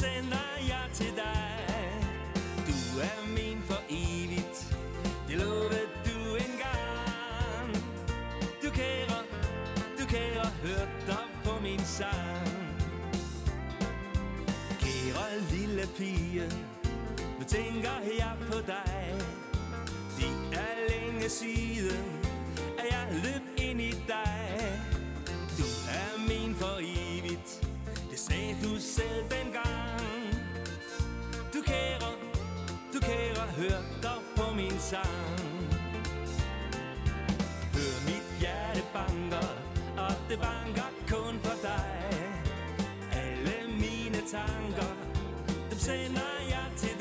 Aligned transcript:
sender 0.00 0.50
jeg 0.72 0.86
til 0.92 1.12
dig. 1.16 1.50
Du 2.68 2.76
er 3.08 3.18
min 3.36 3.58
for 3.68 3.80
evigt. 3.90 4.58
Det 5.28 5.36
lovede 5.38 5.86
du 6.06 6.18
engang. 6.46 7.70
Du 8.62 8.68
kære, 8.70 9.18
du 9.98 10.04
kære, 10.14 10.46
hørte 10.64 10.96
dig 11.06 11.26
på 11.44 11.52
min 11.62 11.80
sang. 11.98 12.48
Kære 14.82 15.26
lille 15.50 15.84
pige 15.96 16.48
Nu 17.38 17.44
tænker 17.48 17.96
jeg 18.18 18.34
på 18.50 18.58
dig. 18.66 19.14
Det 20.18 20.58
er 20.64 20.74
længe 20.90 21.28
siden 21.28 22.04
At 22.78 22.86
jeg 22.90 23.06
løb 23.24 23.44
ind 23.68 23.80
i 23.80 23.90
dig. 23.90 24.82
Du 25.58 25.66
er 26.00 26.10
min 26.28 26.54
for 26.54 26.78
evigt 26.78 27.09
sagde 28.30 28.56
du 28.62 28.80
selv 28.80 29.24
dengang 29.30 30.00
Du 31.54 31.60
kære, 31.62 32.10
du 32.94 33.00
kære 33.00 33.44
Hør 33.58 33.80
dog 34.02 34.22
på 34.36 34.54
min 34.54 34.78
sang. 34.78 35.38
Hør 37.74 37.96
mit 38.08 38.26
hjerte 38.40 38.82
banker 38.92 39.48
Og 40.04 40.14
det 40.28 40.38
banker 40.38 40.88
kun 41.08 41.34
for 41.44 41.56
dig. 41.62 41.90
Alle 43.12 43.56
mine 43.82 44.20
tanker 44.34 44.90
Dem 45.70 45.78
sender 45.78 46.32
jeg 46.48 46.66
til 46.76 46.99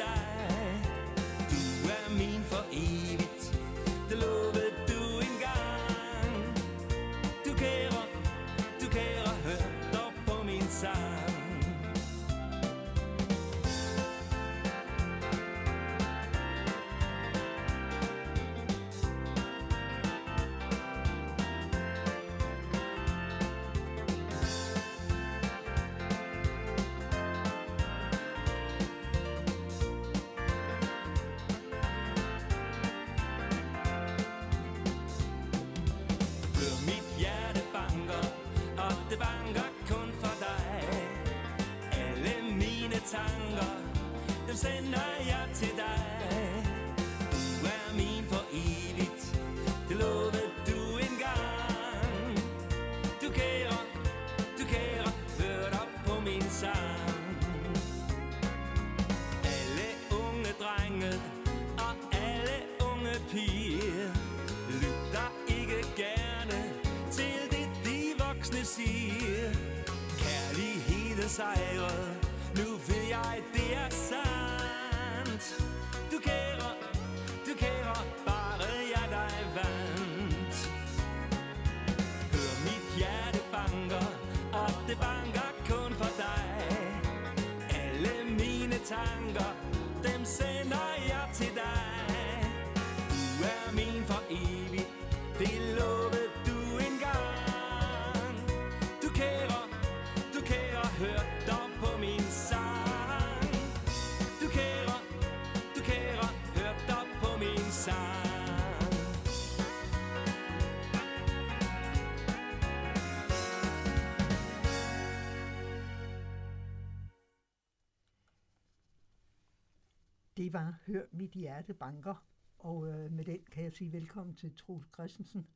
Det 120.40 120.54
var 120.54 120.80
Hør 120.88 121.06
mit 121.12 121.32
hjerte 121.32 121.74
banker, 121.74 122.26
og 122.58 122.88
øh, 122.88 123.12
med 123.12 123.26
den 123.26 123.46
kan 123.52 123.64
jeg 123.64 123.74
sige 123.74 123.94
velkommen 123.94 124.36
til 124.36 124.56
Troels 124.56 124.88
Christensen. 124.94 125.48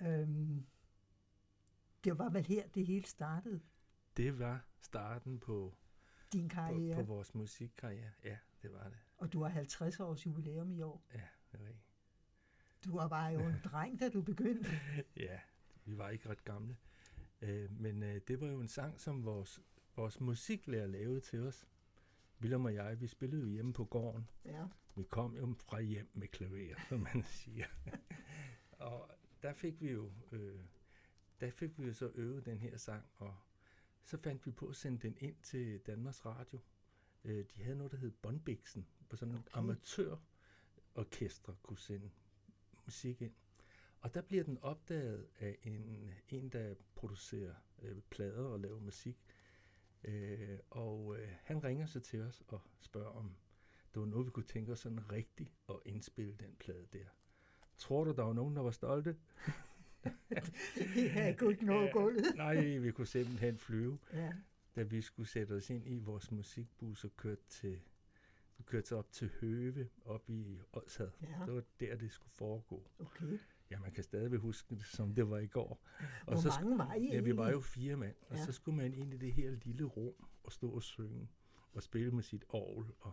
Øhm, 0.00 0.66
det 2.04 2.18
var 2.18 2.30
vel 2.30 2.46
her, 2.46 2.68
det 2.68 2.86
hele 2.86 3.06
startede, 3.06 3.60
Det 4.16 4.38
var 4.38 4.64
starten 4.80 5.40
på, 5.40 5.74
din 6.32 6.48
på, 6.48 6.54
karriere, 6.54 6.94
på 6.94 7.02
vores 7.02 7.34
musikkarriere. 7.34 8.10
Ja, 8.24 8.36
det 8.62 8.72
var 8.72 8.88
det. 8.88 8.98
og 9.16 9.32
du 9.32 9.42
har 9.42 9.48
50 9.48 10.00
års 10.00 10.26
jubilæum 10.26 10.70
i 10.70 10.82
år. 10.82 11.06
Ja, 11.14 11.28
det 11.52 11.60
var 11.60 11.68
ikke. 11.68 11.84
Du 12.84 12.96
var 12.96 13.08
bare 13.08 13.32
jo 13.32 13.40
en 13.40 13.60
dreng, 13.70 14.00
da 14.00 14.08
du 14.08 14.22
begyndte. 14.22 14.70
Ja, 15.16 15.40
vi 15.84 15.98
var 15.98 16.08
ikke 16.08 16.28
ret 16.28 16.44
gamle. 16.44 16.76
Øh, 17.40 17.80
men 17.80 18.02
øh, 18.02 18.20
det 18.28 18.40
var 18.40 18.46
jo 18.46 18.60
en 18.60 18.68
sang, 18.68 19.00
som 19.00 19.24
vores, 19.24 19.60
vores 19.96 20.20
musiklærer 20.20 20.86
lavede 20.86 21.20
til 21.20 21.46
os. 21.46 21.66
Willem 22.40 22.64
og 22.64 22.74
jeg, 22.74 23.00
vi 23.00 23.06
spillede 23.06 23.42
jo 23.42 23.48
hjemme 23.48 23.72
på 23.72 23.84
gården. 23.84 24.28
Ja. 24.44 24.66
Vi 24.96 25.02
kom 25.02 25.36
jo 25.36 25.54
fra 25.58 25.80
hjem 25.80 26.10
med 26.14 26.28
klaver, 26.28 26.74
som 26.88 27.00
man 27.00 27.24
siger. 27.42 27.66
og 28.72 29.10
der 29.42 29.52
fik 29.52 29.80
vi 29.80 29.90
jo 29.90 30.12
øh, 30.32 30.60
der 31.40 31.50
fik 31.50 31.78
vi 31.78 31.86
jo 31.86 31.92
så 31.92 32.10
øvet 32.14 32.46
den 32.46 32.58
her 32.58 32.76
sang, 32.76 33.04
og 33.16 33.34
så 34.04 34.18
fandt 34.18 34.46
vi 34.46 34.50
på 34.50 34.66
at 34.66 34.76
sende 34.76 34.98
den 34.98 35.16
ind 35.20 35.36
til 35.42 35.78
Danmarks 35.78 36.26
Radio. 36.26 36.60
Øh, 37.24 37.44
de 37.54 37.62
havde 37.62 37.76
noget, 37.76 37.92
der 37.92 37.98
hed 37.98 38.10
Bondbiksen, 38.10 38.86
hvor 39.08 39.16
sådan. 39.16 39.34
Okay. 39.34 39.48
amatørorkestre 39.52 41.56
kunne 41.62 41.78
sende 41.78 42.10
musik 42.84 43.22
ind. 43.22 43.32
Og 44.00 44.14
der 44.14 44.20
bliver 44.22 44.44
den 44.44 44.58
opdaget 44.62 45.28
af 45.38 45.58
en, 45.62 46.10
en 46.28 46.48
der 46.48 46.74
producerer 46.94 47.54
øh, 47.82 48.00
plader 48.10 48.44
og 48.44 48.60
laver 48.60 48.80
musik. 48.80 49.16
Øh, 50.04 50.58
og 50.70 51.16
øh, 51.18 51.28
han 51.42 51.64
ringer 51.64 51.86
så 51.86 52.00
til 52.00 52.22
os 52.22 52.42
og 52.48 52.60
spørger, 52.80 53.08
om 53.10 53.36
det 53.94 54.00
var 54.00 54.06
noget, 54.06 54.26
vi 54.26 54.30
kunne 54.30 54.46
tænke 54.46 54.72
os 54.72 54.78
sådan 54.80 55.12
rigtigt 55.12 55.50
at 55.68 55.76
indspille 55.84 56.34
den 56.40 56.54
plade 56.58 56.86
der. 56.92 57.04
Tror 57.78 58.04
du, 58.04 58.12
der 58.12 58.22
var 58.22 58.32
nogen, 58.32 58.56
der 58.56 58.62
var 58.62 58.70
stolte? 58.70 59.16
Jeg 61.14 61.36
kunne 61.38 61.50
ikke 61.52 61.64
nå 61.66 61.88
gulvet. 61.92 62.24
Nej, 62.36 62.78
vi 62.78 62.90
kunne 62.92 63.06
simpelthen 63.06 63.58
flyve, 63.58 63.98
Ja. 64.12 64.32
da 64.76 64.82
vi 64.82 65.00
skulle 65.00 65.28
sætte 65.28 65.52
os 65.52 65.70
ind 65.70 65.86
i 65.86 65.98
vores 65.98 66.30
musikbus 66.30 67.04
og 67.04 67.16
kørte 67.16 67.42
til 67.48 67.80
vi 68.56 68.64
kørte 68.64 68.96
op 68.96 69.12
til 69.12 69.30
Høve, 69.40 69.88
op 70.04 70.30
i 70.30 70.58
Odsad. 70.72 71.10
Ja. 71.22 71.44
Det 71.46 71.54
var 71.54 71.62
der, 71.80 71.96
det 71.96 72.10
skulle 72.12 72.32
foregå. 72.34 72.90
Okay. 72.98 73.38
Ja, 73.70 73.78
man 73.78 73.92
kan 73.92 74.04
stadig 74.04 74.38
huske 74.38 74.74
det, 74.74 74.84
som 74.84 75.14
det 75.14 75.30
var 75.30 75.38
i 75.38 75.46
går. 75.46 75.86
Hvor 76.24 76.36
så 76.36 76.48
mange 76.60 76.78
var 76.78 76.94
I 76.94 77.08
Ja, 77.12 77.20
vi 77.20 77.36
var 77.36 77.50
jo 77.50 77.60
fire 77.60 77.96
mand, 77.96 78.14
og 78.28 78.36
Ja. 78.36 78.44
så 78.44 78.52
skulle 78.52 78.76
man 78.76 78.94
ind 78.94 79.14
i 79.14 79.16
det 79.16 79.32
her 79.32 79.50
lille 79.50 79.84
rum 79.84 80.14
og 80.44 80.52
stå 80.52 80.70
og 80.70 80.82
synge 80.82 81.28
og 81.72 81.82
spille 81.82 82.10
med 82.12 82.22
sit 82.22 82.44
orgel. 82.48 82.92
Og, 83.00 83.12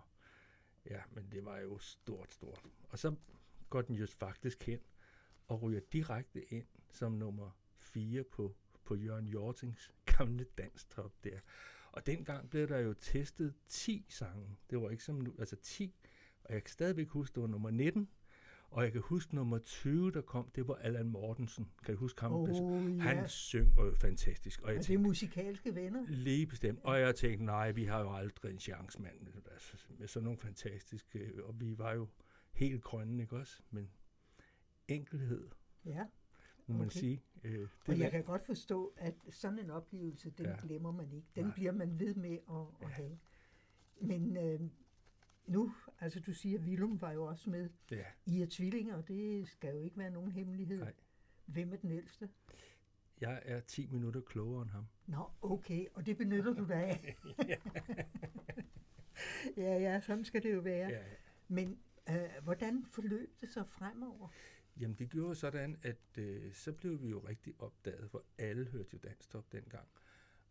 ja, 0.86 1.02
men 1.12 1.32
det 1.32 1.46
var 1.46 1.58
jo 1.60 1.78
stort, 1.78 2.34
stort. 2.34 2.64
Og 2.90 3.00
så 3.00 3.16
går 3.70 3.82
den 3.82 3.96
jo 3.96 4.08
faktisk 4.08 4.64
hen 4.64 4.80
og 5.48 5.62
ryger 5.62 5.82
direkte 5.94 6.54
ind 6.54 6.66
som 6.92 7.12
nummer 7.12 7.50
fire 7.78 8.24
på, 8.24 8.56
på 8.84 8.96
Jørgen 8.96 9.28
Jortings 9.28 9.94
gamle 10.06 10.44
danstop 10.58 11.14
der. 11.24 11.40
Og 11.92 12.06
dengang 12.06 12.50
blev 12.50 12.68
der 12.68 12.78
jo 12.80 12.94
testet 12.94 13.54
10 13.68 14.06
sange. 14.10 14.58
Det 14.70 14.82
var 14.82 14.90
ikke 14.90 15.04
som 15.04 15.16
nu, 15.16 15.36
altså 15.40 15.56
10. 15.56 15.96
Og 16.44 16.54
jeg 16.54 16.64
kan 16.64 16.72
stadigvæk 16.72 17.08
huske, 17.10 17.36
det 17.36 17.42
var 17.42 17.48
nummer 17.48 17.70
19. 17.72 18.10
Og 18.72 18.84
jeg 18.84 18.92
kan 18.92 19.02
huske 19.02 19.36
nummer 19.36 19.58
20, 19.58 20.12
der 20.12 20.22
kom, 20.22 20.50
det 20.56 20.68
var 20.68 20.76
Allan 20.76 21.08
Mortensen. 21.10 21.72
Kan 21.86 21.94
du 21.94 22.00
huske 22.00 22.22
ham? 22.22 22.34
Åh, 22.34 22.50
ja. 22.98 23.02
Han 23.04 23.30
syng 23.30 23.78
jo 23.78 23.94
fantastisk. 24.02 24.62
Og 24.62 24.68
jeg 24.68 24.76
Er 24.76 24.80
det 24.80 24.86
tænkte, 24.88 25.08
musikalske 25.08 25.76
venner? 25.76 26.06
lige 26.08 26.48
bestemt. 26.48 26.80
Og 26.84 27.00
jeg 27.00 27.16
tænkte, 27.16 27.46
nej, 27.46 27.72
vi 27.72 27.84
har 27.86 28.00
jo 28.02 28.14
aldrig 28.16 28.52
en 28.52 28.60
chance, 28.60 29.02
mand. 29.02 29.20
Med, 29.22 29.32
altså, 29.52 29.78
med 30.00 30.08
sådan 30.08 30.24
nogle 30.24 30.40
fantastiske... 30.40 31.32
Og 31.44 31.62
vi 31.62 31.78
var 31.78 31.94
jo 31.94 32.08
helt 32.54 32.84
grønne, 32.84 33.24
ikke 33.24 33.36
også? 33.36 33.62
Men 33.72 33.90
enkelhed, 34.88 35.48
Ja. 35.86 36.06
må 36.68 36.78
man 36.78 36.86
Okay. 36.88 37.00
sige. 37.00 37.24
Øh, 37.44 37.60
det 37.60 37.70
Og 37.88 38.00
jeg 38.00 38.12
kan 38.12 38.24
godt 38.24 38.46
forstå, 38.46 38.94
at 38.98 39.14
sådan 39.30 39.60
en 39.60 39.70
oplevelse, 39.70 40.30
den 40.30 40.46
Ja. 40.46 40.52
ja. 40.52 40.58
glemmer 40.62 40.92
man 40.92 41.12
ikke. 41.14 41.28
Den 41.36 41.44
Nej. 41.46 41.54
bliver 41.54 41.72
man 41.72 42.00
ved 42.00 42.16
med 42.16 42.38
at, 42.50 42.66
at 42.86 42.90
have. 42.92 43.18
Men 44.02 44.38
øh, 44.38 44.60
nu, 45.48 45.74
altså 46.00 46.20
du 46.20 46.34
siger, 46.34 46.60
Willum 46.60 47.02
var 47.02 47.12
jo 47.12 47.26
også 47.26 47.50
med. 47.50 47.70
Ja, 47.92 48.06
I 48.26 48.42
er 48.42 48.48
tvillinger, 48.50 48.96
og 48.96 49.08
det 49.08 49.48
skal 49.48 49.74
jo 49.74 49.80
ikke 49.80 49.98
være 49.98 50.12
nogen 50.12 50.32
hemmelighed. 50.32 50.80
Nej. 50.80 50.94
Hvem 51.46 51.74
er 51.74 51.78
den 51.78 51.92
ældste? 51.92 52.30
jeg 53.22 53.42
er 53.46 53.60
10 53.60 53.88
minutter 53.88 54.22
klogere 54.22 54.62
end 54.62 54.72
ham. 54.72 54.88
Nå, 55.06 55.30
okay, 55.42 55.86
og 55.94 56.06
det 56.06 56.18
benytter 56.18 56.54
du 56.54 56.66
dig 56.68 56.84
af. 56.84 57.18
ja, 59.58 59.78
ja, 59.78 60.00
sådan 60.00 60.26
skal 60.26 60.44
det 60.44 60.54
jo 60.54 60.60
være. 60.60 60.90
Ja. 60.90 61.04
Men 61.48 61.80
øh, 62.10 62.44
hvordan 62.44 62.86
forløb 62.86 63.42
det 63.42 63.50
så 63.50 63.64
fremover? 63.64 64.28
Jamen 64.80 64.96
det 64.96 65.10
gjorde 65.10 65.36
sådan, 65.36 65.78
at 65.82 66.18
øh, 66.18 66.54
så 66.54 66.74
blev 66.74 67.02
vi 67.02 67.10
jo 67.10 67.20
rigtig 67.20 67.54
opdaget, 67.60 68.12
for 68.12 68.24
alle 68.38 68.66
hørte 68.66 68.90
jo 68.94 68.98
Danstop 69.04 69.52
dengang. 69.52 69.88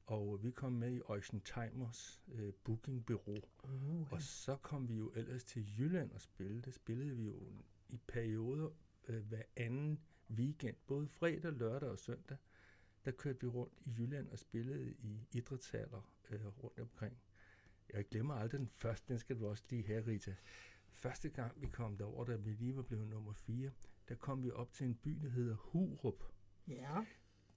Og 0.06 0.42
vi 0.42 0.50
kom 0.50 0.72
med 0.72 0.92
i 0.92 1.00
Eugen 1.08 1.40
Timers 1.40 2.22
øh, 2.32 2.52
bookingbureau. 2.64 3.40
Uh, 3.62 4.12
Og 4.12 4.22
så 4.22 4.56
kom 4.56 4.88
vi 4.88 4.94
jo 4.94 5.12
ellers 5.16 5.44
til 5.44 5.78
Jylland 5.78 6.12
og 6.12 6.20
spille. 6.20 6.60
Der 6.62 6.70
spillede 6.70 7.16
vi 7.16 7.24
jo 7.24 7.42
i 7.88 7.96
perioder 8.08 8.70
øh, 9.08 9.22
hver 9.26 9.42
anden 9.56 10.00
weekend, 10.30 10.76
både 10.86 11.08
fredag, 11.08 11.52
lørdag 11.52 11.90
og 11.90 11.98
søndag. 11.98 12.36
Der 13.04 13.10
kørte 13.10 13.40
vi 13.40 13.46
rundt 13.46 13.72
i 13.84 13.90
Jylland 13.98 14.28
og 14.28 14.38
spillede 14.38 14.92
i 14.92 15.26
idrætshaller 15.32 16.10
øh, 16.30 16.46
rundt 16.46 16.80
omkring. 16.80 17.16
Jeg 17.92 18.08
glemmer 18.08 18.34
aldrig 18.34 18.58
den 18.60 18.68
første, 18.68 19.08
den 19.08 19.18
skal 19.18 19.38
du 19.38 19.46
også 19.48 19.64
lige 19.70 19.86
have, 19.86 20.06
Rita. 20.06 20.34
Første 20.90 21.28
gang 21.28 21.60
vi 21.60 21.66
kom 21.66 21.96
derover, 21.96 22.24
da 22.24 22.36
vi 22.36 22.52
lige 22.52 22.76
var 22.76 22.82
blevet 22.82 23.08
nummer 23.08 23.32
4, 23.32 23.70
der 24.08 24.14
kom 24.14 24.42
vi 24.44 24.50
op 24.50 24.72
til 24.72 24.86
en 24.86 24.94
by, 24.94 25.10
der 25.22 25.28
hedder 25.28 25.54
Hurup. 25.56 26.24
ja, 26.68 27.04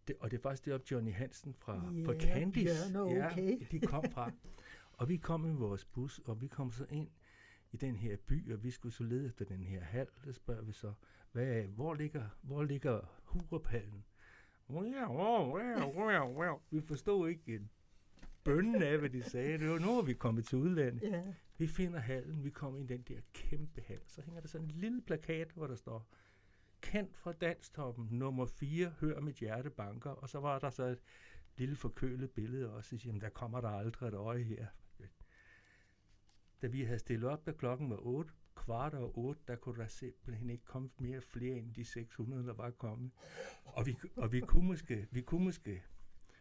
Det, 0.10 0.18
og 0.20 0.32
det 0.32 0.38
er 0.38 0.42
faktisk 0.42 0.66
deroppe 0.66 0.88
Johnny 0.92 1.14
Hansen 1.14 1.54
fra, 1.54 1.74
Ja, 1.74 2.06
fra 2.06 2.14
Candice. 2.14 2.66
Bjørn 2.94 2.96
og 2.96 3.08
okay. 3.10 3.60
Ja, 3.60 3.66
de 3.72 3.80
kom 3.80 4.04
fra. 4.12 4.32
og 4.94 5.10
vi 5.10 5.18
kom 5.18 5.42
med 5.42 5.54
vores 5.54 5.86
bus, 5.86 6.20
og 6.26 6.42
vi 6.42 6.48
kom 6.48 6.72
så 6.72 6.86
ind 6.90 7.08
i 7.72 7.78
den 7.78 7.96
her 7.96 8.18
by, 8.28 8.54
og 8.54 8.64
vi 8.64 8.72
skulle 8.72 8.94
så 8.94 9.04
lede 9.04 9.26
efter 9.26 9.46
den 9.46 9.64
her 9.64 9.82
hal. 9.82 10.08
Der 10.26 10.32
spørger 10.32 10.62
vi 10.62 10.72
så, 10.72 10.94
hvad, 11.32 11.64
hvor 11.64 11.94
ligger, 11.94 12.24
hvor 12.42 12.64
ligger 12.64 13.00
Huruphallen? 13.24 14.06
Vi 16.72 16.82
forstod 16.82 17.30
ikke 17.30 17.56
en 17.56 17.70
bønnen 18.44 18.84
af, 18.84 18.98
hvad 18.98 19.10
de 19.10 19.24
sagde. 19.24 19.58
Det 19.58 19.70
var 19.70 19.80
nu, 19.80 19.98
er 19.98 20.02
vi 20.02 20.14
kommet 20.14 20.46
til 20.46 20.58
udlandet. 20.58 21.02
ja. 21.02 21.24
Vi 21.58 21.68
finder 21.68 22.00
hallen, 22.00 22.44
vi 22.44 22.50
kommer 22.50 22.80
ind 22.80 22.92
i 22.92 22.94
den 22.94 23.02
der 23.02 23.22
kæmpe 23.34 23.82
hal. 23.82 24.00
Så 24.08 24.22
hænger 24.22 24.42
der 24.42 24.48
sådan 24.48 24.68
en 24.68 24.72
lille 24.72 25.02
plakat, 25.02 25.52
hvor 25.52 25.68
der 25.68 25.76
står, 25.76 26.08
kendt 26.82 27.18
fra 27.18 27.34
Danstoppen, 27.34 28.08
nummer 28.12 28.46
4, 28.46 28.90
hør 29.00 29.20
mit 29.20 29.36
hjerte 29.36 29.70
banker. 29.70 30.10
Og 30.10 30.30
så 30.30 30.40
var 30.40 30.60
der 30.60 30.70
så 30.70 30.84
et 30.84 31.00
lille 31.58 31.76
forkølet 31.76 32.32
billede 32.32 32.74
også. 32.74 32.90
Så 32.90 32.98
siger, 32.98 33.10
"Jamen, 33.10 33.22
der 33.22 33.30
kommer 33.30 33.62
der 33.62 33.70
aldrig 33.70 34.08
et 34.08 34.14
øje 34.14 34.44
her. 34.44 34.66
Da 36.62 36.68
vi 36.68 36.84
havde 36.84 37.00
stillet 37.00 37.30
op, 37.30 37.46
da 37.46 37.52
klokken 37.52 37.90
var 37.90 37.98
8, 38.00 38.34
kvart 38.56 38.94
over 38.94 39.18
8, 39.18 39.42
der 39.48 39.56
kunne 39.56 39.78
der 39.78 39.88
simpelthen 39.88 40.50
ikke 40.50 40.66
komme 40.66 40.90
mere 40.98 41.22
flere 41.22 41.58
end 41.58 41.74
de 41.74 41.86
600, 41.86 42.46
der 42.46 42.54
var 42.54 42.72
kommet. 42.72 43.12
Og 43.66 43.86
vi, 43.86 43.98
og 44.16 44.32
vi 44.32 44.40
kunne 44.40 44.68
måske, 44.68 45.08
vi 45.12 45.22
kunne 45.22 45.44
måske 45.44 45.84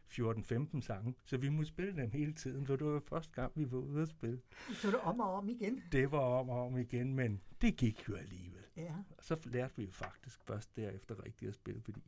14-15 0.07 0.83
sange, 0.83 1.15
så 1.25 1.37
vi 1.37 1.49
måtte 1.49 1.69
spille 1.69 1.97
dem 1.97 2.11
hele 2.11 2.33
tiden, 2.33 2.67
for 2.67 2.77
det 2.77 2.87
var 2.87 3.01
første 3.01 3.33
gang, 3.33 3.53
vi 3.55 3.73
var 3.73 3.79
ude 3.79 4.03
at 4.03 4.09
spille. 4.09 4.41
Så 4.73 4.89
det 4.91 5.01
om 5.01 5.21
og 5.21 5.35
om 5.35 5.49
igen. 5.49 5.83
Det 5.93 6.13
var 6.13 6.19
om 6.19 6.49
og 6.49 6.67
om 6.67 6.79
igen, 6.79 7.15
men 7.15 7.41
det 7.61 7.77
gik 7.77 8.09
jo 8.09 8.15
alligevel. 8.15 8.58
Ja, 8.79 8.95
Og 9.19 9.25
så 9.25 9.39
lærte 9.45 9.77
vi 9.77 9.85
jo 9.85 9.91
faktisk 9.91 10.41
først 10.43 10.77
derefter 10.77 11.25
rigtigt 11.25 11.49
at 11.49 11.55
spille, 11.55 11.81
fordi 11.83 12.03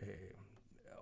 øh, 0.00 0.08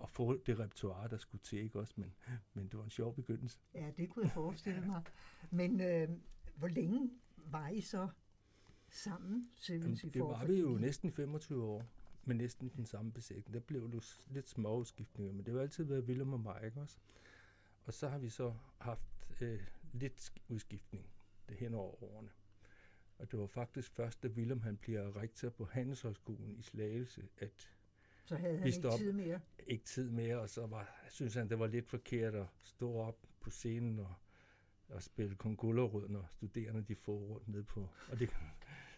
at 0.02 0.10
få 0.10 0.36
det 0.46 0.58
repertoire, 0.58 1.08
der 1.08 1.16
skulle 1.16 1.42
til, 1.42 1.58
ikke 1.58 1.78
også? 1.80 1.94
Men, 1.96 2.14
men 2.54 2.64
det 2.68 2.78
var 2.78 2.84
en 2.84 2.90
sjov 2.90 3.14
begyndelse. 3.14 3.58
ja 3.74 3.90
det 3.96 4.10
kunne 4.10 4.24
jeg 4.24 4.32
forestille 4.32 4.86
mig. 4.86 5.02
Men 5.50 5.80
øh, 5.80 6.08
hvor 6.54 6.68
længe 6.68 7.10
var 7.36 7.68
I 7.68 7.80
så 7.80 8.08
sammen, 8.90 9.50
Jamen, 9.68 9.96
det 10.14 10.22
var 10.22 10.44
vi 10.46 10.60
jo 10.60 10.78
næsten 10.80 11.12
25 11.12 11.64
år 11.64 11.84
med 12.24 12.34
næsten 12.36 12.68
den 12.76 12.86
samme 12.86 13.12
besætning. 13.12 13.54
Der 13.54 13.60
blev 13.60 13.90
jo 13.94 14.00
s- 14.00 14.26
lidt 14.30 14.48
små 14.48 14.76
udskiftninger, 14.78 15.32
men 15.32 15.46
det 15.46 15.54
har 15.54 15.60
altid 15.60 15.84
været 15.84 16.04
Willem 16.04 16.32
og 16.32 16.40
mig, 16.40 16.60
ikke 16.64 16.80
også? 16.80 16.98
Og 17.84 17.94
så 17.94 18.08
har 18.08 18.18
vi 18.18 18.28
så 18.28 18.54
haft 18.78 19.26
øh, 19.40 19.60
lidt 19.92 20.12
sk- 20.20 20.42
udskiftning 20.48 21.06
det 21.48 21.56
hen 21.56 21.74
over 21.74 22.02
årene. 22.04 22.28
Og 23.18 23.30
det 23.32 23.38
var 23.38 23.46
faktisk 23.46 23.92
først, 23.92 24.22
da 24.22 24.28
Willem 24.28 24.60
han 24.62 24.76
bliver 24.76 25.16
rektor 25.16 25.48
på 25.50 25.64
Handelshøjskolen 25.64 26.56
i 26.58 26.62
Slagelse, 26.62 27.28
at 27.38 27.70
Så 28.24 28.36
havde 28.36 28.58
han 28.58 28.66
ikke 28.66 28.78
stop- 28.78 28.98
tid 28.98 29.12
mere. 29.12 29.40
ikke 29.66 29.84
tid 29.84 30.10
mere, 30.10 30.38
og 30.40 30.48
så 30.50 30.66
var, 30.66 31.04
synes 31.10 31.34
han, 31.34 31.48
det 31.48 31.58
var 31.58 31.66
lidt 31.66 31.86
forkert 31.88 32.34
at 32.34 32.46
stå 32.62 32.92
op 32.94 33.26
på 33.40 33.50
scenen 33.50 33.98
og, 33.98 34.14
og 34.88 35.02
spille 35.02 35.34
kongullerød, 35.36 36.08
når 36.08 36.26
studerende 36.30 36.82
de 36.82 36.94
får 36.96 37.18
rundt 37.18 37.48
ned 37.48 37.62
på. 37.64 37.88
Og 38.10 38.18
det, 38.18 38.30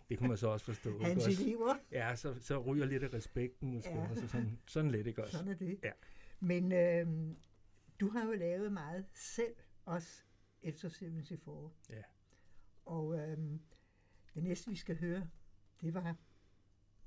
det 0.09 0.19
kunne 0.19 0.29
man 0.29 0.39
så 0.39 0.49
også 0.49 0.67
forstå. 0.67 0.99
Hans 1.03 1.27
også? 1.27 1.43
elever, 1.43 1.75
Ja, 1.93 2.17
så, 2.17 2.35
så 2.41 2.59
ryger 2.59 2.87
lidt 2.87 3.03
af 3.03 3.13
respekten 3.13 3.71
måske 3.73 3.91
Ja. 3.91 4.11
også. 4.11 4.29
Sådan, 4.29 4.59
sådan 4.67 4.91
lidt, 4.91 5.07
ikke 5.07 5.23
også? 5.23 5.33
sådan 5.39 5.53
er 5.53 5.57
det. 5.57 5.79
Ja. 5.83 5.93
Men 6.41 6.73
øh, 6.73 7.37
du 8.01 8.09
har 8.09 8.25
jo 8.27 8.33
lavet 8.33 8.73
meget 8.73 9.05
selv, 9.15 9.55
også 9.85 10.23
efter 10.63 10.89
74. 10.89 11.73
Ja. 11.91 12.03
Og 12.85 13.19
øh, 13.19 13.39
det 14.35 14.43
næste, 14.43 14.71
vi 14.71 14.77
skal 14.77 14.99
høre, 14.99 15.29
det 15.81 15.95
var, 15.95 16.17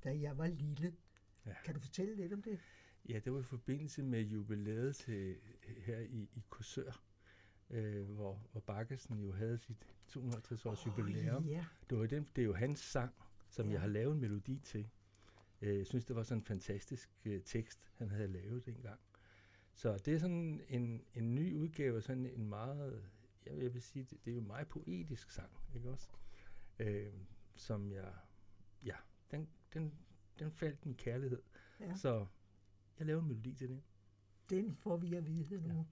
da 0.04 0.20
jeg 0.20 0.38
var 0.38 0.48
lille. 0.48 0.96
Ja. 1.46 1.54
Kan 1.66 1.74
du 1.74 1.80
fortælle 1.80 2.16
lidt 2.16 2.34
om 2.34 2.42
det? 2.42 2.60
Ja, 3.10 3.20
det 3.20 3.34
var 3.34 3.40
i 3.40 3.44
forbindelse 3.44 4.04
med 4.04 4.22
jubilæet 4.22 4.96
til, 4.96 5.36
her 5.78 6.00
i, 6.00 6.30
i 6.36 6.44
Korsør, 6.50 7.04
øh, 7.70 8.04
hvor, 8.10 8.48
hvor 8.52 8.62
Bakkesen 8.62 9.20
jo 9.20 9.32
havde 9.32 9.58
sit 9.58 9.96
250 10.08 10.66
års 10.66 10.86
oh, 10.86 10.88
jubilæum. 11.00 11.46
Ja, 11.46 11.66
Det, 11.90 11.98
var 11.98 12.06
den, 12.06 12.28
det 12.36 12.42
er 12.42 12.46
jo 12.46 12.54
hans 12.54 12.80
sang, 12.80 13.14
som 13.50 13.66
Ja. 13.68 13.72
jeg 13.72 13.82
har 13.82 13.88
lavet 13.88 14.14
en 14.14 14.20
melodi 14.22 14.60
til. 14.60 14.90
Øh, 15.62 15.78
Jeg 15.78 15.86
synes, 15.88 16.06
det 16.06 16.16
var 16.16 16.24
sådan 16.24 16.42
en 16.42 16.46
fantastisk 16.46 17.10
øh, 17.26 17.42
tekst, 17.46 17.92
han 17.98 18.10
havde 18.10 18.28
lavet 18.28 18.66
dengang. 18.66 19.00
Så 19.74 19.98
det 19.98 20.14
er 20.14 20.20
sådan 20.20 20.62
en, 20.70 21.04
en 21.14 21.36
ny 21.36 21.54
udgave, 21.54 22.02
sådan 22.02 22.26
en 22.26 22.46
meget, 22.50 23.04
jeg 23.46 23.56
vil, 23.56 23.64
jeg 23.64 23.74
vil 23.74 23.82
sige, 23.82 24.04
det, 24.04 24.26
det 24.26 24.32
er 24.32 24.36
jo 24.36 24.42
en 24.42 24.48
meget 24.48 24.68
poetisk 24.68 25.32
sang, 25.32 25.50
ikke 25.76 25.90
også? 25.90 26.08
Øh, 26.80 27.14
som 27.56 27.92
jeg, 27.92 28.14
ja, 28.86 28.96
den, 29.32 29.50
den, 29.74 29.94
den 30.40 30.52
faldt 30.52 30.86
min 30.86 30.96
kærlighed. 30.96 31.42
ja. 31.80 31.96
Så 31.96 32.26
jeg 33.00 33.08
lavede 33.08 33.22
en 33.22 33.28
melodi 33.28 33.54
til 33.54 33.70
den. 33.70 33.84
den 34.50 34.76
får 34.76 34.98
vi 34.98 35.14
at 35.16 35.26
vide 35.28 35.68
nu. 35.68 35.74
Ja. 35.76 35.84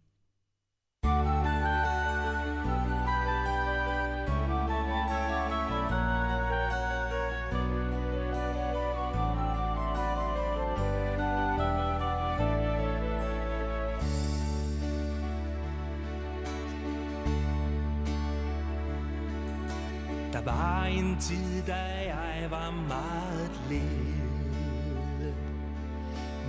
Der 20.46 20.52
var 20.52 20.86
en 20.86 21.18
tid, 21.20 21.64
da 21.68 21.74
jeg 22.08 22.48
var 22.50 22.72
meget 22.72 23.52
lille. 23.70 24.12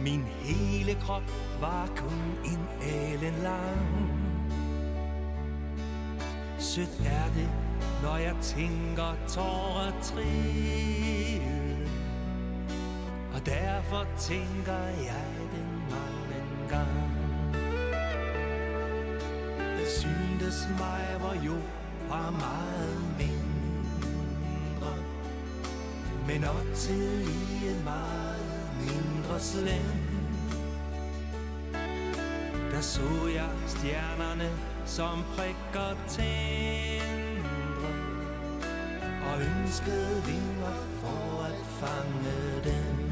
Min 0.05 0.25
hele 0.41 0.95
krop 0.95 1.33
var 1.61 1.89
kun 1.97 2.37
en 2.45 2.69
alen 2.83 3.35
lang 3.43 4.11
Sødt 6.59 7.01
er 7.07 7.33
det, 7.35 7.49
når 8.03 8.17
jeg 8.17 8.35
tænker 8.43 9.15
tårer 9.29 9.93
trille 10.03 11.43
Og 13.35 13.47
derfor 13.47 14.07
tænker 14.19 14.83
jeg 14.83 15.27
den 15.53 15.83
mange 15.91 16.69
gang 16.69 17.13
Det 19.79 19.89
syntes 19.89 20.69
mig, 20.79 21.17
hvor 21.21 21.35
jo 21.47 21.57
var 22.09 22.31
meget 22.31 23.01
mindre 23.19 23.52
men 26.33 26.45
op 26.45 26.57
også 26.57 26.93
en 26.93 27.85
meget 27.85 28.41
mindre 28.81 29.41
slem. 29.41 30.03
Der 32.71 32.81
så 32.81 33.29
jeg 33.35 33.51
stjernerne 33.67 34.51
som 34.87 35.25
prikker 35.37 35.97
tændre 36.09 37.93
Og 39.27 39.41
ønskede 39.41 40.23
vinger 40.27 40.75
for 41.01 41.43
at 41.43 41.67
fange 41.81 42.63
dem. 42.65 43.11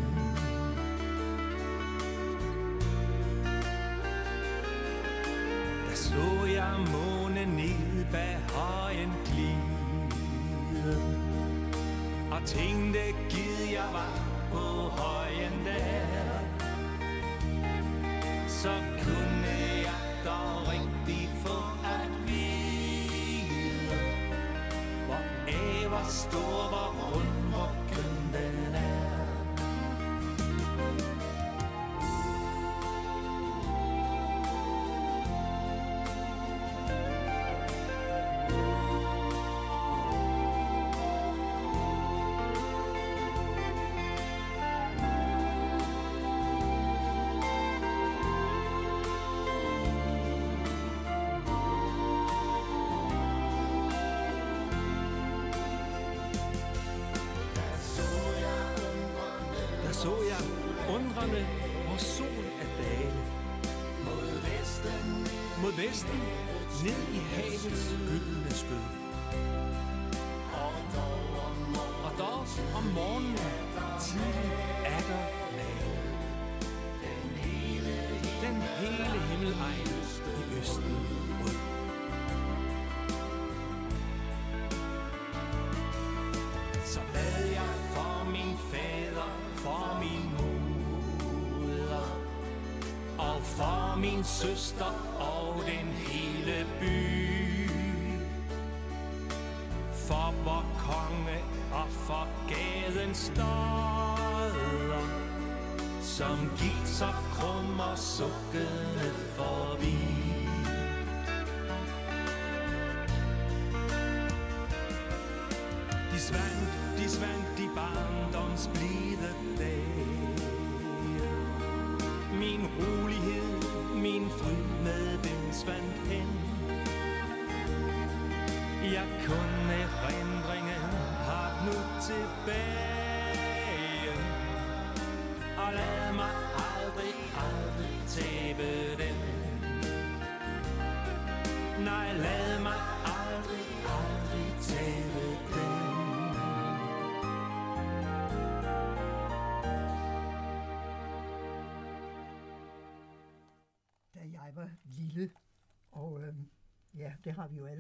Der 5.89 5.95
så 5.95 6.47
jeg 6.55 6.75
månen 6.93 7.49
ned 7.49 8.05
bag 8.13 8.39
højen 8.49 9.20
Og 12.41 12.47
tænkte, 12.47 12.99
gid 13.31 13.71
jeg 13.73 13.89
var 13.93 14.19
på 14.53 14.59
højen 14.89 15.67
der 15.67 16.07
Så 18.49 18.73
kunne 19.03 19.47
jeg 19.87 20.01
dog 20.25 20.69
rigtig 20.73 21.29
få 21.45 21.59
at 21.85 22.11
vide 22.27 23.51
Hvor 25.89 26.05
stor, 26.09 26.69
hvor 26.69 26.89
rund, 26.89 26.99
hvor 26.99 27.00
min 94.01 94.25
søster 94.25 95.19
og 95.19 95.63
den 95.67 95.87
hele 96.09 96.67
by. 96.81 97.71
For 99.93 100.35
vor 100.45 100.65
konge 100.79 101.39
og 101.73 101.89
for 101.89 102.29
gadens 102.49 103.19
stodder, 103.19 105.07
som 106.03 106.51
gik 106.59 106.87
så 106.87 107.09
krum 107.35 107.81
og 107.81 107.99
sukkende 107.99 109.13
forbi. 109.37 110.40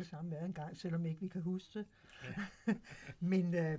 Alle 0.01 0.09
sammen 0.11 0.31
været 0.31 0.45
en 0.45 0.53
gang, 0.53 0.77
selvom 0.77 1.07
ikke 1.07 1.21
vi 1.21 1.29
kan 1.29 1.43
huske 1.43 1.79
det. 1.79 1.87
Men 3.21 3.55
øh, 3.55 3.79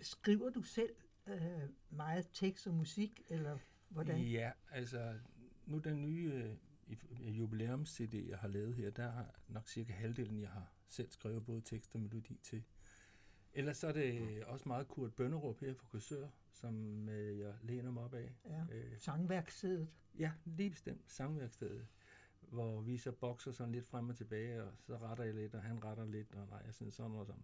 skriver 0.00 0.50
du 0.50 0.62
selv 0.62 0.94
øh, 1.26 1.68
meget 1.90 2.28
tekst 2.32 2.66
og 2.66 2.74
musik, 2.74 3.22
eller 3.28 3.58
hvordan? 3.88 4.20
Ja, 4.20 4.52
altså, 4.70 5.18
nu 5.66 5.78
den 5.78 6.02
nye 6.02 6.56
øh, 7.20 7.38
jubilæums-CD, 7.38 8.28
jeg 8.28 8.38
har 8.38 8.48
lavet 8.48 8.74
her, 8.74 8.90
der 8.90 9.10
har 9.10 9.40
nok 9.48 9.68
cirka 9.68 9.92
halvdelen, 9.92 10.40
jeg 10.40 10.48
har 10.48 10.72
selv 10.88 11.10
skrevet 11.10 11.44
både 11.44 11.60
tekst 11.60 11.94
og 11.94 12.00
melodi 12.00 12.40
til. 12.42 12.64
Ellers 13.54 13.76
så 13.76 13.86
er 13.88 13.92
det 13.92 14.44
også 14.44 14.68
meget 14.68 14.88
Kurt 14.88 15.14
Bønderup 15.14 15.60
her 15.60 15.74
fra 15.74 15.86
Kursør, 15.86 16.28
som 16.52 17.08
øh, 17.08 17.38
jeg 17.38 17.54
læner 17.62 17.90
mig 17.90 18.02
op 18.02 18.14
af. 18.14 18.34
Ja, 18.44 18.64
Øh, 18.70 18.98
sangværkstedet. 18.98 19.88
Ja, 20.18 20.32
lige 20.44 20.70
bestemt. 20.70 21.10
Sangværkstedet, 21.10 21.86
hvor 22.52 22.80
vi 22.80 22.98
så 22.98 23.12
bokser 23.12 23.52
sådan 23.52 23.72
lidt 23.72 23.86
frem 23.86 24.08
og 24.08 24.16
tilbage, 24.16 24.62
og 24.62 24.72
så 24.78 24.96
retter 24.96 25.24
jeg 25.24 25.34
lidt, 25.34 25.54
og 25.54 25.62
han 25.62 25.84
retter 25.84 26.04
lidt, 26.04 26.34
og 26.34 26.46
nej, 26.48 26.62
jeg 26.66 26.74
synes 26.74 26.94
sådan 26.94 27.16
og 27.16 27.26
sådan. 27.26 27.42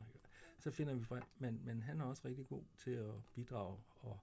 Så 0.58 0.70
finder 0.70 0.94
vi 0.94 1.04
frem, 1.04 1.22
men, 1.38 1.60
men 1.64 1.82
han 1.82 2.00
er 2.00 2.04
også 2.04 2.22
rigtig 2.28 2.46
god 2.46 2.62
til 2.76 2.90
at 2.90 3.14
bidrage. 3.34 3.78
Og 4.00 4.20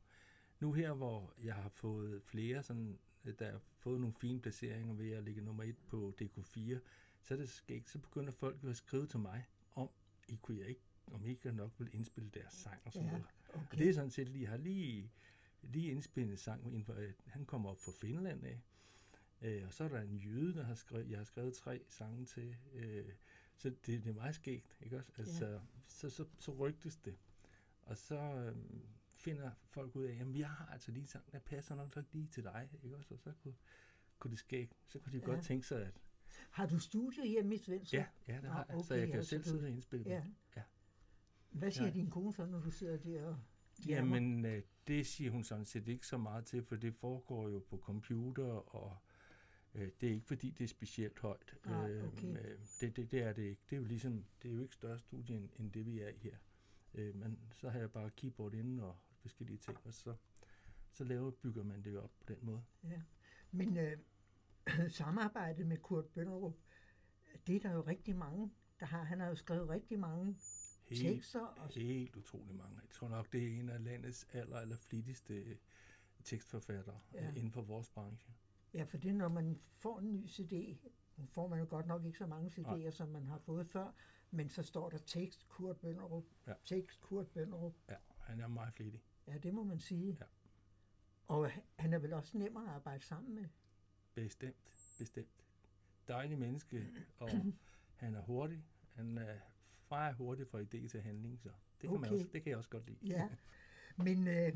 nu 0.60 0.74
her, 0.74 0.94
hvor 0.94 1.34
jeg 1.44 1.56
har 1.56 1.70
fået 1.70 2.24
flere, 2.24 2.64
sådan, 2.64 3.00
der 3.40 3.52
har 3.52 3.62
fået 3.80 4.00
nogle 4.00 4.14
fine 4.14 4.42
placeringer 4.42 4.94
ved 4.94 5.12
at 5.12 5.24
ligge 5.24 5.42
nummer 5.42 5.64
et 5.64 5.78
på 5.88 6.14
DK4, 6.22 6.78
så 7.22 7.34
er 7.34 7.38
det 7.38 7.50
skægt, 7.50 7.90
så 7.90 8.00
begynder 8.00 8.32
folk 8.32 8.64
jo 8.64 8.70
at 8.70 8.76
skrive 8.76 9.08
til 9.08 9.20
mig 9.20 9.46
om, 9.76 9.90
I 10.28 10.36
kunne 10.42 10.60
jeg 10.60 10.68
ikke, 10.68 10.82
om 11.08 11.26
I 11.26 11.30
ikke 11.30 11.52
nok 11.52 11.72
vil 11.78 11.90
indspille 11.94 12.30
deres 12.30 12.54
sang 12.54 12.82
og 12.86 12.94
sådan 12.94 13.08
Ja, 13.08 13.12
noget. 13.12 13.26
okay. 13.54 13.72
Og 13.72 13.78
det 13.78 13.90
er 13.90 13.94
sådan 13.94 14.10
set 14.12 14.30
lige, 14.30 14.42
jeg 14.42 14.50
har 14.50 14.58
lige, 14.58 15.12
lige 15.62 15.92
indspillet 15.92 16.32
en 16.32 16.38
sang, 16.38 16.90
øh, 16.98 17.14
han 17.26 17.46
kommer 17.46 17.70
op 17.70 17.80
fra 17.80 17.92
Finland 17.92 18.46
af, 18.46 18.62
øh, 19.42 19.64
og 19.68 19.74
så 19.74 19.84
er 19.84 19.88
der 19.88 20.02
en 20.02 20.16
jøde, 20.18 20.54
der 20.54 20.64
har 20.64 20.76
skrevet, 20.76 21.10
jeg 21.10 21.18
har 21.18 21.24
skrevet 21.26 21.54
tre 21.54 21.84
sange 21.88 22.26
til, 22.26 22.56
øh, 22.74 23.06
så 23.58 23.70
det, 23.70 23.86
det 24.04 24.08
er 24.08 24.14
meget 24.14 24.36
skægt, 24.36 24.78
ikke 24.82 24.98
også? 24.98 25.12
Altså, 25.18 25.48
ja. 25.48 25.60
så, 25.88 26.10
så, 26.10 26.26
så 26.40 26.52
rygtes 26.52 26.98
det, 26.98 27.16
og 27.82 27.98
så 27.98 28.16
øh, 28.20 28.56
finder 29.10 29.52
folk 29.64 29.96
ud 29.96 30.04
af, 30.04 30.16
jamen 30.18 30.36
jeg 30.36 30.50
har 30.50 30.66
altså 30.66 30.92
lige 30.92 31.02
en 31.02 31.08
sang, 31.08 31.32
der 31.32 31.40
passer 31.40 31.76
nok 31.76 31.96
nok 31.96 32.06
lige 32.12 32.28
til 32.28 32.44
dig, 32.44 32.70
ikke 32.84 32.98
også? 32.98 33.14
Og 33.14 33.20
så 33.20 33.32
kunne, 33.44 33.56
kunne 34.20 34.32
det 34.32 34.40
skægt, 34.40 34.74
så 34.88 35.00
kunne 35.00 35.12
de 35.14 35.18
Ja. 35.18 35.26
godt 35.26 35.44
tænke 35.46 35.68
sig, 35.68 35.86
at 35.86 36.02
Har 36.52 36.66
du 36.68 36.80
studie 36.80 37.28
hjemme 37.28 37.56
i 37.56 37.58
Svendstrup? 37.58 37.98
ja, 38.00 38.06
ja, 38.28 38.34
det 38.38 38.46
Ah, 38.46 38.52
har 38.52 38.66
jeg, 38.70 38.76
så 38.86 38.94
okay, 38.94 39.00
jeg 39.00 39.08
kan 39.08 39.16
altså 39.18 39.30
selv 39.30 39.44
sidde 39.44 39.64
og 39.64 39.70
indspille 39.70 40.10
Ja. 40.10 40.24
Ja. 40.56 40.62
Hvad 41.52 41.72
siger 41.72 41.88
Ja. 41.88 41.94
din 41.94 42.10
kone 42.10 42.34
så, 42.34 42.46
når 42.46 42.60
du 42.60 42.72
sidder 42.72 42.98
der 42.98 43.24
og? 43.26 43.38
Jamen, 43.88 44.46
øh, 44.46 44.64
det 44.88 45.08
siger 45.08 45.32
hun 45.32 45.44
sådan 45.44 45.66
set 45.66 45.88
ikke 45.88 46.08
så 46.08 46.18
meget 46.18 46.46
til, 46.46 46.64
for 46.64 46.76
det 46.76 46.96
foregår 46.96 47.50
jo 47.50 47.60
på 47.60 47.78
computer, 47.78 48.76
og 48.76 48.98
øh, 49.76 49.92
det 50.02 50.10
er 50.10 50.14
ikke 50.14 50.26
fordi, 50.26 50.50
det 50.50 50.64
er 50.64 50.68
specielt 50.68 51.20
højt. 51.20 51.56
Øh, 51.66 51.74
okay. 52.08 52.28
øh, 52.28 52.60
det, 52.82 52.96
det, 52.96 53.12
det 53.12 53.22
er 53.24 53.34
det 53.34 53.42
ikke. 53.42 53.62
Det 53.70 53.76
er 53.76 53.80
jo 53.80 53.86
ligesom, 53.86 54.26
det 54.44 54.52
er 54.52 54.56
jo 54.56 54.62
ikke 54.62 54.76
større 54.76 55.00
studie, 55.00 55.36
end, 55.36 55.50
end 55.60 55.72
det 55.72 55.86
vi 55.86 56.00
er 56.00 56.10
i 56.10 56.18
her. 56.18 56.38
Øh, 56.94 57.16
men 57.16 57.40
så 57.54 57.70
har 57.70 57.80
jeg 57.80 57.92
bare 57.92 58.10
keyboard 58.10 58.54
inde 58.54 58.84
og 58.84 58.96
forskellige 59.22 59.58
ting, 59.58 59.78
og 59.86 59.94
så, 59.94 60.16
så 60.92 61.04
laver, 61.04 61.32
bygger 61.32 61.64
man 61.64 61.84
det 61.84 61.98
op 61.98 62.12
på 62.20 62.34
den 62.34 62.38
måde. 62.42 62.64
Ja. 62.84 63.02
Men 63.52 63.78
øh, 63.78 63.98
samarbejdet 64.92 65.68
med 65.68 65.78
Kurt 65.78 66.06
Bønderup, 66.06 66.58
det 67.48 67.56
er 67.56 67.60
der 67.60 67.74
jo 67.74 67.82
rigtig 67.82 68.16
mange, 68.16 68.52
der 68.80 68.86
har. 68.86 69.04
Han 69.04 69.20
har 69.20 69.28
jo 69.28 69.36
skrevet 69.36 69.70
rigtig 69.70 70.00
mange 70.00 70.36
Helt, 70.90 71.02
tekster. 71.02 71.40
Og, 71.40 71.70
helt 71.70 72.16
utrolig 72.16 72.56
mange. 72.56 72.76
Jeg 72.82 72.90
tror 72.90 73.08
nok, 73.08 73.32
det 73.32 73.44
er 73.44 73.60
en 73.60 73.70
af 73.70 73.84
landets 73.84 74.28
aller, 74.34 74.58
aller 74.58 74.78
flittigste 74.78 75.34
øh, 75.34 75.56
tekstforfattere 76.24 77.00
Ja. 77.14 77.24
ja. 77.24 77.30
inden 77.30 77.52
for 77.52 77.62
vores 77.62 77.90
branche. 77.90 78.34
Ja, 78.76 78.84
for 78.84 78.98
det 78.98 79.16
når 79.16 79.28
man 79.28 79.60
får 79.78 80.00
en 80.00 80.12
ny 80.12 80.28
CD, 80.28 80.78
nu 81.18 81.26
får 81.26 81.48
man 81.48 81.60
jo 81.60 81.66
godt 81.70 81.88
nok 81.88 82.06
ikke 82.06 82.18
så 82.18 82.26
mange 82.28 82.50
CD'er, 82.50 82.78
Nej. 82.78 82.90
som 82.92 83.10
man 83.10 83.28
har 83.28 83.38
fået 83.38 83.68
før, 83.68 83.92
men 84.32 84.50
så 84.50 84.64
står 84.64 84.90
der 84.90 84.98
tekst 84.98 85.48
Kurt 85.50 85.78
Bønderup, 85.78 86.26
Ja. 86.48 86.54
tekst 86.66 87.02
Kurt 87.02 87.28
Bønderup. 87.28 87.74
Ja, 87.90 87.96
han 88.20 88.40
er 88.40 88.48
meget 88.48 88.74
flittig. 88.74 89.02
Ja, 89.28 89.38
det 89.38 89.54
må 89.54 89.64
man 89.64 89.80
sige. 89.80 90.18
Ja. 90.20 90.26
Og 91.28 91.52
han 91.76 91.94
er 91.94 92.00
vel 92.00 92.14
også 92.14 92.38
nemmere 92.38 92.64
at 92.64 92.70
arbejde 92.70 93.04
sammen 93.04 93.36
med. 93.36 93.46
Bestemt, 94.14 94.72
bestemt. 94.98 95.46
Dejlig 96.08 96.38
menneske, 96.40 96.88
og 97.18 97.30
han 98.02 98.16
er 98.16 98.22
hurtig. 98.22 98.64
Han 98.94 99.18
er 99.18 99.36
meget 99.90 100.16
hurtig 100.16 100.48
fra 100.48 100.62
idé 100.62 100.88
til 100.88 101.02
handling, 101.02 101.40
så 101.40 101.50
det 101.82 101.90
kan, 101.90 101.92
man 101.92 102.10
Okay. 102.10 102.12
også, 102.14 102.30
det 102.34 102.44
kan 102.44 102.50
jeg 102.50 102.58
også 102.58 102.70
godt 102.70 102.86
lide. 102.88 102.98
Ja, 103.04 103.30
men 104.06 104.28
øh, 104.28 104.54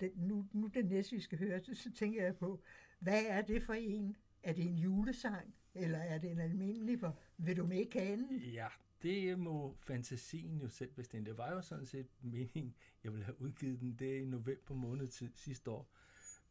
den, 0.00 0.10
nu, 0.16 0.46
nu 0.52 0.66
den 0.66 0.86
næste, 0.86 1.16
vi 1.16 1.22
skal 1.22 1.38
høre, 1.38 1.60
så, 1.64 1.74
så 1.74 1.92
tænker 1.92 2.24
jeg 2.24 2.36
på, 2.36 2.62
hvad 3.00 3.24
er 3.26 3.42
det 3.42 3.62
for 3.62 3.74
en? 3.74 4.16
Er 4.42 4.52
det 4.52 4.64
en 4.64 4.78
julesang, 4.78 5.54
eller 5.74 5.98
er 5.98 6.18
det 6.18 6.30
en 6.30 6.40
almindelig? 6.40 6.96
Hvor, 6.96 7.18
vil 7.36 7.56
du 7.56 7.66
med 7.66 7.78
i 7.78 7.84
kanen? 7.84 8.38
Ja, 8.38 8.68
det 9.02 9.38
må 9.38 9.76
fantasien 9.80 10.60
jo 10.60 10.68
selv 10.68 10.90
bestemme. 10.92 11.26
Det 11.26 11.38
var 11.38 11.52
jo 11.52 11.62
sådan 11.62 11.86
set 11.86 12.06
meningen, 12.20 12.74
jeg 13.04 13.12
ville 13.12 13.24
have 13.24 13.40
udgivet 13.40 13.80
den 13.80 13.96
Det 13.98 14.20
i 14.20 14.24
november 14.24 14.74
måned 14.74 15.06
sidste 15.34 15.70
år. 15.70 15.90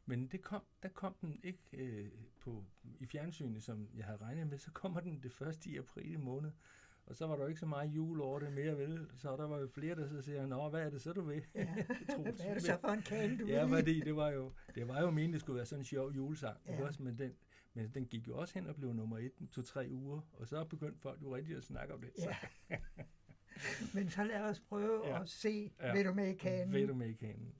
Men 0.06 0.27
det 0.27 0.41
kom, 0.41 0.62
der 0.84 0.89
kom 0.89 1.15
den 1.22 1.39
ikke 1.44 1.63
øh, 1.74 2.12
på, 2.39 2.65
i 3.00 3.06
fjernsynet, 3.06 3.63
som 3.63 3.89
jeg 3.96 4.06
havde 4.06 4.18
regnet 4.18 4.48
med. 4.48 4.58
Så 4.58 4.72
kommer 4.72 5.00
den 5.00 5.24
det 5.24 5.32
første 5.32 5.70
i 5.70 5.77
april 5.77 6.20
måned. 6.20 6.51
Og 7.10 7.16
så 7.16 7.28
var 7.28 7.36
der 7.36 7.42
jo 7.44 7.48
ikke 7.48 7.60
så 7.60 7.66
meget 7.66 7.89
jul 7.89 8.22
over 8.22 8.39
det 8.39 8.54
mere, 8.54 8.78
vel? 8.78 9.08
Så 9.16 9.38
der 9.38 9.48
var 9.48 9.60
jo 9.60 9.68
flere, 9.68 9.96
der 9.96 10.08
så 10.08 10.22
siger, 10.22 10.46
Nå, 10.46 10.70
hvad 10.70 10.82
er 10.86 10.89
det 10.89 11.01
så, 11.01 11.13
du 11.13 11.22
vil? 11.22 11.44
Ja. 11.56 11.74
Hvad 12.24 12.34
er 12.39 12.54
det 12.54 12.63
så 12.63 12.78
for 12.82 12.88
en 12.88 13.01
kage, 13.01 13.38
du 13.38 13.46
Ja, 13.48 13.66
fordi 13.66 14.00
det 14.00 14.16
var 14.16 14.30
jo, 14.30 14.51
det 14.75 14.88
var 14.88 15.01
jo 15.01 15.10
meningen, 15.10 15.34
det 15.34 15.42
skulle 15.42 15.58
være 15.58 15.66
sådan 15.66 15.82
en 15.82 15.86
sjov 15.86 16.12
julesang. 16.12 16.58
Ja. 16.68 16.84
Også, 16.86 17.04
men, 17.04 17.18
den, 17.20 17.34
men 17.74 17.92
den 17.94 18.06
gik 18.06 18.28
jo 18.28 18.38
også 18.38 18.54
hen 18.60 18.68
og 18.68 18.75
blev 18.75 18.94
nummer 18.94 19.18
et, 19.18 19.32
to-tre 19.51 19.88
uger. 19.92 20.22
Og 20.34 20.48
så 20.48 20.63
begyndte 20.63 21.00
folk 21.01 21.22
jo 21.22 21.36
rigtig 21.36 21.58
at 21.58 21.63
snakke 21.63 21.94
om 21.94 22.01
det. 22.01 22.10
Så, 22.18 22.30
Ja. 22.70 22.78
Men 23.94 24.10
så 24.10 24.24
lad 24.24 24.42
os 24.42 24.60
prøve 24.60 25.08
Ja. 25.08 25.22
at 25.22 25.30
se, 25.30 25.72
Ja. 25.82 25.94
vil 25.94 26.06
du 26.06 26.13
med 26.13 26.28
i 26.28 26.36
kagen? 26.36 26.72
Ved 26.74 26.88
du 26.88 26.94
med 26.94 27.08
i 27.08 27.13
kanen. 27.13 27.54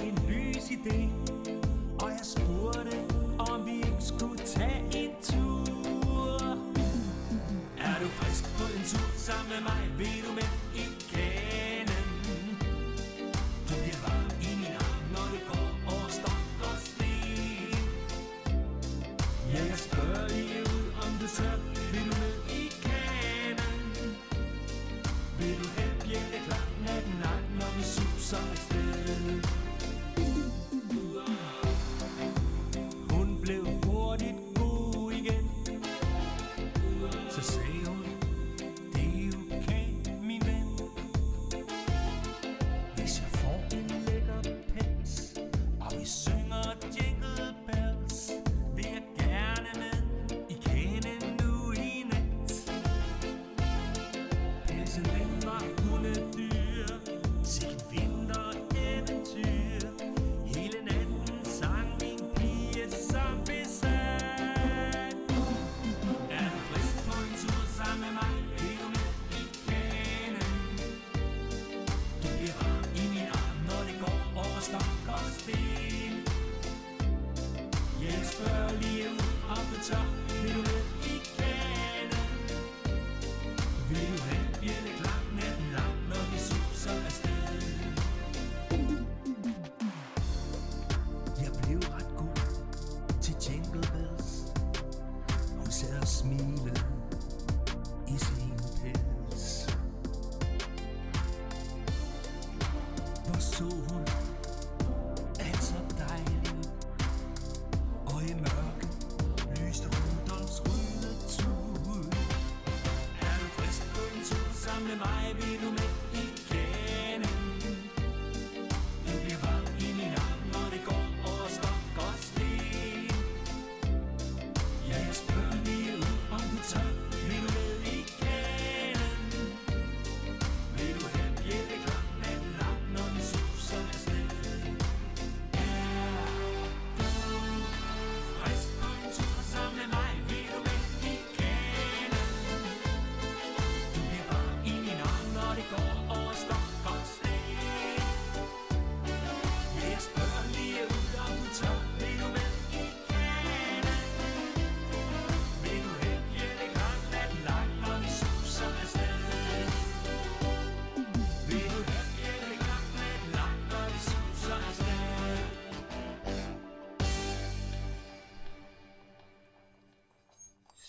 En 0.00 0.18
lys 0.28 0.70
idé 0.70 1.08
og 2.02 2.10
jeg 2.10 2.20
spurgte, 2.22 3.15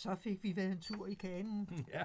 Så 0.08 0.16
fik 0.16 0.44
vi 0.44 0.56
været 0.56 0.72
en 0.72 0.82
tur 0.82 1.08
i 1.08 1.14
kanen. 1.14 1.70
Ja. 1.94 2.04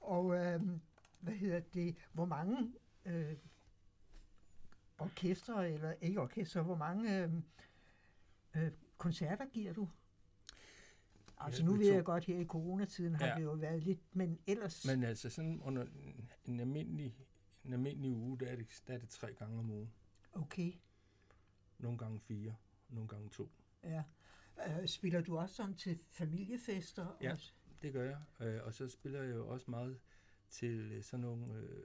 Og 0.00 0.34
øhm, 0.36 0.80
hvad 1.20 1.34
hedder 1.34 1.60
det? 1.60 1.96
Hvor 2.12 2.24
mange 2.24 2.72
øh, 3.04 3.36
orkestre, 4.98 5.70
eller 5.72 5.92
ikke 6.00 6.20
orkestre, 6.20 6.62
hvor 6.62 6.74
mange 6.76 7.22
øh, 7.24 7.32
øh, 8.56 8.70
koncerter 8.98 9.46
giver 9.52 9.72
du? 9.72 9.88
Altså 11.38 11.64
nu 11.64 11.72
ved 11.76 11.92
jeg 11.92 12.04
godt, 12.04 12.24
her 12.24 12.38
i 12.38 12.44
coronatiden 12.44 13.14
har 13.14 13.26
Ja. 13.26 13.34
det 13.34 13.42
jo 13.42 13.52
været 13.52 13.82
lidt, 13.82 14.00
men 14.16 14.38
ellers... 14.46 14.86
Men 14.86 15.02
altså 15.02 15.30
sådan 15.30 15.60
under 15.62 15.82
en, 15.82 16.30
en 16.44 16.60
almindelig, 16.60 17.16
en 17.64 17.72
almindelig 17.72 18.10
uge, 18.12 18.38
der 18.38 18.46
er, 18.46 18.56
det, 18.56 18.82
der 18.86 18.94
er 18.94 18.98
det 18.98 19.08
tre 19.08 19.32
gange 19.34 19.58
om 19.58 19.70
ugen. 19.70 19.92
Okay, 20.32 20.72
Nogle 21.78 21.98
gange 21.98 22.20
fire, 22.20 22.54
nogle 22.88 23.08
gange 23.08 23.28
to. 23.28 23.50
ja. 23.84 24.02
Øh, 24.66 24.86
spiller 24.88 25.20
du 25.20 25.38
også 25.38 25.54
sådan 25.54 25.74
til 25.74 25.98
familiefester? 26.10 27.06
Ja. 27.22 27.32
Også? 27.32 27.52
Det 27.82 27.92
gør 27.92 28.04
jeg. 28.04 28.46
Øh, 28.48 28.60
og 28.64 28.74
så 28.74 28.88
spiller 28.88 29.22
jeg 29.22 29.34
jo 29.34 29.48
også 29.48 29.70
meget 29.70 29.98
til 30.50 30.92
øh, 30.92 31.02
sådan 31.02 31.20
nogle, 31.20 31.54
øh, 31.54 31.82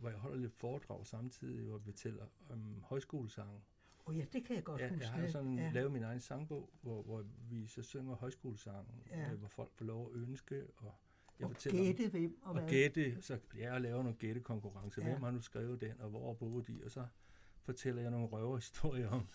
hvor 0.00 0.08
jeg 0.08 0.18
holder 0.18 0.36
lidt 0.38 0.52
foredrag 0.54 1.06
samtidig, 1.06 1.64
hvor 1.64 1.78
vi 1.78 1.84
fortæller 1.84 2.26
om 2.48 2.82
højskolesange. 2.82 3.60
Oh, 4.06 4.18
ja, 4.18 4.24
det 4.32 4.44
kan 4.44 4.56
jeg 4.56 4.64
godt 4.64 4.80
Ja, 4.80 4.88
huske. 4.88 5.04
jeg 5.04 5.12
har 5.12 5.26
sådan 5.28 5.58
ja. 5.58 5.70
lavet 5.70 5.92
min 5.92 6.02
egen 6.02 6.20
sangbog, 6.20 6.70
hvor, 6.82 7.02
hvor 7.02 7.24
vi 7.50 7.66
så 7.66 7.82
synger 7.82 8.14
højskolesange, 8.14 8.84
Ja. 9.10 9.32
øh, 9.32 9.38
hvor 9.38 9.48
folk 9.48 9.72
får 9.74 9.84
lov 9.84 10.10
at 10.14 10.20
ønske, 10.20 10.66
og 10.76 10.94
jeg 11.38 11.46
og 11.46 11.50
om- 11.50 11.56
gætte 11.72 12.08
hvem 12.08 12.38
og, 12.42 12.48
og 12.48 12.58
hvad. 12.60 12.68
gætte, 12.68 13.22
så 13.22 13.38
jeg 13.58 13.80
laver 13.80 14.02
nogle 14.02 14.18
gættekonkurrencer. 14.18 15.02
Ja. 15.02 15.08
Hvem 15.10 15.22
har 15.22 15.30
nu 15.30 15.40
skrevet 15.40 15.80
den, 15.80 16.00
og 16.00 16.10
hvor 16.10 16.34
boede 16.34 16.64
de? 16.72 16.80
Og 16.84 16.90
så 16.90 17.06
fortæller 17.62 18.02
jeg 18.02 18.10
nogle 18.10 18.26
røverhistorier 18.26 19.08
om, 19.08 19.28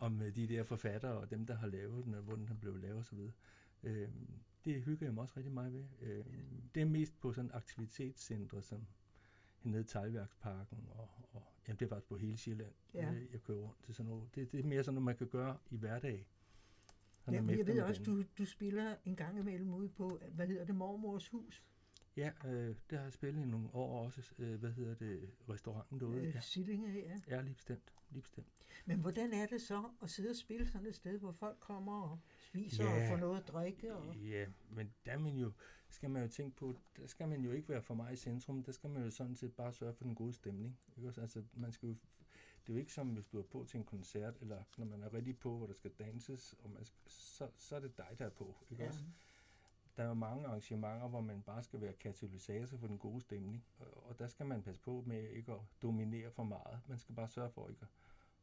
om 0.00 0.22
øh, 0.22 0.36
de 0.36 0.46
der 0.48 0.62
forfattere, 0.62 1.12
og 1.12 1.30
dem, 1.30 1.46
der 1.46 1.54
har 1.54 1.66
lavet 1.66 2.04
den, 2.04 2.14
og 2.14 2.22
hvor 2.22 2.34
den 2.36 2.58
blevet 2.60 2.80
lavet 2.80 2.98
osv. 2.98 3.18
Øh, 3.82 4.08
det 4.64 4.82
hygger 4.82 5.06
jeg 5.06 5.14
mig 5.14 5.22
også 5.22 5.34
rigtig 5.36 5.52
meget 5.52 5.72
ved. 5.72 5.84
Øh, 6.00 6.24
det 6.74 6.80
er 6.82 6.86
mest 6.86 7.20
på 7.20 7.32
sådan 7.32 7.50
aktivitetscentre, 7.54 8.62
som 8.62 8.86
nede 9.62 9.80
i 9.80 9.84
Teglværksparken, 9.84 10.88
og, 10.90 11.08
og 11.32 11.42
jamen, 11.68 11.78
det 11.78 11.84
er 11.84 11.88
faktisk 11.88 12.08
på 12.08 12.16
hele 12.16 12.36
Sjælland, 12.36 12.72
Ja. 12.94 13.12
øh, 13.12 13.32
jeg 13.32 13.42
kører 13.42 13.58
rundt 13.58 13.82
til 13.82 13.94
sådan 13.94 14.10
noget. 14.10 14.34
Det, 14.34 14.52
det 14.52 14.60
er 14.60 14.64
mere 14.64 14.84
sådan 14.84 14.94
noget, 14.94 15.04
man 15.04 15.16
kan 15.16 15.26
gøre 15.28 15.58
i 15.70 15.76
hverdag. 15.76 16.26
Ja, 17.30 17.32
jeg 17.32 17.66
ved 17.66 17.80
også, 17.82 18.02
du, 18.02 18.24
du 18.38 18.44
spiller 18.44 18.96
en 19.04 19.16
gang 19.16 19.38
imellem 19.38 19.74
ude 19.74 19.88
på, 19.88 20.20
hvad 20.30 20.46
hedder 20.46 20.64
det, 20.64 20.74
Mormors 20.74 21.28
Hus, 21.28 21.64
Ja, 22.16 22.32
øh, 22.46 22.76
det 22.90 22.98
har 22.98 23.02
jeg 23.04 23.12
spillet 23.12 23.42
i 23.42 23.46
nogle 23.46 23.68
år 23.74 24.04
også. 24.04 24.22
Øh, 24.38 24.54
hvad 24.60 24.72
hedder 24.72 24.94
det? 24.94 25.30
Restauranten 25.48 26.00
derude. 26.00 26.16
øh, 26.20 26.34
Ja, 26.34 26.40
Sillinge, 26.40 26.92
ja. 27.00 27.20
ja 27.28 27.40
lige 27.40 27.54
bestemt. 27.54 27.92
Lige 28.10 28.22
bestemt. 28.22 28.46
Men 28.86 29.00
hvordan 29.00 29.32
er 29.32 29.46
det 29.46 29.62
så 29.62 29.90
at 30.02 30.10
sidde 30.10 30.30
og 30.30 30.36
spille 30.36 30.66
sådan 30.68 30.86
et 30.86 30.94
sted, 30.94 31.18
hvor 31.18 31.32
folk 31.32 31.60
kommer 31.60 32.02
og 32.02 32.18
spiser 32.40 32.84
Ja. 32.84 33.02
og 33.02 33.08
får 33.08 33.16
noget 33.16 33.40
at 33.42 33.48
drikke? 33.48 33.94
Og... 33.96 34.16
Ja, 34.16 34.46
men 34.70 34.94
der 35.04 35.12
er 35.12 35.18
man 35.18 35.36
jo, 35.36 35.52
skal 35.88 36.10
man 36.10 36.22
jo 36.22 36.28
tænke 36.28 36.56
på, 36.56 36.76
der 36.96 37.06
skal 37.06 37.28
man 37.28 37.40
jo 37.44 37.52
ikke 37.52 37.68
være 37.68 37.82
for 37.82 37.94
meget 37.94 38.12
i 38.12 38.16
centrum, 38.16 38.62
der 38.62 38.72
skal 38.72 38.90
man 38.90 39.02
jo 39.02 39.10
sådan 39.10 39.36
set 39.36 39.52
bare 39.54 39.72
sørge 39.72 39.94
for 39.94 40.04
den 40.04 40.14
gode 40.14 40.32
stemning. 40.32 40.78
Ikke 40.96 41.08
også? 41.08 41.20
Altså, 41.20 41.42
man 41.54 41.72
skal 41.72 41.86
jo, 41.88 41.94
det 42.66 42.72
er 42.72 42.74
jo 42.74 42.80
ikke 42.80 42.92
som, 42.92 43.08
hvis 43.08 43.26
du 43.26 43.38
er 43.38 43.42
på 43.42 43.64
til 43.68 43.78
en 43.78 43.84
koncert, 43.84 44.36
eller 44.40 44.62
når 44.78 44.86
man 44.86 45.02
er 45.02 45.14
rigtig 45.14 45.38
på, 45.38 45.56
hvor 45.56 45.66
der 45.66 45.74
skal 45.74 45.90
danses, 45.98 46.54
og 46.58 46.70
man 46.70 46.86
så, 47.06 47.48
så 47.58 47.76
er 47.76 47.80
det 47.80 47.96
dig, 47.98 48.16
der 48.18 48.24
er 48.24 48.30
på. 48.30 48.56
Ikke 48.70 48.82
Ja. 48.82 48.88
også? 48.88 49.00
Der 49.96 50.02
er 50.02 50.08
jo 50.08 50.14
mange 50.14 50.46
arrangementer, 50.46 51.08
hvor 51.08 51.20
man 51.20 51.42
bare 51.42 51.62
skal 51.62 51.80
være 51.80 51.92
katalysator 51.92 52.76
for 52.76 52.86
den 52.86 52.98
gode 52.98 53.20
stemning, 53.20 53.64
og, 53.78 54.06
og 54.06 54.18
der 54.18 54.26
skal 54.26 54.46
man 54.46 54.62
passe 54.62 54.80
på 54.80 55.02
med 55.06 55.28
ikke 55.28 55.52
at 55.52 55.58
dominere 55.82 56.30
for 56.30 56.42
meget. 56.44 56.80
Man 56.86 56.98
skal 56.98 57.14
bare 57.14 57.28
sørge 57.28 57.50
for 57.50 57.68
ikke 57.68 57.82
at, 57.82 57.88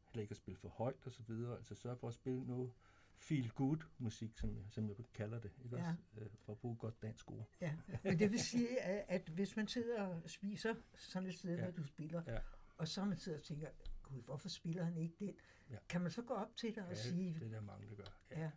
heller 0.08 0.22
ikke 0.22 0.32
at 0.32 0.38
spille 0.38 0.58
for 0.58 0.70
højt 0.70 1.06
og 1.06 1.12
så 1.12 1.24
videre. 1.24 1.58
Altså 1.58 1.76
sørge 1.76 1.96
for 1.98 2.08
at 2.08 2.14
spille 2.14 2.48
noget 2.48 2.72
feel 3.18 3.50
good 3.50 3.78
musik, 3.98 4.38
som, 4.38 4.56
jeg- 4.56 4.66
som 4.70 4.88
jeg 4.90 4.96
kalder 5.14 5.40
det, 5.40 5.52
ikke 5.64 5.78
Ja. 5.78 5.90
også? 5.90 6.02
Øh, 6.18 6.30
for 6.40 6.52
at 6.54 6.60
bruge 6.60 6.76
godt 6.76 7.02
dansk 7.02 7.32
ord. 7.32 7.48
Ja, 7.62 7.76
men 8.04 8.20
det 8.20 8.32
vil 8.32 8.40
sige, 8.40 8.82
at, 8.82 9.06
at 9.08 9.30
hvis 9.30 9.56
man 9.56 9.68
sidder 9.68 10.04
og 10.04 10.30
spiser 10.30 10.76
sådan 10.96 11.30
et 11.30 11.36
sted, 11.36 11.56
Ja. 11.58 11.64
hvor 11.64 11.72
du 11.72 11.84
spiller, 11.84 12.24
Ja. 12.28 12.40
og 12.78 12.88
så 12.88 13.06
man 13.06 13.18
sidder 13.18 13.38
og 13.38 13.44
tænker, 13.44 13.68
gud, 14.04 14.22
hvorfor 14.22 14.50
spiller 14.50 14.84
han 14.84 14.98
ikke 14.98 15.16
den? 15.20 15.36
Ja. 15.70 15.78
Kan 15.90 16.02
man 16.02 16.12
så 16.12 16.22
gå 16.22 16.34
op 16.34 16.56
til 16.56 16.76
dig 16.76 16.84
og 16.84 16.90
Ja, 16.90 16.96
sige, 16.96 17.34
det 17.40 17.44
er 17.48 17.50
der 17.50 17.62
mange, 17.62 17.90
der 17.90 17.96
gør. 17.96 18.04
Ja. 18.32 18.40
ja, 18.42 18.52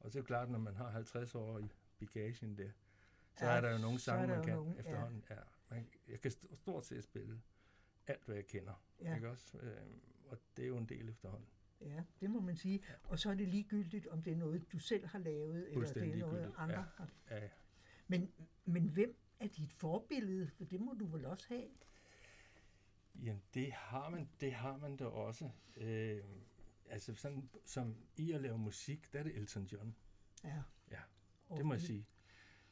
Og 0.00 0.10
så 0.12 0.18
er 0.18 0.22
det 0.22 0.26
klart, 0.26 0.50
når 0.50 0.58
man 0.58 0.74
har 0.76 0.90
50 0.90 1.34
år 1.34 1.58
i 1.58 1.68
bagagen 2.06 2.56
der, 2.58 2.70
så 3.34 3.44
Ja, 3.46 3.50
er 3.52 3.60
der 3.60 3.72
jo 3.72 3.78
nogle 3.78 3.98
sange, 3.98 4.26
man 4.26 4.44
kan 4.44 4.54
nogle, 4.54 4.72
ja. 4.72 4.78
efterhånden. 4.80 5.24
Ja. 5.30 5.36
Man, 5.70 5.88
jeg 6.08 6.20
kan 6.20 6.30
st- 6.30 6.56
stort 6.56 6.86
set 6.86 7.04
spille 7.04 7.42
alt, 8.06 8.24
hvad 8.24 8.34
jeg 8.34 8.46
kender. 8.46 8.82
Ja. 9.00 9.14
Ikke 9.14 9.28
også? 9.30 9.58
Øh, 9.58 9.76
og 10.26 10.38
det 10.56 10.62
er 10.62 10.68
jo 10.68 10.76
en 10.76 10.86
del 10.86 11.08
efterhånden. 11.08 11.48
ja, 11.80 12.04
det 12.20 12.30
må 12.30 12.40
man 12.40 12.56
sige. 12.56 12.82
Og 13.04 13.18
så 13.18 13.30
er 13.30 13.34
det 13.34 13.48
ligegyldigt, 13.48 14.06
om 14.06 14.22
det 14.22 14.32
er 14.32 14.36
noget, 14.36 14.72
du 14.72 14.78
selv 14.78 15.06
har 15.06 15.18
lavet, 15.18 15.72
eller 15.72 15.92
det 15.92 16.08
er 16.12 16.16
noget, 16.16 16.52
andre 16.56 16.78
ja. 16.80 16.84
har. 16.94 17.10
Ja, 17.30 17.48
Men, 18.08 18.32
men 18.64 18.88
hvem 18.88 19.16
er 19.40 19.46
dit 19.46 19.72
forbillede? 19.72 20.48
For 20.48 20.64
det 20.64 20.80
må 20.80 20.92
du 20.92 21.06
vel 21.06 21.24
også 21.24 21.46
have? 21.48 21.68
Jamen, 23.14 23.42
det 23.54 23.72
har 23.72 24.08
man, 24.10 24.28
det 24.40 24.52
har 24.52 24.76
man 24.76 24.96
da 24.96 25.04
også. 25.04 25.50
Øh, 25.76 26.24
altså, 26.88 27.14
sådan, 27.14 27.48
som 27.64 27.96
i 28.16 28.32
at 28.32 28.40
lave 28.40 28.58
musik, 28.58 29.12
der 29.12 29.18
er 29.18 29.22
det 29.22 29.36
Elton 29.36 29.64
John. 29.64 29.94
Ja. 30.44 30.62
Det 31.56 31.66
må 31.66 31.74
jeg 31.74 31.80
sige. 31.80 32.06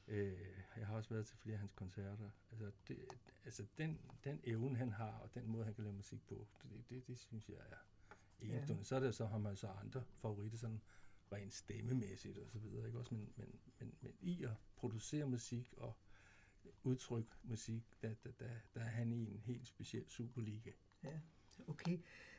Øh, 0.08 0.38
jeg 0.76 0.86
har 0.86 0.94
også 0.94 1.10
været 1.10 1.26
til 1.26 1.36
flere 1.38 1.54
af 1.54 1.60
hans 1.60 1.72
koncerter. 1.72 2.30
Altså, 2.50 2.70
det, 2.88 2.98
altså 3.44 3.66
den, 3.78 4.00
den 4.24 4.40
evne, 4.44 4.76
han 4.76 4.92
har, 4.92 5.12
og 5.12 5.34
den 5.34 5.46
måde, 5.46 5.64
han 5.64 5.74
kan 5.74 5.84
lave 5.84 5.96
musik 5.96 6.26
på, 6.26 6.46
det, 6.62 6.88
det, 6.90 7.06
det 7.06 7.18
synes 7.18 7.48
jeg 7.48 7.56
er 7.56 7.76
enestående. 8.40 8.80
Ja. 8.80 8.84
Så 8.84 8.96
er 8.96 9.00
det 9.00 9.14
så, 9.14 9.26
har 9.26 9.38
man 9.38 9.56
så 9.56 9.66
andre 9.68 10.04
favoritter, 10.16 10.58
sådan 10.58 10.80
rent 11.32 11.54
stemmemæssigt 11.54 12.38
og 12.38 12.50
så 12.50 12.58
videre, 12.58 12.86
ikke 12.86 12.98
også? 12.98 13.14
Men, 13.14 13.32
men, 13.36 13.60
men, 13.78 13.94
men 14.00 14.12
i 14.20 14.44
at 14.44 14.56
producere 14.76 15.26
musik 15.26 15.74
og 15.76 15.96
udtrykke 16.82 17.30
musik, 17.42 17.84
der, 18.02 18.14
der, 18.24 18.30
der, 18.32 18.50
der 18.74 18.80
er 18.80 18.88
han 18.88 19.12
i 19.12 19.34
en 19.34 19.40
helt 19.40 19.66
speciel 19.66 20.08
superliga. 20.08 20.70
Ja, 21.02 21.20
okay. 21.66 21.98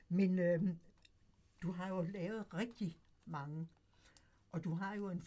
Men 0.09 0.39
øhm, 0.39 0.79
du 1.61 1.71
har 1.71 1.87
jo 1.87 2.01
lavet 2.01 2.53
rigtig 2.53 3.01
mange, 3.25 3.67
og 4.51 4.63
du 4.63 4.73
har 4.73 4.93
jo 4.93 5.09
en, 5.09 5.21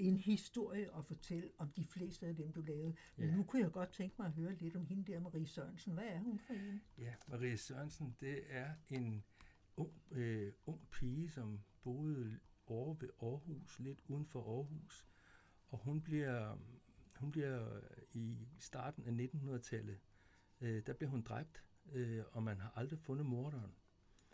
en 0.00 0.16
historie 0.16 0.96
at 0.98 1.04
fortælle 1.06 1.50
om 1.58 1.72
de 1.72 1.84
fleste 1.86 2.26
af 2.26 2.36
dem, 2.36 2.52
du 2.52 2.60
lavede. 2.60 2.94
Men 3.16 3.28
Ja. 3.28 3.36
nu 3.36 3.42
kunne 3.44 3.62
jeg 3.62 3.72
godt 3.72 3.92
tænke 3.92 4.14
mig 4.18 4.26
at 4.26 4.32
høre 4.32 4.54
lidt 4.54 4.76
om 4.76 4.86
hende 4.86 5.12
der, 5.12 5.20
Marie 5.20 5.46
Sørensen. 5.46 5.92
Hvad 5.92 6.04
er 6.04 6.18
hun 6.18 6.38
for 6.38 6.52
en? 6.54 6.82
Ja, 6.98 7.14
Marie 7.28 7.56
Sørensen, 7.56 8.16
det 8.20 8.40
er 8.48 8.74
en 8.90 9.24
ung, 9.76 9.92
øh, 10.10 10.52
ung 10.66 10.88
pige, 10.90 11.30
som 11.30 11.60
boede 11.82 12.38
over 12.66 12.94
ved 12.94 13.08
Aarhus, 13.22 13.78
lidt 13.78 14.00
uden 14.08 14.26
for 14.26 14.56
Aarhus. 14.56 15.06
Og 15.68 15.78
hun 15.78 16.02
bliver, 16.02 16.56
hun 17.16 17.30
bliver 17.32 17.80
i 18.12 18.48
starten 18.58 19.04
af 19.04 19.12
1900-tallet, 19.26 19.98
øh, 20.60 20.86
der 20.86 20.92
bliver 20.92 21.10
hun 21.10 21.22
dræbt, 21.22 21.64
øh, 21.92 22.24
og 22.32 22.42
man 22.42 22.60
har 22.60 22.72
aldrig 22.76 22.98
fundet 22.98 23.26
morderen. 23.26 23.74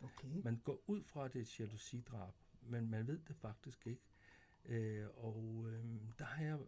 Okay. 0.03 0.41
Man 0.45 0.57
går 0.65 0.83
ud 0.87 1.03
fra, 1.05 1.25
at 1.25 1.33
det 1.33 1.39
er 1.39 1.43
et 1.43 1.61
jalousidrab, 1.61 2.35
men 2.63 2.91
man 2.91 3.07
ved 3.07 3.19
det 3.29 3.37
faktisk 3.37 3.87
ikke. 3.87 4.03
Øh, 4.69 5.07
og 5.17 5.65
øh, 5.69 5.85
der, 6.19 6.25
har 6.25 6.45
jeg, 6.45 6.59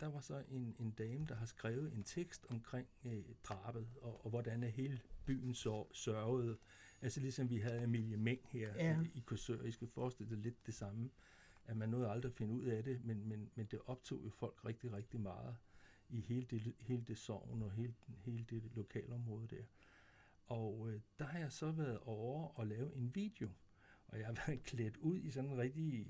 der 0.00 0.06
var 0.06 0.20
så 0.20 0.44
en, 0.50 0.76
en 0.78 0.90
dame, 0.90 1.26
der 1.26 1.34
har 1.34 1.46
skrevet 1.46 1.92
en 1.92 2.02
tekst 2.04 2.46
omkring 2.50 2.88
øh, 3.04 3.24
drabet, 3.44 3.88
og, 4.00 4.24
og 4.24 4.30
hvordan 4.30 4.62
hele 4.62 5.00
byen 5.26 5.54
så, 5.54 5.86
sørgede. 5.92 6.58
Altså 7.02 7.20
ligesom 7.20 7.50
vi 7.50 7.58
havde 7.58 7.82
Emilie 7.82 8.16
Meng 8.16 8.40
her 8.44 8.74
Ja. 8.74 9.00
i, 9.02 9.10
i 9.14 9.20
Korsør. 9.26 9.62
I 9.62 9.70
skal 9.70 9.88
forestille 9.88 10.30
dig 10.30 10.38
lidt 10.38 10.66
det 10.66 10.74
samme. 10.74 11.10
At 11.66 11.76
man 11.76 11.88
nåede 11.88 12.10
aldrig 12.10 12.30
at 12.30 12.36
finde 12.36 12.54
ud 12.54 12.64
af 12.64 12.84
det, 12.84 13.04
men, 13.04 13.28
men, 13.28 13.50
men 13.54 13.66
det 13.66 13.80
optog 13.86 14.24
jo 14.24 14.30
folk 14.30 14.64
rigtig, 14.64 14.92
rigtig 14.92 15.20
meget 15.20 15.56
i 16.08 16.20
hele 16.20 16.46
det, 16.46 16.74
hele 16.78 17.02
det 17.04 17.18
sovn 17.18 17.62
og 17.62 17.70
hele, 17.70 17.94
hele 18.24 18.44
det 18.50 18.62
lokalområde 18.74 19.46
der. 19.46 19.62
Og 20.46 20.90
øh, 20.90 21.00
der 21.18 21.24
har 21.24 21.38
jeg 21.38 21.52
så 21.52 21.70
været 21.70 21.98
over 21.98 22.48
og 22.58 22.66
lave 22.66 22.96
en 22.96 23.14
video. 23.14 23.48
Og 24.08 24.18
jeg 24.18 24.26
har 24.26 24.34
været 24.46 24.62
klædt 24.62 24.96
ud 24.96 25.18
i 25.20 25.30
sådan 25.30 25.50
en 25.50 25.58
rigtig... 25.58 26.06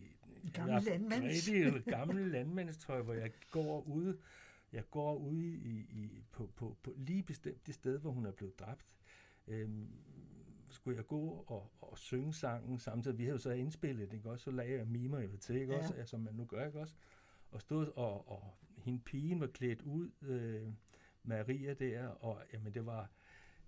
gammel 0.52 0.82
landmands. 0.82 1.48
Rigtig 1.48 1.84
gammel 1.84 2.30
landmandstøj, 2.30 3.02
hvor 3.02 3.14
jeg 3.14 3.30
går 3.50 3.80
ude, 3.82 4.18
jeg 4.72 4.90
går 4.90 5.16
ude 5.16 5.46
i, 5.46 5.78
i, 5.78 6.22
på, 6.32 6.50
på, 6.56 6.76
på 6.82 6.94
lige 6.96 7.22
bestemt 7.22 7.66
det 7.66 7.74
sted, 7.74 7.98
hvor 7.98 8.10
hun 8.10 8.26
er 8.26 8.32
blevet 8.32 8.58
dræbt. 8.58 8.84
Øhm, 9.46 9.88
skulle 10.70 10.96
jeg 10.96 11.06
gå 11.06 11.44
og, 11.46 11.72
og 11.80 11.98
synge 11.98 12.34
sangen 12.34 12.78
samtidig. 12.78 13.18
Vi 13.18 13.22
havde 13.24 13.34
jo 13.34 13.38
så 13.38 13.50
indspillet, 13.50 14.12
ikke 14.12 14.30
også? 14.30 14.44
Så 14.44 14.50
lagde 14.50 14.78
jeg 14.78 14.86
mimer 14.86 15.20
jo 15.20 15.36
til, 15.36 15.56
ikke 15.56 15.72
Ja. 15.72 15.78
også? 15.78 15.94
Altså, 15.94 16.16
man 16.16 16.34
nu 16.34 16.44
gør, 16.44 16.66
ikke 16.66 16.80
også? 16.80 16.94
Og 17.50 17.60
stod 17.60 17.86
og, 17.86 18.30
og 18.30 18.56
hende 18.76 19.00
pigen 19.00 19.40
var 19.40 19.46
klædt 19.46 19.82
ud, 19.82 20.10
øh, 20.22 20.68
Maria 21.22 21.74
der, 21.74 22.06
og 22.06 22.42
jamen 22.52 22.74
det 22.74 22.86
var, 22.86 23.10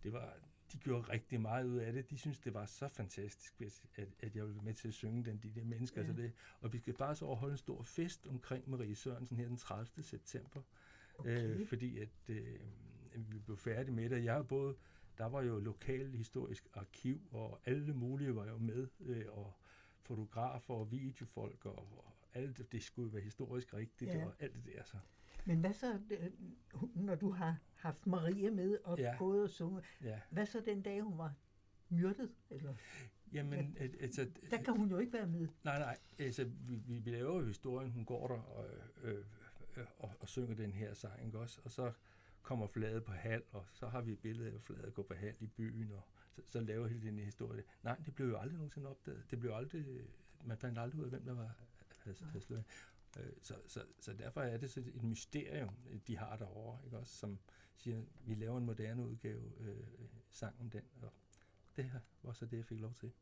det 0.03 0.13
var, 0.13 0.37
de 0.73 0.79
gjorde 0.79 1.13
rigtig 1.13 1.41
meget 1.41 1.67
ud 1.67 1.77
af 1.77 1.93
det. 1.93 2.11
De 2.11 2.19
synes 2.19 2.39
det 2.39 2.55
var 2.55 2.67
så 2.67 2.89
fantastisk, 2.89 3.85
at, 3.97 4.09
at 4.21 4.37
jeg 4.37 4.45
ville 4.45 4.55
være 4.55 4.65
med 4.65 4.75
til 4.75 4.89
at 4.89 4.95
synge 4.95 5.25
den, 5.25 5.39
de 5.39 5.51
der 5.51 5.65
mennesker. 5.65 6.01
Ja. 6.01 6.07
Så 6.07 6.13
det. 6.13 6.33
Og 6.61 6.73
vi 6.73 6.79
skal 6.79 6.95
faktisk 6.95 7.23
overholde 7.23 7.53
en 7.53 7.59
stor 7.59 7.83
fest 7.83 8.27
omkring 8.27 8.71
Marie 8.71 8.95
Sørensen 8.95 9.37
her 9.37 9.49
den 9.49 9.57
30. 9.57 10.03
september. 10.03 10.63
Okay. 11.19 11.61
Øh, 11.61 11.67
fordi 11.67 11.99
at 11.99 12.09
øh, 12.29 12.59
vi 13.15 13.39
blev 13.39 13.57
færdige 13.57 13.95
med 13.95 14.11
det. 14.11 14.25
Jeg 14.25 14.35
har 14.35 14.43
både, 14.43 14.77
der 15.19 15.27
var 15.27 15.43
jo 15.43 15.59
lokal 15.59 16.11
historisk 16.11 16.69
arkiv, 16.75 17.21
og 17.31 17.61
alle 17.65 17.95
mulige 17.95 18.37
var 18.37 18.47
jo 18.47 18.59
med, 18.59 18.89
øh, 19.01 19.25
og 19.29 19.55
fotografer 20.03 20.75
og 20.75 20.91
videofolk, 20.91 21.67
og, 21.67 21.79
og 21.79 22.15
alt 22.35 22.73
det, 22.73 22.83
skulle 22.83 23.13
være 23.13 23.23
historisk 23.23 23.75
rigtigt, 23.75 24.11
ja. 24.11 24.25
og 24.25 24.35
alt 24.41 24.55
det 24.55 24.65
der. 24.65 24.83
Så. 24.85 24.97
Men 25.45 25.61
hvad 25.61 25.73
så, 25.73 26.01
øh, 26.11 26.31
når 26.95 27.15
du 27.15 27.31
har 27.31 27.59
haft 27.75 28.07
Marie 28.07 28.51
med 28.51 28.79
og 28.85 28.99
Ja. 28.99 29.15
gået 29.19 29.43
og 29.43 29.51
sunget, 29.51 29.85
Ja. 30.03 30.21
hvad 30.31 30.47
så 30.47 30.63
den 30.67 30.83
dag, 30.83 31.01
hun 31.03 31.19
var 31.19 31.35
myrdet? 31.89 32.31
Eller, 32.51 32.75
Jamen, 33.33 33.77
ja. 33.81 33.83
altså, 34.01 34.31
der 34.51 34.63
kan 34.63 34.77
hun 34.77 34.91
jo 34.91 34.99
ikke 34.99 35.13
være 35.13 35.27
med. 35.27 35.49
Nej, 35.65 35.79
nej, 35.79 35.99
altså, 36.19 36.45
vi, 36.45 36.75
vi, 36.75 36.99
vi 36.99 37.11
laver 37.11 37.41
jo 37.41 37.47
historien, 37.47 37.91
hun 37.91 38.05
går 38.05 38.29
der 38.29 38.35
og, 38.41 38.67
øh, 39.03 39.15
øh, 39.77 39.87
og, 39.99 40.13
og 40.21 40.29
synger 40.29 40.55
den 40.55 40.73
her 40.73 40.95
sang, 40.95 41.25
ikke 41.27 41.39
også? 41.39 41.61
Og 41.65 41.71
så 41.71 41.93
kommer 42.43 42.67
fladet 42.67 43.05
på 43.05 43.13
halv, 43.13 43.43
og 43.51 43.67
så 43.73 43.89
har 43.89 44.01
vi 44.01 44.13
et 44.13 44.19
billede 44.19 44.51
af, 44.51 44.55
at 44.55 44.63
fladet 44.63 44.95
går 44.95 45.03
på 45.03 45.15
halv 45.15 45.37
i 45.41 45.47
byen, 45.47 45.93
og 45.93 46.03
så, 46.31 46.43
så 46.47 46.61
laver 46.61 46.87
hele 46.87 47.07
den 47.07 47.19
historie. 47.19 47.63
Nej, 47.83 47.97
det 48.07 48.15
blev 48.15 48.27
jo 48.29 48.37
aldrig 48.39 48.55
nogensinde 48.57 48.89
opdaget. 48.91 49.23
Det 49.31 49.41
blev 49.41 49.53
aldrig, 49.53 49.87
man 50.45 50.59
fandt 50.59 50.79
aldrig 50.79 51.01
ud 51.01 51.05
af, 51.05 51.11
hvem 51.11 51.25
der 51.25 51.35
var 51.35 51.55
havde, 52.05 52.17
havde 52.25 52.45
slået 52.45 52.59
øh, 52.59 52.65
Øh, 53.19 53.33
så, 53.43 53.55
så, 53.67 53.85
så 54.01 54.13
derfor 54.13 54.41
er 54.41 54.57
det 54.57 54.71
så 54.71 54.81
et 54.81 55.03
mysterium, 55.03 55.75
de 56.07 56.19
har 56.19 56.37
derovre, 56.37 56.79
ikke 56.85 56.99
også? 56.99 57.15
Som 57.15 57.39
siger, 57.77 58.03
vi 58.27 58.35
laver 58.35 58.59
en 58.59 58.65
moderne 58.65 59.07
udgave 59.07 59.53
øh, 59.61 59.77
sang 60.31 60.61
om 60.61 60.71
den, 60.71 60.83
og 61.03 61.13
det 61.77 61.85
her 61.85 62.01
var 62.23 62.33
så 62.33 62.47
det, 62.47 62.57
jeg 62.57 62.65
fik 62.65 62.81
lov 62.81 62.95
til. 62.95 63.13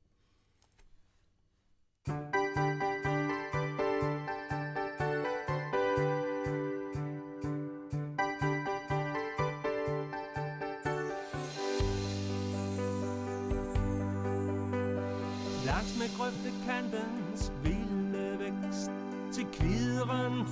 Langs 15.67 15.99
med 15.99 16.17
grøftekantens 16.17 17.53
vi 17.65 17.78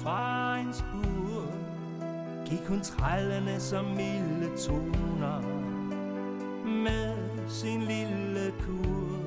fra 0.03 0.59
en 0.59 0.73
spur 0.73 1.45
Gik 2.47 2.69
hun 2.69 2.81
trællende 2.81 3.61
som 3.61 3.85
milde 3.85 4.57
toner 4.67 5.41
Med 6.65 7.17
sin 7.49 7.83
lille 7.83 8.53
kur. 8.61 9.19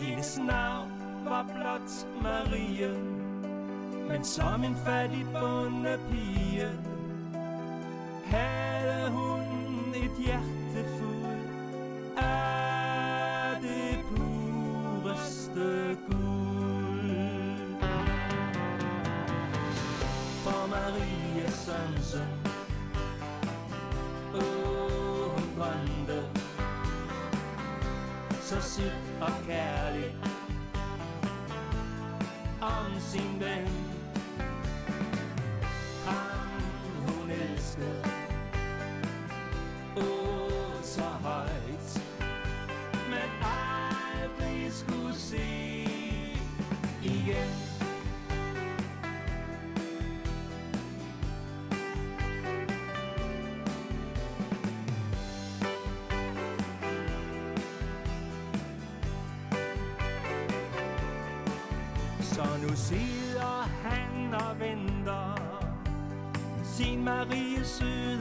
Hendes 0.00 0.38
navn 0.38 0.90
var 1.24 1.42
blot 1.42 2.22
Marie 2.22 2.90
Men 4.08 4.24
som 4.24 4.64
en 4.64 4.76
fattig 4.76 5.26
bondepige 5.32 6.68
Havde 8.24 9.10
hun 9.10 9.40
et 9.94 10.24
hjerte 10.26 10.57
Marie 21.68 22.02
Sørensen 22.02 22.28
Åh, 24.34 25.30
hun 25.30 25.54
brændte 25.58 26.22
Så 28.40 28.60
sødt 28.60 28.92
og 29.20 29.32
kærligt 29.46 30.14
Om 32.60 33.00
sin 33.00 33.40
ven 33.40 33.87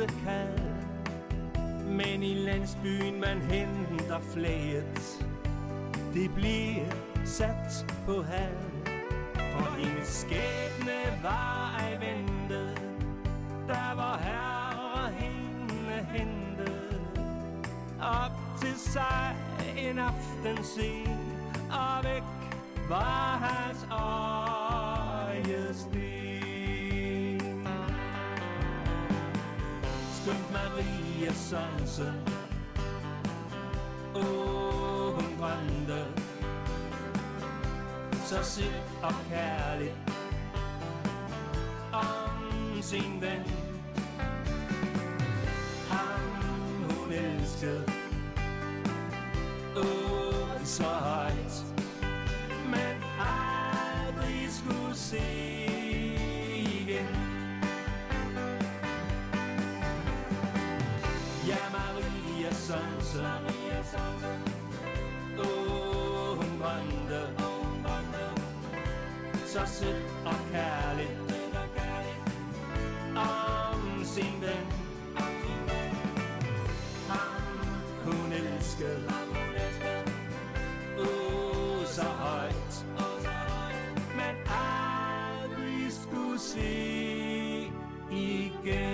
søde 0.09 0.75
Men 1.85 2.23
i 2.23 2.33
landsbyen 2.33 3.19
man 3.19 3.41
henter 3.41 4.19
flæget 4.33 5.25
Det 6.13 6.31
bliver 6.35 6.85
sat 7.25 7.93
på 8.05 8.21
halv 8.21 8.57
For 9.37 9.77
hendes 9.77 10.07
skæbne 10.07 11.23
var 11.23 11.75
ej 11.79 11.91
ventet 11.91 12.81
Der 13.67 13.95
var 13.95 14.17
herre 14.17 15.11
hende 15.11 16.07
hentet. 16.11 17.01
Op 18.01 18.31
til 18.61 18.75
sig 18.75 19.35
en 19.77 19.99
aften 19.99 20.63
sen 20.63 21.19
Og 21.71 22.03
væk 22.03 22.23
var 22.89 23.37
hans 23.37 23.87
øjesten 23.91 25.07
Maria 30.77 31.33
Sørensen. 31.33 32.13
Åh, 34.15 35.13
hun 35.15 35.37
brændte 35.39 36.05
Så 38.25 38.43
sødt 38.43 38.83
og 39.03 39.13
kærligt 39.29 39.95
Om 41.93 42.81
sin 42.81 43.21
ven. 43.21 43.43
Ham 45.89 46.19
hun 46.89 47.11
elskede. 47.11 47.83
Åh, 49.77 50.65
så 50.65 50.83
så 69.57 69.65
sødt 69.65 70.05
og 70.25 70.35
kærligt, 70.51 71.19
om 73.15 74.03
sin 74.03 74.41
ven, 74.41 74.65
ham 77.09 77.47
hun 78.05 78.31
elskede, 78.31 79.07
Åh, 80.99 81.85
så 81.85 82.03
højt. 82.03 82.85
Men 84.15 84.35
aldrig 84.47 85.91
skulle 85.91 86.39
se 86.39 86.71
igen. 88.11 88.87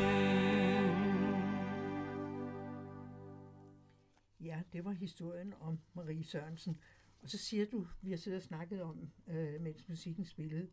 Ja, 4.39 4.61
det 4.73 4.85
var 4.85 4.91
historien 4.91 5.53
om 5.59 5.79
Marie 5.93 6.23
Sørensen. 6.23 6.79
Og 7.23 7.29
så 7.29 7.37
siger 7.37 7.65
du, 7.65 7.87
vi 8.01 8.09
har 8.09 8.17
siddet 8.17 8.37
og 8.37 8.43
snakket 8.43 8.81
om, 8.81 9.11
øh, 9.27 9.61
mens 9.61 9.89
musikken 9.89 10.25
spillede, 10.25 10.69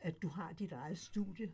at 0.00 0.22
du 0.22 0.28
har 0.28 0.52
dit 0.52 0.72
eget 0.72 0.98
studie. 0.98 1.52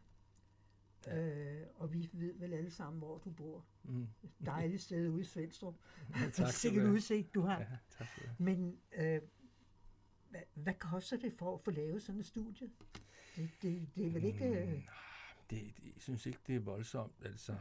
Ja. 1.07 1.61
Øh, 1.61 1.67
og 1.75 1.93
vi 1.93 2.11
ved 2.13 2.35
vel 2.39 2.53
alle 2.53 2.71
sammen, 2.71 2.99
hvor 2.99 3.19
du 3.19 3.31
bor. 3.31 3.67
Mm. 3.83 4.09
Dejligt 4.47 4.83
sted 4.83 5.09
ude 5.09 5.21
i 5.21 5.25
Svendstrup. 5.25 5.75
Ja, 6.11 6.31
tak 6.31 6.53
Sikkert 6.63 6.87
udsigt, 6.87 7.35
du 7.35 7.41
har. 7.41 7.61
Ja, 7.61 7.67
tak 7.91 8.07
du 8.17 8.21
have. 8.27 8.37
Men 8.39 8.79
øh, 8.97 9.21
hvad, 10.31 10.41
hvad 10.55 10.75
koster 10.75 11.17
det 11.17 11.33
for 11.33 11.55
at 11.55 11.61
få 11.61 11.71
lavet 11.71 12.03
sådan 12.03 12.21
et 12.21 12.27
studie? 12.27 12.71
Det, 13.37 13.51
det, 13.63 13.89
det 13.97 14.07
er 14.07 14.11
vel 14.11 14.25
ikke... 14.25 14.45
Øh, 14.47 14.69
Det, 15.51 15.77
det, 15.77 15.85
jeg 15.85 15.93
synes 15.97 16.27
ikke, 16.27 16.39
det 16.47 16.57
er 16.57 16.61
voldsomt. 16.61 17.15
Altså, 17.25 17.57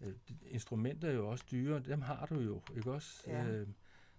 øh, 0.00 0.14
instrumenter 0.46 1.08
er 1.08 1.12
jo 1.12 1.30
også 1.30 1.44
dyre. 1.50 1.80
Dem 1.80 2.00
har 2.00 2.26
du 2.26 2.40
jo, 2.40 2.62
ikke 2.76 2.92
også? 2.92 3.30
Ja. 3.30 3.46
Øh, 3.46 3.68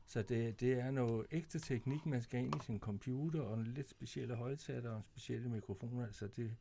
så 0.06 0.22
det, 0.22 0.60
det 0.60 0.74
er 0.74 0.92
noget 0.92 1.28
ægte 1.32 1.60
teknik, 1.60 2.06
man 2.06 2.22
skal 2.22 2.40
ind 2.40 2.56
i 2.56 2.66
sin 2.66 2.80
computer, 2.80 3.42
og 3.42 3.60
en 3.60 3.68
lidt 3.68 3.90
specielle 3.90 4.36
højtaler 4.36 4.90
og 4.90 4.98
en 4.98 5.04
specielle 5.04 5.50
mikrofoner. 5.50 6.06
Altså, 6.06 6.28
det, 6.28 6.56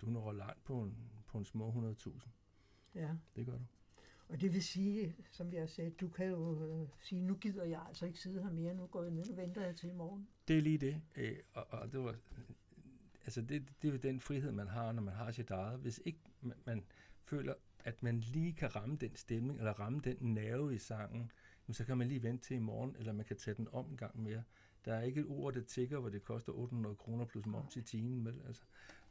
du 0.00 0.10
når 0.10 0.32
langt 0.32 0.64
på 0.64 0.80
en, 0.80 0.96
på 1.26 1.38
en 1.38 1.44
små 1.44 1.94
100.000. 2.06 2.28
ja. 2.94 3.10
Det 3.36 3.46
gør 3.46 3.52
du. 3.52 3.64
Og 4.28 4.40
det 4.40 4.54
vil 4.54 4.62
sige, 4.62 5.14
som 5.30 5.52
jeg 5.52 5.68
sagde, 5.68 5.90
du 5.90 6.08
kan 6.08 6.26
jo 6.26 6.64
øh, 6.64 6.88
sige, 7.00 7.20
nu 7.20 7.34
gider 7.34 7.64
jeg 7.64 7.82
altså 7.88 8.06
ikke 8.06 8.18
sidde 8.18 8.42
her 8.42 8.50
mere, 8.50 8.74
nu 8.74 8.86
går 8.86 9.02
jeg 9.02 9.10
ned, 9.10 9.26
nu 9.26 9.34
venter 9.34 9.64
jeg 9.64 9.76
til 9.76 9.88
i 9.88 9.92
morgen. 9.92 10.28
Det 10.48 10.58
er 10.58 10.62
lige 10.62 10.78
det. 10.78 11.02
Øh, 11.16 11.36
og, 11.52 11.66
og 11.70 11.92
det 11.92 12.00
var, 12.00 12.14
altså 13.24 13.42
det, 13.42 13.68
det 13.82 13.94
er 13.94 13.98
den 13.98 14.20
frihed, 14.20 14.52
man 14.52 14.68
har, 14.68 14.92
når 14.92 15.02
man 15.02 15.14
har 15.14 15.30
sit 15.30 15.50
eget. 15.50 15.80
Hvis 15.80 16.00
ikke 16.04 16.20
man, 16.40 16.56
man 16.64 16.84
føler, 17.24 17.54
at 17.84 18.02
man 18.02 18.20
lige 18.20 18.52
kan 18.52 18.76
ramme 18.76 18.96
den 18.96 19.16
stemning, 19.16 19.58
eller 19.58 19.72
ramme 19.72 20.00
den 20.00 20.16
nerve 20.20 20.74
i 20.74 20.78
sangen, 20.78 21.32
jamen, 21.68 21.74
så 21.74 21.84
kan 21.84 21.98
man 21.98 22.08
lige 22.08 22.22
vente 22.22 22.44
til 22.44 22.56
i 22.56 22.60
morgen, 22.60 22.96
eller 22.98 23.12
man 23.12 23.24
kan 23.26 23.36
tage 23.36 23.54
den 23.54 23.68
om 23.72 23.90
en 23.90 23.96
gang 23.96 24.22
mere. 24.22 24.42
Der 24.84 24.94
er 24.94 25.02
ikke 25.02 25.20
et 25.20 25.26
ord, 25.28 25.54
der 25.54 25.60
tigger, 25.60 25.98
hvor 25.98 26.08
det 26.08 26.22
koster 26.24 26.52
800 26.52 26.96
kroner 26.96 27.24
plus 27.24 27.46
moms 27.46 27.76
i 27.76 27.82
timen. 27.82 28.24
Vel? 28.24 28.40
Altså, 28.46 28.62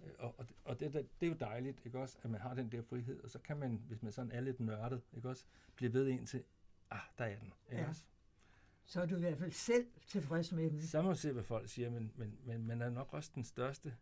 øh, 0.05 0.11
og 0.19 0.35
og, 0.39 0.45
og 0.63 0.79
det, 0.79 0.93
det, 0.93 1.07
det 1.21 1.25
er 1.27 1.31
jo 1.31 1.37
dejligt, 1.39 1.81
ikke 1.85 1.99
også, 1.99 2.17
at 2.23 2.29
man 2.29 2.41
har 2.41 2.53
den 2.53 2.71
der 2.71 2.81
frihed, 2.81 3.23
og 3.23 3.29
så 3.29 3.39
kan 3.39 3.57
man, 3.57 3.81
hvis 3.87 4.03
man 4.03 4.11
sådan 4.11 4.31
er 4.31 4.41
lidt 4.41 4.59
nørdet, 4.59 5.01
ikke 5.13 5.29
også, 5.29 5.45
blive 5.75 5.93
ved 5.93 6.07
indtil, 6.07 6.43
ah, 6.91 6.99
der 7.17 7.25
er 7.25 7.39
den. 7.39 7.53
Ikke 7.71 7.81
Ja. 7.83 7.87
også? 7.89 8.03
Så 8.85 9.01
er 9.01 9.05
du 9.05 9.15
i 9.15 9.19
hvert 9.19 9.37
fald 9.37 9.51
selv 9.51 9.85
tilfreds 10.07 10.51
med 10.51 10.69
den. 10.71 10.81
Så 10.81 11.01
må 11.01 11.13
se, 11.15 11.31
hvad 11.31 11.43
folk 11.43 11.69
siger, 11.69 11.89
men, 11.89 12.11
men, 12.15 12.37
men 12.45 12.65
man 12.67 12.81
er 12.81 12.89
nok 12.89 13.13
også 13.13 13.31
den 13.35 13.43
største 13.43 13.95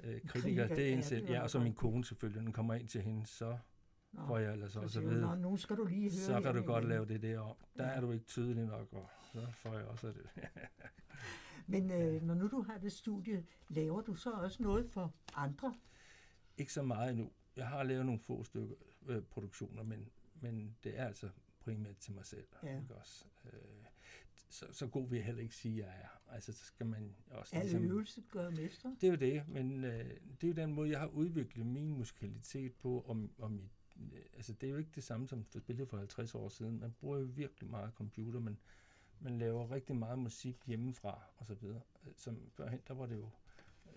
øh, 0.00 0.20
kritiker. 0.20 0.28
Kritiker, 0.40 0.68
Det 0.74 0.88
er 0.88 0.92
en 0.96 1.02
selv. 1.02 1.30
Ja, 1.30 1.42
og 1.42 1.50
så 1.50 1.58
min 1.58 1.74
kone 1.74 2.04
selvfølgelig. 2.04 2.42
Den 2.44 2.52
kommer 2.52 2.74
ind 2.74 2.88
til 2.88 3.02
hende, 3.02 3.26
så 3.26 3.58
Nå, 4.12 4.26
får 4.26 4.38
jeg 4.38 4.52
ellers 4.52 4.72
så 4.72 4.80
også 4.80 4.98
at 4.98 5.04
du, 5.04 5.08
vide, 5.08 5.20
"Nå, 5.20 5.34
nu 5.34 5.56
skal 5.56 5.76
du 5.76 5.84
lige 5.84 6.00
høre 6.02 6.10
så 6.10 6.40
kan 6.40 6.54
du 6.54 6.62
godt 6.62 6.84
igen." 6.84 6.88
lave 6.88 7.06
det 7.06 7.22
der 7.22 7.38
om. 7.40 7.56
Der 7.76 7.84
Ja. 7.84 7.90
er 7.90 8.00
du 8.00 8.12
ikke 8.12 8.24
tydelig 8.24 8.64
nok, 8.66 8.92
og 8.92 9.08
så 9.32 9.46
får 9.50 9.74
jeg 9.78 9.86
også 9.86 10.06
det. 10.08 10.26
Men 11.66 11.90
øh, 11.90 12.22
når 12.22 12.34
nu 12.34 12.48
du 12.48 12.62
har 12.62 12.78
det 12.78 12.92
studie, 12.92 13.46
laver 13.68 14.00
du 14.00 14.14
så 14.14 14.30
også 14.32 14.62
noget 14.62 14.90
for 14.90 15.14
andre? 15.34 15.74
ikke 16.58 16.72
så 16.72 16.82
meget 16.82 17.10
endnu. 17.12 17.30
Jeg 17.56 17.68
har 17.68 17.82
lavet 17.82 18.06
nogle 18.06 18.20
få 18.20 18.44
stykker 18.44 18.74
øh, 19.06 19.22
produktioner, 19.22 19.82
men, 19.82 20.08
men 20.40 20.76
det 20.84 20.98
er 20.98 21.04
altså 21.06 21.28
primært 21.60 21.96
til 21.96 22.14
mig 22.14 22.26
selv. 22.26 22.46
Ja. 22.62 22.80
Ikke 22.80 22.94
også? 22.94 23.24
Øh, 23.44 23.50
så, 24.48 24.66
så 24.72 24.86
god 24.86 25.08
vil 25.08 25.16
jeg 25.16 25.26
heller 25.26 25.42
ikke 25.42 25.54
sige, 25.54 25.82
at 25.84 25.88
jeg 25.88 25.96
er. 26.02 26.32
Altså, 26.34 26.52
så 26.52 26.64
skal 26.64 26.86
man 26.86 27.14
også... 27.30 27.56
Al 27.56 27.84
øvelse 27.84 28.22
gør 28.30 28.50
mestre. 28.50 28.96
Det 29.00 29.06
er 29.06 29.10
jo 29.10 29.16
det, 29.16 29.48
men 29.48 29.84
øh, 29.84 30.04
det 30.40 30.44
er 30.44 30.48
jo 30.48 30.52
den 30.54 30.74
måde, 30.74 30.90
jeg 30.90 31.00
har 31.00 31.06
udviklet 31.06 31.66
min 31.66 31.88
musikalitet 31.88 32.74
på, 32.74 33.00
og, 33.00 33.28
og 33.38 33.52
mit, 33.52 33.70
altså 34.36 34.52
det 34.52 34.66
er 34.66 34.70
jo 34.70 34.76
ikke 34.76 34.90
det 34.94 35.04
samme 35.04 35.28
som 35.28 35.44
for 35.44 35.58
spillet 35.58 35.88
for 35.88 35.96
50 35.96 36.34
år 36.34 36.48
siden. 36.48 36.80
Man 36.80 36.94
bruger 37.00 37.18
jo 37.18 37.24
virkelig 37.24 37.70
meget 37.70 37.92
computer, 37.94 38.40
men 38.40 38.58
man 39.20 39.38
laver 39.38 39.70
rigtig 39.70 39.96
meget 39.96 40.18
musik 40.18 40.56
hjemmefra 40.66 41.22
og 41.36 41.46
så 41.46 41.54
videre. 41.54 41.80
Som 42.16 42.38
førhen, 42.50 42.80
der 42.88 42.94
var 42.94 43.06
det 43.06 43.16
jo, 43.16 43.28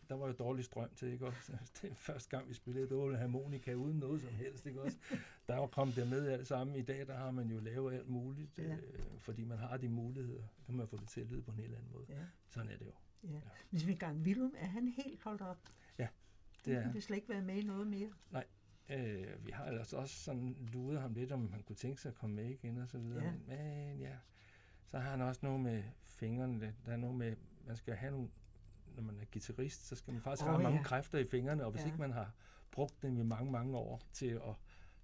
der 0.10 0.16
var 0.16 0.28
jo 0.28 0.34
dårlig 0.34 0.66
strøm 0.66 0.90
til, 0.96 1.08
ikke 1.08 1.26
også? 1.28 1.52
Det 1.82 1.92
er 1.92 1.96
første 1.96 2.30
gang, 2.30 2.50
vi 2.50 2.54
spillede 2.54 2.88
dårlig 2.88 3.20
harmonika 3.20 3.74
uden 3.74 3.98
noget 4.00 4.22
som 4.22 4.34
helst, 4.34 4.66
ikke 4.66 4.82
også? 4.82 4.98
Der 5.48 5.56
var 5.58 5.68
kommet 5.68 5.96
der 5.96 6.06
med 6.06 6.28
alt 6.28 6.48
sammen. 6.48 6.76
I 6.76 6.82
dag, 6.82 7.08
der 7.08 7.18
har 7.18 7.32
man 7.32 7.48
jo 7.52 7.60
lavet 7.60 7.94
alt 7.94 8.10
muligt, 8.10 8.58
Ja. 8.60 8.64
ja. 8.64 8.76
øh, 8.76 9.00
fordi 9.20 9.44
man 9.44 9.58
har 9.58 9.78
de 9.78 9.90
muligheder. 9.90 10.44
Så 10.60 10.66
kan 10.66 10.76
man 10.76 10.88
få 10.88 10.98
det 10.98 11.08
til 11.08 11.22
at 11.22 11.28
lyde 11.28 11.42
på 11.42 11.52
en 11.52 11.58
helt 11.58 11.76
anden 11.76 11.90
måde. 11.94 12.06
Ja, 12.10 12.26
Sådan 12.50 12.70
er 12.72 12.78
det 12.78 12.86
jo. 12.86 12.92
ja. 13.30 13.40
Ligesom 13.72 13.90
en 13.90 13.98
gang 13.98 14.22
Willum, 14.22 14.54
er 14.58 14.68
han 14.68 14.88
helt 14.88 15.22
holdt 15.24 15.42
op? 15.42 15.58
Det 16.66 16.74
er, 16.74 16.82
Han 16.82 16.94
vil 16.94 17.02
slet 17.02 17.16
ikke 17.18 17.30
være 17.30 17.42
med 17.42 17.56
i 17.56 17.64
noget 17.64 17.88
mere. 17.88 18.10
Øh, 18.90 19.46
vi 19.46 19.52
har 19.52 19.66
ellers 19.66 19.94
også 19.94 20.16
sådan 20.16 20.56
luret 20.60 21.02
ham 21.02 21.14
lidt, 21.14 21.32
om 21.32 21.52
han 21.52 21.64
kunne 21.64 21.76
tænke 21.76 22.02
sig 22.02 22.10
at 22.10 22.16
komme 22.16 22.36
med 22.36 22.50
igen 22.50 22.78
og 22.78 22.88
så 22.88 22.98
videre. 22.98 23.24
Ja. 23.24 23.32
Men 23.48 24.00
ja, 24.00 24.16
så 24.86 25.00
har 25.00 25.10
han 25.10 25.22
også 25.22 25.40
noget 25.44 25.60
med 25.60 25.84
fingrene. 26.04 26.76
Der 26.86 26.92
er 26.92 26.98
noget 26.98 27.16
med, 27.16 27.36
man 27.68 27.76
skal 27.76 27.94
have 27.96 28.12
nogle, 28.12 28.30
når 28.96 29.04
man 29.04 29.20
er 29.20 29.26
guitarist, 29.34 29.88
så 29.88 29.96
skal 29.96 30.14
man 30.14 30.22
faktisk 30.22 30.44
oh, 30.44 30.50
have 30.50 30.64
mange 30.64 30.78
ja. 30.78 30.84
kræfter 30.84 31.20
i 31.20 31.26
fingrene, 31.26 31.66
og 31.66 31.72
hvis 31.72 31.82
ja. 31.82 31.86
ikke 31.86 32.00
man 32.00 32.12
har 32.12 32.32
brugt 32.72 33.02
dem 33.02 33.18
i 33.18 33.24
mange, 33.24 33.52
mange 33.52 33.78
år 33.78 34.02
til 34.14 34.26
at 34.26 34.56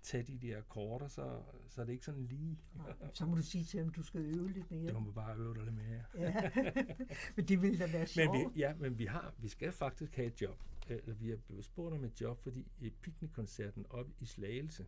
tage 0.02 0.24
de 0.24 0.38
der 0.48 0.58
akkorder, 0.58 1.08
så, 1.08 1.42
så 1.68 1.82
er 1.82 1.86
det 1.86 1.94
ikke 1.94 2.06
sådan 2.06 2.26
lige. 2.26 2.60
Nej, 2.76 2.94
Så 3.14 3.26
må 3.26 3.36
du 3.36 3.42
sige 3.42 3.64
til 3.64 3.80
ham, 3.80 3.90
du 3.90 4.04
skal 4.04 4.22
øve 4.22 4.52
lidt 4.52 4.72
mere. 4.72 4.86
Det 4.86 4.94
må 4.94 5.00
man 5.00 5.14
bare 5.14 5.38
øve 5.38 5.54
dig 5.56 5.64
lidt 5.64 5.76
mere. 5.76 6.04
Ja. 6.16 6.50
Men 7.36 7.46
det 7.46 7.62
ville 7.62 7.80
da 7.80 7.86
være 7.92 8.00
Men 8.00 8.08
sjovt. 8.08 8.56
vi, 8.56 8.60
ja, 8.60 8.76
men 8.76 9.00
vi, 9.00 9.06
har, 9.06 9.34
vi 9.38 9.48
skal 9.48 9.72
faktisk 9.72 10.16
have 10.16 10.28
et 10.28 10.42
job. 10.42 10.64
Eller 10.88 11.14
vi 11.14 11.32
er 11.32 11.38
blevet 11.38 11.66
spurgt 11.66 11.96
om 11.96 12.04
et 12.04 12.22
job, 12.22 12.40
fordi 12.44 12.68
i 12.80 12.90
piknikkoncerten 12.90 13.86
op 13.90 14.08
i 14.20 14.26
Slagelse, 14.26 14.86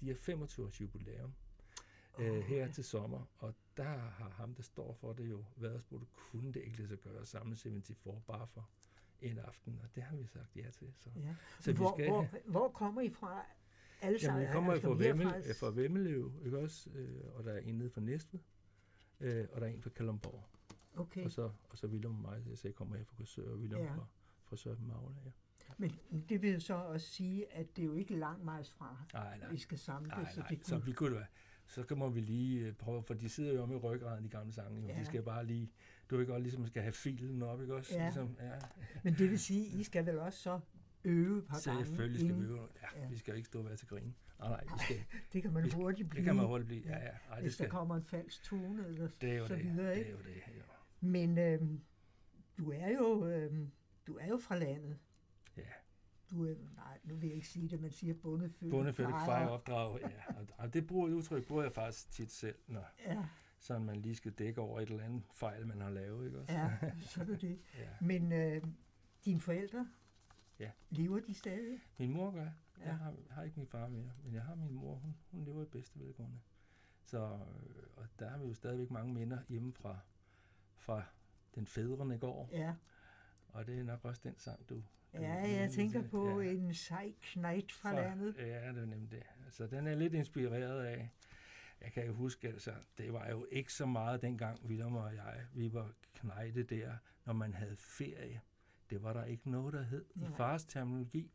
de 0.00 0.08
har 0.08 0.14
25 0.14 0.66
års 0.66 0.80
jubilæum 0.80 1.32
øh, 2.18 2.30
Åh, 2.32 2.42
her 2.42 2.66
ja. 2.66 2.72
til 2.72 2.84
sommer, 2.84 3.30
og 3.38 3.54
der 3.76 3.84
har 3.98 4.30
ham, 4.30 4.54
der 4.54 4.62
står 4.62 4.92
for 4.94 5.12
det 5.12 5.30
jo, 5.30 5.44
været 5.56 5.80
spurgt, 5.80 6.04
kunne 6.30 6.52
det 6.52 6.60
ikke 6.62 6.76
lade 6.76 6.88
sig 6.88 6.98
gøre 6.98 7.20
at 7.20 7.28
samle 7.28 7.56
74 7.56 8.22
bare 8.26 8.46
for 8.46 8.68
en 9.20 9.38
aften, 9.38 9.80
og 9.82 9.88
det 9.94 10.02
har 10.02 10.16
vi 10.16 10.26
sagt 10.26 10.56
ja 10.56 10.70
til. 10.70 10.92
Så. 10.96 11.10
Ja. 11.16 11.34
Så 11.60 11.70
vi 11.72 11.76
hvor, 11.76 11.94
skal- 11.96 12.08
hvor, 12.08 12.26
hvor 12.46 12.68
kommer 12.68 13.00
I 13.00 13.10
fra? 13.10 13.46
Alle 14.00 14.18
Jamen, 14.22 14.40
vi 14.40 14.44
sammen? 14.46 14.52
kommer 14.52 14.74
jo 14.74 14.80
fra, 14.80 14.88
Vemmel, 14.94 15.26
fra- 15.28 15.52
fra 15.66 15.70
Vemmelev, 15.74 16.32
ikke 16.44 16.58
også? 16.58 16.90
Øh, 16.94 17.20
og 17.34 17.44
der 17.44 17.52
er 17.52 17.58
en 17.58 17.74
nede 17.74 17.90
fra 17.90 18.00
Næstved, 18.00 18.40
øh, 19.20 19.46
og 19.52 19.60
der 19.60 19.66
er 19.66 19.70
en 19.70 19.82
fra 19.82 19.90
Kalundborg. 19.90 20.44
Okay, 20.96 21.24
Og 21.24 21.30
så, 21.30 21.42
og 21.70 21.78
så 21.78 21.86
Willem 21.86 22.14
og 22.14 22.20
mig, 22.20 22.58
så 22.58 22.68
jeg 22.68 22.74
kommer 22.74 22.96
her 22.96 23.04
fra 23.04 23.14
Korsør, 23.16 23.50
og 23.50 23.56
Willem 23.58 23.78
Ja. 23.80 23.90
fra, 23.94 24.06
fra 24.44 24.56
Søren 24.56 24.86
Magle, 24.86 25.14
ja. 25.24 25.30
men 25.78 25.92
det 26.28 26.42
vil 26.42 26.60
så 26.62 26.74
også 26.74 27.06
sige, 27.06 27.52
at 27.52 27.76
det 27.76 27.82
er 27.82 27.86
jo 27.86 27.92
ikke 27.94 28.16
langt 28.16 28.44
meget 28.44 28.66
fra, 28.66 28.96
Nej, 29.12 29.38
nej. 29.38 29.50
vi 29.50 29.58
skal 29.58 29.78
samle 29.78 30.08
Nej, 30.08 30.32
så 30.32 30.40
nej, 30.40 30.48
det 30.48 30.66
så 30.66 30.74
kunne... 30.74 30.84
vi 30.84 30.92
kunne 30.92 31.14
være. 31.16 31.26
Så 31.66 31.82
kan 31.82 32.14
vi 32.14 32.20
lige 32.20 32.66
øh, 32.66 32.72
prøve, 32.74 33.02
for 33.02 33.14
de 33.14 33.28
sidder 33.28 33.52
jo 33.54 33.62
om 33.62 33.72
i 33.72 33.76
ryggraden, 33.76 34.24
de 34.24 34.28
gamle 34.28 34.52
sange. 34.52 34.86
Ja. 34.86 35.00
De 35.00 35.04
skal 35.04 35.22
bare 35.22 35.46
lige, 35.46 35.70
du 36.10 36.16
ved 36.16 36.26
godt, 36.26 36.42
ligesom 36.42 36.66
skal 36.66 36.82
have 36.82 36.92
filen 36.92 37.42
op, 37.42 37.60
ikke 37.62 37.74
også? 37.74 37.94
Ja. 37.94 38.04
Ligesom, 38.04 38.36
ja. 38.40 38.52
Men 39.04 39.14
det 39.14 39.30
vil 39.30 39.38
sige, 39.38 39.66
I 39.80 39.82
skal 39.82 40.06
vel 40.06 40.18
også 40.18 40.38
så 40.38 40.60
øve 41.08 41.38
et 41.38 41.46
par 41.46 41.60
gange? 41.64 41.84
Selvfølgelig 41.86 42.20
skal 42.20 42.36
vi 42.36 42.42
øve. 42.44 42.68
Ja, 42.82 43.00
Ja. 43.02 43.08
vi 43.08 43.16
skal 43.16 43.32
jo 43.32 43.36
ikke 43.36 43.46
stå 43.46 43.58
og 43.58 43.64
være 43.64 43.76
til 43.76 43.88
grin. 43.88 44.14
Nej, 44.38 44.48
nej, 44.48 44.64
vi 44.64 44.82
skal, 44.84 44.96
Det 45.32 45.42
kan 45.42 45.52
man 45.52 45.64
vi 45.64 45.70
hurtigt 45.70 46.10
blive, 46.10 46.18
det 46.20 46.24
kan 46.26 46.36
man 46.36 46.46
hurtigt 46.46 46.66
blive. 46.68 46.82
Ja, 46.86 46.98
ja. 46.98 47.10
Ej, 47.28 47.34
det, 47.34 47.42
hvis 47.42 47.56
der 47.56 47.64
skal, 47.64 47.70
kommer 47.70 47.96
en 47.96 48.02
falsk 48.04 48.42
tone 48.42 48.86
eller 48.86 49.08
det 49.20 49.30
er 49.32 49.36
jo 49.38 49.46
så 49.46 49.54
det. 49.56 49.64
videre. 49.64 49.90
Det 49.90 49.96
Ikke? 49.98 50.10
er 50.10 50.12
jo 50.12 50.18
det. 50.18 50.34
Jo. 50.58 50.62
Men 51.00 51.38
øhm, 51.38 51.80
du 52.58 52.70
er 52.72 52.88
jo 52.90 53.26
øhm, 53.26 53.70
du 54.06 54.16
er 54.16 54.26
jo 54.26 54.36
fra 54.36 54.56
landet. 54.58 54.98
Ja, 55.56 55.62
Du 56.30 56.44
er, 56.46 56.54
nej, 56.76 56.98
nu 57.04 57.14
vil 57.16 57.26
jeg 57.26 57.34
ikke 57.36 57.48
sige 57.48 57.68
det, 57.68 57.80
man 57.80 57.90
siger 57.90 58.14
bondefødt. 58.14 58.70
bondefødt 58.70 59.08
fejre 59.10 59.50
opdrag. 59.50 59.98
Ja, 60.02 60.08
og 60.58 60.74
det 60.74 60.86
bruger 60.86 61.08
udtryk 61.08 61.46
bruger 61.46 61.62
jeg 61.62 61.72
faktisk 61.72 62.10
tit 62.10 62.32
selv, 62.32 62.56
når 62.66 62.84
Ja, 63.06 63.24
sådan 63.58 63.84
man 63.86 63.96
lige 63.96 64.14
skal 64.16 64.32
dække 64.32 64.60
over 64.60 64.80
et 64.80 64.88
eller 64.90 65.04
andet 65.04 65.22
fejl, 65.34 65.66
man 65.66 65.80
har 65.80 65.90
lavet, 65.90 66.26
ikke 66.26 66.38
også? 66.40 66.52
ja, 66.54 66.70
så 67.10 67.20
er 67.20 67.24
det 67.24 67.40
det. 67.40 67.58
ja. 67.78 67.88
Men 68.00 68.32
øh, 68.32 68.62
dine 69.24 69.40
forældre, 69.40 69.88
Ja. 70.58 70.70
lever 70.90 71.20
de 71.20 71.34
stadig? 71.34 71.80
Min 71.98 72.10
mor 72.12 72.30
gør. 72.30 72.48
Ja. 72.78 72.84
Jeg 72.84 72.96
har, 72.98 73.14
har 73.30 73.42
ikke 73.42 73.56
min 73.56 73.66
far 73.68 73.88
mere, 73.88 74.12
men 74.24 74.34
jeg 74.34 74.42
har 74.42 74.54
min 74.54 74.72
mor. 74.74 74.94
Hun, 74.94 75.16
hun 75.30 75.44
lever 75.44 75.62
i 75.62 75.66
bedste 75.66 76.00
velgående. 76.00 76.38
Så 77.04 77.18
øh, 77.18 77.82
og 77.96 78.06
der 78.18 78.28
har 78.28 78.38
vi 78.38 78.46
jo 78.48 78.54
stadigvæk 78.54 78.90
mange 78.90 79.14
minder 79.14 79.38
hjemme 79.48 79.72
fra, 79.72 79.98
fra 80.76 81.02
den 81.54 81.66
fædrene 81.66 82.18
går. 82.18 82.48
Ja, 82.52 82.74
Og 83.48 83.66
det 83.66 83.78
er 83.78 83.82
nok 83.84 84.04
også 84.04 84.20
den 84.24 84.38
sang, 84.38 84.68
du... 84.68 84.74
du 84.74 84.82
ja 85.12 85.32
jeg 85.32 85.40
henviser 85.60 85.76
tænker 85.76 86.00
til. 86.02 86.08
på 86.08 86.40
ja, 86.40 86.50
en 86.50 86.74
sej 86.74 87.12
knægt 87.22 87.72
fra 87.72 87.94
landet. 87.94 88.36
Ja, 88.36 88.68
det 88.72 88.82
er 88.82 88.86
nemlig 88.86 89.10
det. 89.10 89.22
Altså, 89.44 89.66
den 89.66 89.86
er 89.86 89.94
lidt 89.94 90.14
inspireret 90.14 90.84
af... 90.84 91.10
Jeg 91.80 91.92
kan 91.92 92.06
jo 92.06 92.12
huske, 92.12 92.48
altså, 92.48 92.72
det 92.98 93.12
var 93.12 93.28
jo 93.30 93.46
ikke 93.50 93.72
så 93.72 93.86
meget 93.86 94.22
dengang, 94.22 94.64
William 94.64 94.96
og 94.96 95.14
jeg, 95.14 95.46
vi 95.54 95.72
var 95.72 95.92
knejte 96.14 96.62
der, 96.62 96.96
når 97.24 97.32
man 97.32 97.54
havde 97.54 97.76
ferie. 97.76 98.40
Det 98.90 99.02
var 99.02 99.12
der 99.12 99.24
ikke 99.24 99.50
noget, 99.50 99.72
der 99.74 99.82
hed 99.82 100.04
i 100.14 100.24
fars 100.36 100.64
terminologi. 100.64 101.30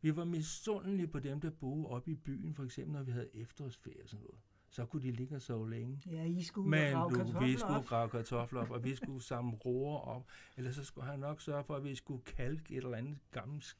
Vi 0.00 0.16
var 0.16 0.24
misundelige 0.24 1.06
på 1.08 1.18
dem, 1.20 1.40
der 1.40 1.50
boede 1.50 1.86
oppe 1.86 2.10
i 2.10 2.14
byen, 2.14 2.54
for 2.54 2.64
eksempel 2.64 2.92
når 2.92 3.02
vi 3.02 3.12
havde 3.12 3.30
efterårsferie 3.36 4.02
og 4.02 4.08
sådan 4.08 4.22
noget. 4.24 4.40
Så 4.70 4.86
kunne 4.86 5.02
de 5.02 5.10
ligge 5.10 5.36
og 5.36 5.42
sove 5.42 5.70
længe. 5.70 6.02
Ja, 6.06 6.24
I 6.24 6.42
skulle 6.42 6.70
Men 6.70 6.92
grave 6.92 7.10
du, 7.10 7.16
kartofler 7.16 7.40
vi 7.46 7.56
skulle 7.58 7.76
op. 7.78 7.84
grave 7.86 8.08
kartofler 8.10 8.60
op, 8.60 8.70
og 8.70 8.84
vi 8.84 8.94
skulle 9.02 9.22
samle 9.22 9.56
roer 9.56 9.98
op. 9.98 10.26
Eller 10.56 10.70
så 10.72 10.84
skulle 10.84 11.06
han 11.06 11.18
nok 11.18 11.40
sørge 11.40 11.64
for, 11.64 11.76
at 11.76 11.84
vi 11.84 11.94
skulle 11.94 12.24
kalke 12.24 12.74
et 12.74 12.84
eller 12.84 12.96
andet 12.98 13.18
gammelt 13.30 13.76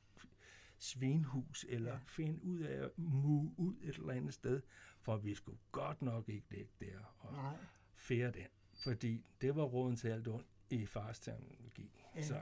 svinhus, 0.79 1.67
eller 1.69 1.93
Ja. 1.93 1.99
finde 2.07 2.45
ud 2.45 2.61
af 2.61 2.85
at 2.85 2.91
mue 2.99 3.55
ud 3.57 3.75
et 3.83 3.95
eller 3.97 4.13
andet 4.13 4.35
sted, 4.35 4.63
for 5.01 5.17
vi 5.17 5.35
skulle 5.35 5.59
godt 5.73 6.03
nok 6.03 6.29
ikke 6.29 6.47
ligge 6.51 6.73
der 6.81 7.15
og 7.19 7.33
Nej, 7.33 7.57
fære 7.95 8.31
den. 8.31 8.47
Fordi 8.85 9.25
det 9.41 9.57
var 9.57 9.63
råden 9.63 9.97
til 9.97 10.09
alt 10.09 10.29
ondt 10.29 10.47
i 10.71 10.87
fars 10.87 11.21
terminologi. 11.21 11.91
Ja. 12.17 12.23
Så, 12.23 12.41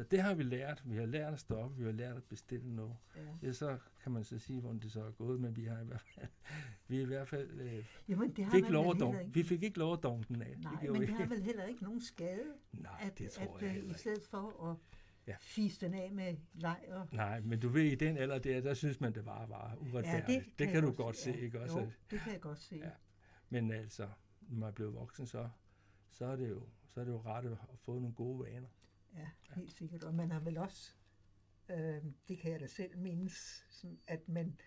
så 0.00 0.04
det 0.10 0.22
har 0.22 0.34
vi 0.34 0.42
lært. 0.42 0.82
Vi 0.86 0.96
har 0.96 1.06
lært 1.06 1.32
at 1.32 1.40
stoppe, 1.40 1.76
vi 1.76 1.84
har 1.84 1.92
lært 1.92 2.16
at 2.16 2.24
bestille 2.24 2.76
noget. 2.76 2.96
ja. 3.16 3.20
Ja, 3.42 3.52
så 3.52 3.78
kan 4.02 4.12
man 4.12 4.24
så 4.24 4.38
sige, 4.38 4.60
hvordan 4.60 4.78
det 4.78 4.92
så 4.92 5.04
er 5.04 5.10
gået, 5.10 5.40
men 5.40 5.56
vi 5.56 5.64
har 5.64 5.80
i 5.80 5.84
hvert 5.84 6.00
fald, 6.00 6.26
vi 6.88 7.00
i 7.00 7.04
hvert 7.04 7.28
fald 7.28 7.60
øh, 7.60 7.84
Jamen, 8.08 8.32
det 8.32 8.44
har 8.44 8.52
fik 8.52 8.68
lov 8.68 9.14
at 9.14 9.34
vi 9.34 9.42
fik 9.42 9.62
ikke 9.62 9.78
lov 9.78 9.92
at 9.92 10.02
den 10.02 10.42
af. 10.42 10.56
Nej, 10.58 10.72
det 10.80 10.92
men 10.92 11.00
vi 11.00 11.06
det 11.06 11.14
har 11.14 11.26
vel 11.26 11.42
heller 11.42 11.64
ikke 11.64 11.82
nogen 11.82 12.00
skade, 12.00 12.54
Nej, 12.72 12.92
at, 13.02 13.18
det 13.18 13.30
tror 13.30 13.56
at 13.56 13.62
jeg 13.62 13.68
øh, 13.68 13.74
heller 13.74 13.94
i 13.94 13.98
stedet 13.98 14.22
for 14.22 14.70
at 14.70 14.76
Ja. 15.26 15.36
fise 15.40 15.80
den 15.80 15.94
af 15.94 16.12
med 16.12 16.36
og... 16.88 17.08
Nej, 17.12 17.40
men 17.40 17.60
du 17.60 17.68
ved, 17.68 17.82
i 17.82 17.94
den 17.94 18.16
alder 18.16 18.38
der, 18.38 18.60
der 18.60 18.74
synes 18.74 19.00
man, 19.00 19.14
det 19.14 19.26
var 19.26 19.46
bare 19.46 19.78
uretfærdigt. 19.80 20.28
Ja, 20.28 20.34
det, 20.34 20.58
det 20.58 20.66
kan, 20.66 20.74
jeg 20.74 20.82
du 20.82 20.92
godt 20.92 21.16
se, 21.16 21.40
ikke 21.40 21.60
også? 21.60 21.78
Jo, 21.78 21.90
det 22.10 22.20
kan 22.20 22.32
jeg 22.32 22.40
godt 22.40 22.58
se. 22.58 22.76
Ja. 22.76 22.90
Men 23.48 23.72
altså, 23.72 24.08
når 24.40 24.58
man 24.58 24.68
er 24.68 24.72
blevet 24.72 24.94
voksen, 24.94 25.26
så, 25.26 25.48
så, 26.10 26.24
er 26.24 26.36
det 26.36 26.50
jo, 26.50 26.62
så 26.88 27.00
er 27.00 27.04
det 27.04 27.12
jo 27.12 27.18
rart 27.18 27.44
at 27.44 27.58
få 27.78 27.98
nogle 27.98 28.14
gode 28.14 28.44
vaner. 28.44 28.68
Ja, 29.14 29.28
helt 29.54 29.72
sikkert. 29.72 30.04
Og 30.04 30.14
man 30.14 30.30
har 30.30 30.40
vel 30.40 30.58
også, 30.58 30.90
øh, 31.68 32.04
det 32.28 32.38
kan 32.38 32.52
jeg 32.52 32.60
da 32.60 32.66
selv 32.66 32.98
mindes, 32.98 33.66
sådan, 33.70 33.98
at 34.06 34.28
man 34.28 34.58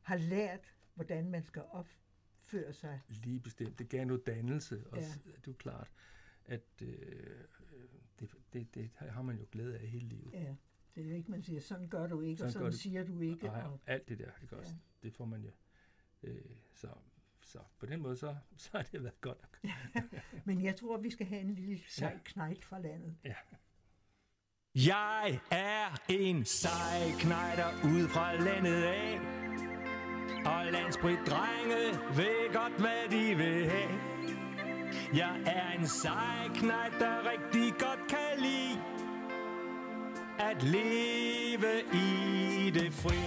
har 0.00 0.16
lært, 0.16 0.74
hvordan 0.94 1.30
man 1.30 1.44
skal 1.44 1.62
opføre 1.62 2.72
sig. 2.72 3.00
Lige 3.08 3.40
bestemt. 3.40 3.78
Det 3.78 3.88
gav 3.88 4.04
noget 4.04 4.26
dannelse. 4.26 4.84
Og 4.90 4.98
Ja. 4.98 5.04
ja. 5.26 5.30
det 5.44 5.50
er 5.50 5.54
klart, 5.58 5.92
at 6.44 6.62
øh, 6.82 7.44
det, 8.20 8.30
det, 8.52 8.74
det 8.74 8.90
har 8.98 9.22
man 9.22 9.38
jo 9.38 9.46
glæde 9.52 9.78
af 9.78 9.86
hele 9.88 10.08
livet. 10.08 10.32
Ja, 10.32 10.54
det 10.94 11.02
er 11.04 11.08
jo 11.08 11.14
ikke, 11.14 11.30
man 11.30 11.42
siger, 11.42 11.60
sådan 11.60 11.88
gør 11.88 12.06
du 12.06 12.20
ikke, 12.20 12.32
og 12.32 12.38
Sådan 12.38 12.52
sådan 12.52 12.64
gør 12.66 12.70
du- 12.70 12.76
siger 12.76 13.04
du 13.04 13.20
ikke. 13.20 13.46
Nej, 13.46 13.62
Og, 13.62 13.80
alt 13.86 14.08
det 14.08 14.18
der, 14.18 14.30
ikke 14.42 14.56
også? 14.56 14.72
Ja. 14.72 14.78
Det 15.02 15.12
får 15.14 15.24
man 15.24 15.42
jo. 15.44 15.50
Øh, 16.22 16.44
så, 16.74 16.94
så 17.42 17.58
på 17.78 17.86
den 17.86 18.00
måde, 18.00 18.16
så, 18.16 18.36
så 18.56 18.70
har 18.72 18.82
det 18.82 19.02
været 19.02 19.20
godt. 19.20 19.48
men 20.46 20.62
jeg 20.64 20.76
tror, 20.76 20.98
vi 20.98 21.10
skal 21.10 21.26
have 21.26 21.40
en 21.40 21.54
lille 21.54 21.78
sej 21.88 22.12
Ja. 22.12 22.18
knægt 22.24 22.64
fra 22.64 22.78
landet. 22.78 23.16
Jeg 24.76 25.40
er 25.50 25.96
en 26.08 26.44
sej 26.44 27.12
knejder 27.18 27.68
ud 27.84 28.08
fra 28.08 28.36
landet 28.36 28.82
af. 28.82 29.20
Og 30.44 30.72
landsbydrenge 30.72 31.98
ved 32.16 32.52
godt, 32.52 32.72
hvad 32.72 33.08
de 33.10 33.34
vil 33.34 33.70
have. 33.70 33.90
Jeg 35.14 35.40
er 35.46 35.80
en 35.80 35.86
sej 35.88 36.48
knejt, 36.54 36.92
der 36.98 37.30
rigtig 37.30 37.72
godt 37.72 38.08
kan 38.08 38.38
lide 38.38 38.80
At 40.38 40.62
leve 40.62 41.82
i 41.92 42.70
det 42.70 42.92
fri. 42.92 43.18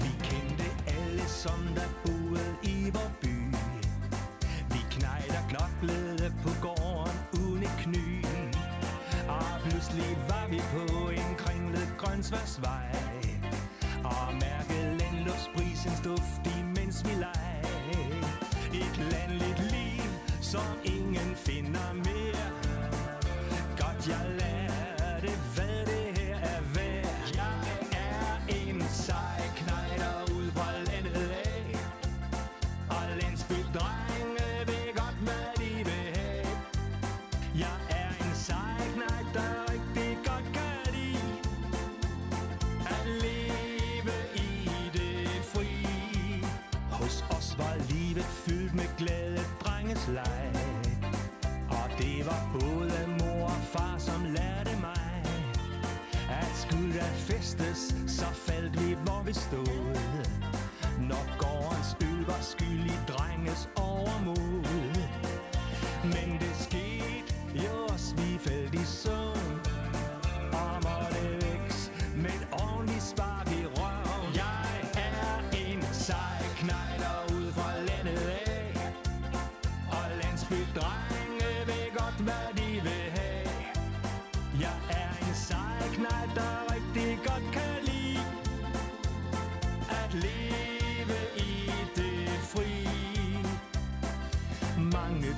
Vi 0.00 0.10
kendte 0.22 0.64
alle, 0.86 1.28
som 1.28 1.74
der 1.74 2.03
kringlet 12.24 12.30
grønsværsvej 12.30 12.88
Og 14.04 14.34
mærkede 14.34 14.98
landluftsbrisens 14.98 16.00
duft 16.04 16.46
imens 16.58 17.04
vi 17.04 17.14
leg. 17.20 17.64
Et 18.72 18.98
landligt 19.12 19.72
liv, 19.72 20.10
som 20.42 20.93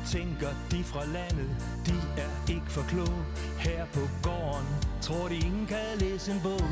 tænker 0.06 0.48
de 0.70 0.84
fra 0.84 1.04
landet, 1.04 1.50
de 1.86 1.96
er 2.24 2.52
ikke 2.54 2.70
for 2.70 2.82
kloge. 2.82 3.24
Her 3.58 3.86
på 3.92 4.00
gården 4.22 4.66
tror 5.02 5.28
de 5.28 5.34
ingen 5.34 5.66
kan 5.66 5.98
læse 5.98 6.32
en 6.32 6.40
bog. 6.42 6.68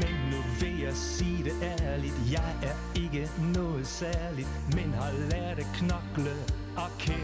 Men 0.00 0.14
nu 0.30 0.40
vil 0.60 0.80
jeg 0.80 0.94
sige 0.94 1.44
det 1.44 1.52
ærligt 1.62 2.14
Jeg 2.32 2.54
er 2.62 2.76
ikke 2.96 3.30
noget 3.54 3.86
særligt 3.86 4.48
Men 4.74 4.92
har 4.94 5.12
lært 5.30 5.58
at 5.58 5.66
knokle 5.74 6.36
og 6.76 6.90
kæmpe 6.98 7.23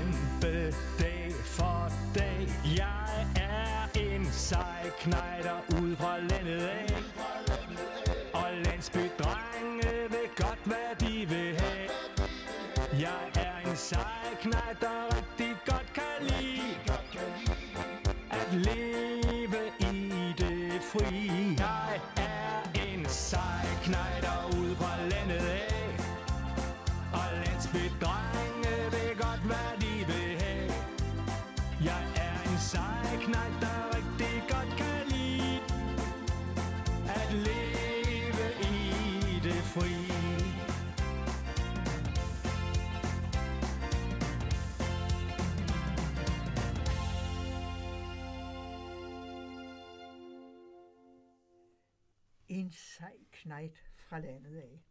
En 52.61 52.73
sej 52.73 53.17
knejt 53.33 53.85
fra 53.97 54.19
landet 54.19 54.57
af. 54.57 54.83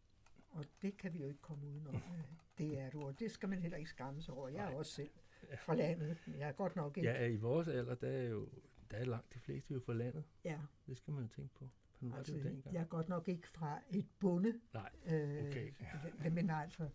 Og 0.50 0.64
det 0.82 0.96
kan 0.96 1.12
vi 1.14 1.18
jo 1.18 1.28
ikke 1.28 1.40
komme 1.40 1.66
udenom. 1.66 1.94
Øh, 1.94 2.00
Det 2.58 2.78
er 2.78 2.90
du, 2.90 3.02
og 3.02 3.18
det 3.18 3.30
skal 3.30 3.48
man 3.48 3.58
heller 3.62 3.78
ikke 3.78 3.90
skamme 3.90 4.22
sig 4.22 4.34
over. 4.34 4.48
Jeg 4.48 4.64
er 4.72 4.76
også 4.76 4.92
selv 4.92 5.10
fra 5.58 5.74
landet. 5.74 6.22
men 6.26 6.38
Jeg 6.38 6.48
er 6.48 6.52
godt 6.52 6.76
nok 6.76 6.96
ikke. 6.96 7.10
Ja, 7.10 7.26
i 7.26 7.36
vores 7.36 7.68
alder, 7.68 7.94
der 7.94 8.08
er 8.08 8.22
jo 8.28 8.48
der 8.90 8.96
er 8.96 9.04
langt 9.04 9.34
de 9.34 9.38
fleste 9.38 9.74
jo 9.74 9.80
fra 9.80 9.92
landet. 9.94 10.24
Ja, 10.44 10.58
Det 10.86 10.96
skal 10.96 11.14
man 11.14 11.22
jo 11.22 11.28
tænke 11.28 11.54
på. 11.54 11.68
Var 12.00 12.16
altså, 12.16 12.32
det 12.32 12.38
jo 12.38 12.44
dengang. 12.48 12.74
jeg 12.74 12.80
er 12.80 12.86
godt 12.86 13.08
nok 13.08 13.28
ikke 13.28 13.48
fra 13.48 13.80
et 13.90 14.06
bonde. 14.18 14.60
Nej, 14.74 14.90
Øh, 15.06 15.46
Okay. 15.48 15.72
det- 16.22 16.32
Men 16.32 16.50
altså, 16.50 16.88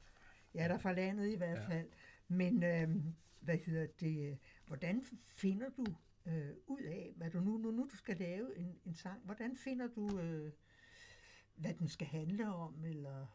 jeg 0.54 0.64
er 0.64 0.68
der 0.68 0.78
fra 0.78 0.92
landet 0.94 1.28
i 1.34 1.36
hvert 1.36 1.58
Ja. 1.58 1.68
fald. 1.68 1.90
Men 2.28 2.64
øh, 2.64 2.90
hvad 3.40 3.58
hedder 3.58 3.88
det? 4.00 4.38
Hvordan 4.68 5.04
finder 5.28 5.70
du 5.70 5.86
øh, 6.26 6.50
ud 6.68 6.82
af, 6.82 7.14
hvad 7.18 7.30
du 7.30 7.40
nu, 7.40 7.58
nu, 7.58 7.72
nu 7.72 7.88
du 7.92 7.96
skal 7.98 8.18
lave 8.18 8.58
en, 8.58 8.80
en 8.86 8.94
sang, 8.94 9.22
hvordan 9.26 9.56
finder 9.56 9.88
du, 9.88 10.20
øh, 10.20 10.52
hvad 11.56 11.74
den 11.74 11.88
skal 11.88 12.08
handle 12.08 12.54
om, 12.54 12.86
eller 12.86 13.28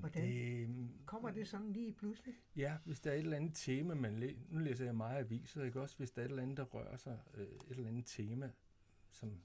hvordan? 0.00 0.22
det, 0.22 0.88
kommer 1.06 1.30
det 1.30 1.48
sådan 1.48 1.72
lige 1.72 1.92
pludselig? 1.92 2.34
Ja, 2.56 2.76
hvis 2.84 3.00
der 3.00 3.10
er 3.10 3.14
et 3.14 3.18
eller 3.20 3.36
andet 3.36 3.54
tema, 3.54 3.94
man 3.94 4.18
læ- 4.18 4.36
nu 4.48 4.58
læser 4.58 4.84
jeg 4.84 4.96
meget 4.96 5.18
aviser, 5.18 5.64
ikke 5.64 5.80
også? 5.80 5.96
Hvis 5.96 6.10
der 6.10 6.22
er 6.22 6.24
et 6.24 6.30
eller 6.30 6.42
andet, 6.42 6.56
der 6.56 6.64
rører 6.64 6.96
sig, 6.96 7.18
øh, 7.34 7.46
et 7.46 7.62
eller 7.70 7.88
andet 7.88 8.06
tema, 8.06 8.52
som 9.10 9.40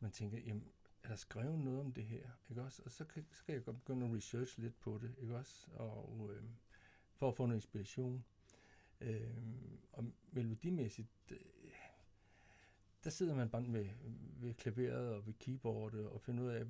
man 0.00 0.10
tænker, 0.10 0.38
jamen, 0.38 0.68
er 1.02 1.08
der 1.08 1.16
skrevet 1.16 1.58
noget 1.58 1.80
om 1.80 1.92
det 1.92 2.04
her, 2.04 2.30
ikke 2.48 2.62
også? 2.62 2.82
Og 2.84 2.90
så 2.90 3.04
kan, 3.04 3.26
så 3.32 3.44
kan 3.44 3.54
jeg 3.54 3.64
godt 3.64 3.76
begynde 3.76 4.06
at 4.06 4.12
research 4.16 4.58
lidt 4.58 4.80
på 4.80 4.98
det, 4.98 5.14
ikke 5.18 5.36
også? 5.36 5.70
Og 5.74 6.30
øh, 6.34 6.42
for 7.14 7.28
at 7.28 7.36
få 7.36 7.46
noget 7.46 7.56
inspiration. 7.56 8.24
Øh, 9.00 9.30
og 9.92 10.12
melodimæssigt, 10.32 11.32
der 13.04 13.10
sidder 13.10 13.34
man 13.34 13.50
bare 13.50 13.72
ved, 13.72 13.86
ved 14.40 14.54
klaveret 14.54 15.14
og 15.14 15.26
ved 15.26 15.34
keyboardet 15.34 16.08
og 16.08 16.20
finder 16.20 16.44
ud 16.44 16.48
af, 16.48 16.66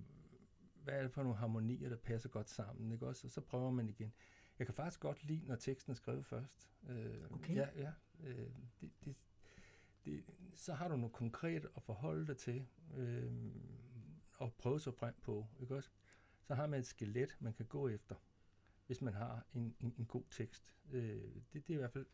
hvad 0.85 0.95
er 0.95 1.03
det 1.03 1.13
for 1.13 1.23
nogle 1.23 1.39
harmonier, 1.39 1.89
der 1.89 1.97
passer 1.97 2.29
godt 2.29 2.51
sammen, 2.51 2.93
ikke 2.93 3.07
også? 3.07 3.27
Og 3.27 3.31
så 3.31 3.41
prøver 3.41 3.71
man 3.71 3.89
igen. 3.89 4.13
Jeg 4.59 4.67
kan 4.67 4.75
faktisk 4.75 5.01
godt 5.01 5.25
lide, 5.25 5.47
når 5.47 5.57
teksten 5.57 5.91
er 5.91 5.95
skrevet 5.95 6.27
først. 6.27 6.71
Øh, 6.89 7.31
Okay. 7.31 7.55
Ja, 7.55 7.69
ja. 7.77 7.93
Øh, 8.25 8.51
det, 8.81 8.91
det, 9.05 9.17
det, 10.05 10.25
så 10.55 10.75
har 10.75 10.89
du 10.89 10.97
noget 10.97 11.13
konkret 11.13 11.67
at 11.77 11.83
forholde 11.83 12.27
dig 12.27 12.37
til 12.37 12.67
øh, 12.97 13.33
og 14.39 14.55
prøve 14.55 14.81
sig 14.81 14.95
frem 14.95 15.15
på, 15.23 15.47
ikke 15.61 15.77
også? 15.77 15.91
Så 16.43 16.55
har 16.55 16.67
man 16.67 16.81
et 16.81 16.87
skelet, 16.87 17.37
man 17.41 17.53
kan 17.53 17.67
gå 17.67 17.89
efter, 17.89 18.15
hvis 18.87 19.03
man 19.03 19.15
har 19.15 19.47
en, 19.55 19.75
en, 19.81 19.95
en 19.99 20.07
god 20.07 20.25
tekst. 20.31 20.75
Øh, 20.93 21.23
det, 21.53 21.67
det 21.67 21.71
er 21.71 21.75
i 21.75 21.77
hvert 21.77 21.93
fald 21.93 22.07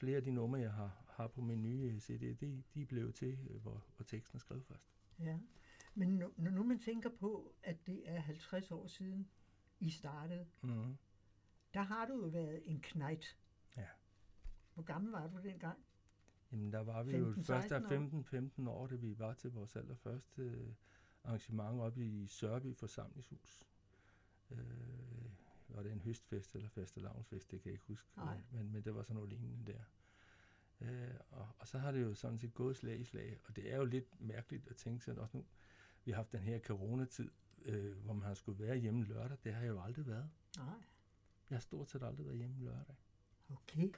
flere 0.00 0.16
af 0.16 0.22
de 0.24 0.30
numre, 0.30 0.60
jeg 0.60 0.72
har, 0.72 1.04
har 1.08 1.26
på 1.28 1.40
min 1.40 1.62
nye 1.62 2.00
CD, 2.00 2.34
de, 2.40 2.62
de 2.74 2.86
blevet 2.86 3.14
til, 3.14 3.38
øh, 3.50 3.62
hvor, 3.62 3.84
hvor 3.96 4.04
teksten 4.04 4.36
er 4.36 4.40
skrevet 4.40 4.64
først. 4.64 4.90
Ja. 5.18 5.38
Men 5.94 6.08
nu- 6.08 6.32
når 6.36 6.50
nu 6.50 6.62
man 6.64 6.78
tænker 6.78 7.10
på, 7.18 7.54
at 7.62 7.86
det 7.86 8.02
er 8.10 8.20
50 8.20 8.70
år 8.70 8.86
siden, 8.86 9.28
I 9.80 9.90
startede, 9.90 10.46
Mm-hmm. 10.62 10.96
der 11.74 11.82
har 11.82 12.06
du 12.06 12.14
jo 12.22 12.26
været 12.28 12.62
en 12.64 12.80
knejt. 12.80 13.38
Ja. 13.76 13.86
Hvor 14.74 14.82
gammel 14.82 15.10
var 15.12 15.26
du 15.26 15.38
dengang? 15.42 15.78
Jamen, 16.52 16.72
der 16.72 16.80
var 16.80 17.02
vi 17.02 17.10
15, 17.12 17.28
jo 17.38 17.42
først 17.44 17.68
16 17.68 18.12
der 18.62 18.66
15-15 18.66 18.70
år, 18.70 18.86
da 18.86 18.94
vi 18.94 19.18
var 19.18 19.34
til 19.34 19.52
vores 19.52 19.76
allerførste 19.76 20.42
øh, 20.42 20.72
arrangement 21.24 21.80
oppe 21.80 22.06
i 22.06 22.26
Sørby 22.26 22.76
forsamlingshus. 22.76 23.66
Øh, 24.50 24.58
var 25.74 25.82
det 25.82 25.92
en 25.92 26.00
høstfest 26.00 26.54
eller 26.54 26.68
fastelavnsfest, 26.68 27.50
det 27.50 27.60
kan 27.62 27.68
jeg 27.68 27.74
ikke 27.74 27.84
huske. 27.84 28.08
Nej. 28.16 28.40
Men, 28.50 28.72
men 28.72 28.84
det 28.84 28.94
var 28.94 29.02
sådan 29.02 29.14
noget 29.14 29.30
lignende 29.30 29.72
der. 29.72 29.80
Øh, 30.80 31.14
og, 31.30 31.48
og 31.58 31.68
så 31.68 31.78
har 31.78 31.92
det 31.92 32.02
jo 32.02 32.14
sådan 32.14 32.38
set 32.38 32.54
gået 32.54 32.76
slag 32.76 33.00
i 33.00 33.04
slag, 33.04 33.38
og 33.44 33.56
det 33.56 33.72
er 33.72 33.76
jo 33.76 33.84
lidt 33.84 34.20
mærkeligt 34.20 34.68
at 34.68 34.76
tænke 34.76 35.04
sig, 35.04 35.12
at 35.12 35.18
også 35.18 35.36
nu, 35.36 35.44
vi 36.04 36.10
har 36.10 36.16
haft 36.16 36.32
den 36.32 36.40
her 36.40 36.58
coronatid, 36.58 37.30
øh, 37.64 37.96
hvor 37.96 38.12
man 38.12 38.22
har 38.26 38.34
skulle 38.34 38.64
være 38.64 38.76
hjemme 38.76 39.04
lørdag, 39.04 39.38
det 39.44 39.54
har 39.54 39.60
jeg 39.60 39.68
jo 39.68 39.82
aldrig 39.82 40.06
været. 40.06 40.30
Nej. 40.56 40.74
Jeg 41.50 41.56
har 41.56 41.60
stort 41.60 41.90
set 41.90 42.02
aldrig 42.02 42.26
været 42.26 42.38
hjemme 42.38 42.64
lørdag. 42.64 42.96
Okay. 43.50 43.92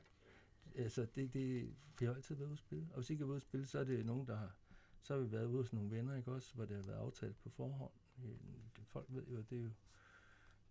Altså, 0.74 1.06
det, 1.14 1.34
det, 1.34 1.74
vi 1.98 2.06
har 2.06 2.14
altid 2.14 2.34
været 2.34 2.46
ude 2.46 2.52
at 2.52 2.58
spille. 2.58 2.88
Og 2.90 2.94
hvis 2.96 3.10
ikke 3.10 3.22
er 3.22 3.26
ude 3.26 3.36
at 3.36 3.42
spille, 3.42 3.66
så 3.66 3.78
er 3.78 3.84
det 3.84 4.06
nogen, 4.06 4.26
der 4.26 4.36
har... 4.36 4.56
Så 5.02 5.14
har 5.14 5.20
vi 5.20 5.32
været 5.32 5.46
ude 5.46 5.56
hos 5.56 5.72
nogle 5.72 5.90
venner, 5.90 6.14
ikke 6.14 6.32
også? 6.32 6.54
Hvor 6.54 6.64
det 6.64 6.76
har 6.76 6.82
været 6.82 6.98
aftalt 6.98 7.38
på 7.38 7.50
forhånd. 7.50 7.92
Øh, 8.24 8.36
Folk 8.84 9.06
ved 9.08 9.26
jo, 9.26 9.38
at 9.38 9.50
det 9.50 9.58
er 9.58 9.62
jo, 9.62 9.70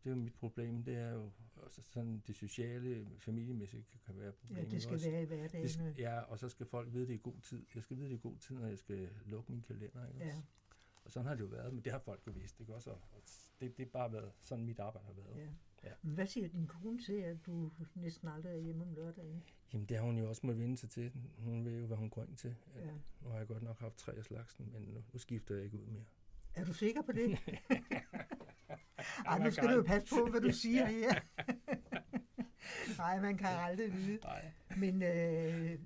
det 0.04 0.10
er 0.10 0.16
jo 0.16 0.22
mit 0.22 0.34
problem. 0.34 0.84
Det 0.84 0.95
er 0.95 1.12
jo 1.12 1.32
også 1.56 1.82
sådan, 1.82 2.24
det 2.28 2.36
sociale, 2.36 3.08
familiemæssige 3.20 3.86
kan- 4.06 4.18
være 4.18 4.30
et 4.30 4.36
problem. 4.36 4.64
Ja, 4.64 4.70
det 4.70 4.82
skal 4.82 4.93
også? 4.93 5.10
være 5.10 5.24
i 5.24 5.26
Det 5.26 5.38
hverdagen. 5.38 5.70
skal, 5.70 5.93
ja, 5.97 6.20
og 6.20 6.39
så 6.39 6.49
skal 6.49 6.66
folk 6.66 6.93
vide 6.93 7.08
det 7.08 7.14
i 7.14 7.18
god 7.24 7.41
tid. 7.41 7.66
Jeg 7.76 7.84
skal 7.84 7.97
vide 7.97 8.10
det 8.10 8.16
i 8.16 8.20
god 8.20 8.38
tid, 8.38 8.56
når 8.56 8.68
jeg 8.68 8.78
skal 8.78 9.10
lukke 9.26 9.52
min 9.52 9.62
kalender, 9.62 10.08
ikke 10.08 10.20
Ja, 10.20 10.28
også? 10.28 10.41
Og 11.06 11.12
sådan 11.12 11.28
har 11.28 11.36
det 11.36 11.41
jo 11.41 11.47
været, 11.47 11.74
men 11.74 11.84
det 11.84 11.91
har 11.91 11.99
folk 11.99 12.28
jo 12.28 12.32
vidst, 12.32 12.60
ikke 12.60 12.76
også? 12.76 12.89
Og 12.91 13.22
det, 13.60 13.78
det 13.78 13.86
har 13.86 13.89
bare 13.91 14.14
været, 14.14 14.32
sådan 14.41 14.66
mit 14.66 14.80
arbejde 14.80 15.06
har 15.06 15.14
været. 15.14 15.38
ja. 15.45 15.49
Ja. 15.84 15.91
Hvad 16.02 16.28
siger 16.28 16.47
din 16.47 16.68
kone 16.68 16.99
til, 16.99 17.14
at 17.14 17.45
du 17.45 17.72
næsten 17.95 18.28
aldrig 18.28 18.52
er 18.54 18.58
hjemme 18.58 18.84
om 18.84 18.93
lørdagen? 18.93 19.43
Jamen, 19.74 19.86
det 19.86 19.97
har 19.97 20.04
hun 20.04 20.18
jo 20.18 20.30
også 20.30 20.41
må 20.47 20.54
vinde 20.54 20.78
sig 20.78 20.89
til. 20.89 21.12
Hun 21.38 21.66
ved 21.66 21.80
jo, 21.80 21.86
hvad 21.86 21.97
hun 21.97 22.10
går 22.10 22.24
ind 22.24 22.36
til. 22.38 22.56
Ja. 22.76 22.91
Nu 23.22 23.30
har 23.30 23.38
jeg 23.38 23.47
godt 23.47 23.64
nok 23.64 23.80
haft 23.80 23.97
tre 23.97 24.14
af 24.14 24.24
slagsen, 24.24 24.70
men 24.74 24.82
nu, 24.82 25.04
nu 25.14 25.20
skifter 25.20 25.56
jeg 25.56 25.64
ikke 25.64 25.78
ud 25.78 25.86
mere. 25.86 26.04
Er 26.56 26.66
du 26.66 26.74
sikker 26.74 27.02
på 27.02 27.12
det? 27.12 27.30
Ej, 29.26 29.39
nu 29.39 29.52
skal 29.52 29.68
du 29.70 29.74
jo 29.74 29.84
passe 29.84 30.16
på, 30.16 30.26
hvad 30.32 30.41
du 30.41 30.52
siger 30.52 30.86
her. 30.86 31.14
Nej, 32.97 33.22
man 33.22 33.38
kan 33.38 33.47
aldrig 33.47 33.93
vide. 33.93 34.20
Nej. 34.24 34.52
Men 34.78 35.04
øh, 35.04 35.80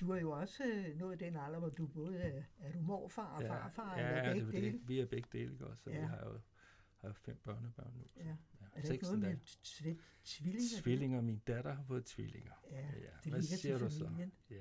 du 0.00 0.10
er 0.10 0.20
jo 0.20 0.30
også 0.30 0.64
øh, 0.64 0.98
nået 0.98 1.20
den 1.20 1.36
alder, 1.36 1.58
hvor 1.58 1.68
du 1.68 1.86
både 1.86 2.18
er, 2.18 2.42
er 2.60 2.72
du 2.72 2.80
morfar 2.80 3.36
og 3.36 3.42
farfar, 3.42 3.98
ja, 3.98 4.06
eller 4.08 4.24
ja, 4.24 4.32
begge 4.32 4.46
det, 4.46 4.52
dele. 4.54 4.72
det. 4.72 4.88
Vi 4.88 5.00
er 5.00 5.06
begge 5.06 5.28
dele, 5.32 5.52
ikke 5.52 5.66
også? 5.66 5.82
Så 5.82 5.90
Ja. 5.90 6.00
vi 6.00 6.06
har 6.06 6.16
jo, 6.26 6.40
har 7.00 7.08
jo 7.08 7.12
fem 7.12 7.36
børnebørn 7.44 7.92
nu. 7.96 8.04
så- 8.08 8.20
Ja. 8.20 8.26
Ja. 8.26 8.34
Er 8.76 8.80
Seks 8.80 8.90
ikke 8.92 9.04
noget 9.04 9.18
med 9.20 9.36
tvillinger? 10.24 10.80
Tvillinger. 10.82 11.20
Min 11.20 11.38
datter 11.46 11.74
har 11.74 11.82
fået 11.82 12.04
tvillinger. 12.04 12.52
Ja, 12.70 12.76
Ja, 12.76 12.82
det 12.86 13.30
hvad 13.32 13.40
ligger 13.40 13.56
siger 13.56 13.78
til 13.78 13.86
du 13.86 13.90
så? 13.90 14.10
Ja. 14.50 14.56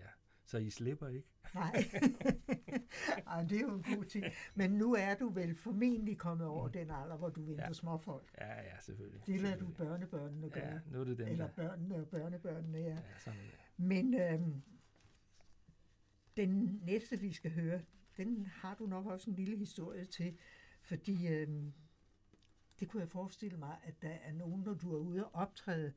Så 0.45 0.57
I 0.57 0.69
slipper 0.69 1.07
ikke? 1.07 1.27
Nej. 1.55 1.73
Ej, 3.27 3.43
det 3.43 3.57
er 3.57 3.61
jo 3.61 3.73
en 3.75 3.83
god 3.95 4.05
ting. 4.05 4.25
Men 4.55 4.71
nu 4.71 4.93
er 4.93 5.15
du 5.15 5.29
vel 5.29 5.55
formentlig 5.55 6.17
kommet 6.17 6.47
over 6.47 6.67
den 6.67 6.89
alder, 6.91 7.17
hvor 7.17 7.29
du 7.29 7.43
venter 7.45 7.65
Ja. 7.67 7.73
småfolk. 7.73 8.31
Ja, 8.41 8.61
ja, 8.61 8.79
selvfølgelig. 8.81 9.25
Det 9.27 9.41
lader 9.41 9.57
du 9.57 9.67
børnebørnene 9.67 10.49
gøre. 10.49 10.65
Ja, 10.73 10.79
nu 10.91 10.99
er 10.99 11.03
det 11.03 11.17
dem, 11.17 11.27
Eller 11.27 11.45
der... 11.47 11.53
børnene 11.53 11.95
og 11.95 12.07
børnebørnene, 12.07 12.77
ja. 12.77 12.89
Ja, 12.89 12.97
sådan 13.19 13.39
er 13.39 13.43
det. 13.43 13.59
Men 13.77 14.13
øhm, 14.21 14.61
den 16.37 16.79
næste, 16.83 17.19
vi 17.19 17.33
skal 17.33 17.51
høre, 17.51 17.81
den 18.17 18.45
har 18.45 18.75
du 18.75 18.85
nok 18.85 19.05
også 19.05 19.29
en 19.29 19.35
lille 19.35 19.57
historie 19.57 20.05
til, 20.05 20.37
fordi 20.81 21.27
øhm, 21.27 21.73
det 22.79 22.89
kunne 22.89 23.01
jeg 23.01 23.09
forestille 23.09 23.57
mig, 23.57 23.77
at 23.83 24.01
der 24.01 24.09
er 24.23 24.33
nogen, 24.33 24.63
når 24.63 24.73
du 24.73 24.93
er 24.95 24.99
ude 24.99 25.25
og 25.25 25.31
optræde, 25.41 25.93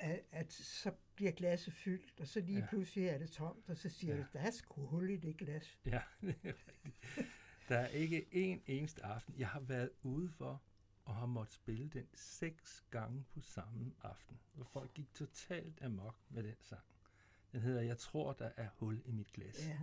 at, 0.00 0.20
at 0.30 0.52
så 0.52 0.92
bliver 1.14 1.32
glasset 1.32 1.72
fyldt, 1.72 2.20
og 2.20 2.26
så 2.26 2.40
lige 2.40 2.58
ja. 2.58 2.66
Pludselig 2.66 3.06
er 3.06 3.18
det 3.18 3.30
tomt, 3.30 3.68
og 3.68 3.76
så 3.76 3.88
siger 3.88 4.14
ja. 4.14 4.20
Du, 4.20 4.26
der 4.32 4.40
er 4.40 4.50
sgu 4.50 4.86
hul 4.86 5.10
i 5.10 5.16
det 5.16 5.36
glas. 5.36 5.78
Ja, 5.84 6.02
det 6.20 6.36
er 6.44 6.48
rigtigt. 6.48 6.96
Der 7.68 7.78
er 7.78 7.86
ikke 7.86 8.34
en 8.34 8.62
eneste 8.66 9.04
aften, 9.04 9.34
jeg 9.38 9.48
har 9.48 9.60
været 9.60 9.90
ude 10.02 10.30
for 10.30 10.62
og 11.04 11.16
har 11.16 11.26
måttet 11.26 11.54
spille 11.54 11.88
den 11.88 12.06
seks 12.14 12.84
gange 12.90 13.24
på 13.34 13.40
samme 13.40 13.92
aften. 14.02 14.40
Og 14.58 14.66
folk 14.66 14.94
gik 14.94 15.14
totalt 15.14 15.82
amok 15.82 16.16
med 16.28 16.42
den 16.42 16.56
sang. 16.60 16.82
Den 17.52 17.60
hedder 17.60 17.82
Jeg 17.82 17.98
tror, 17.98 18.32
der 18.32 18.50
er 18.56 18.68
hul 18.76 19.02
i 19.04 19.10
mit 19.10 19.32
glas. 19.32 19.66
Ja. 19.68 19.78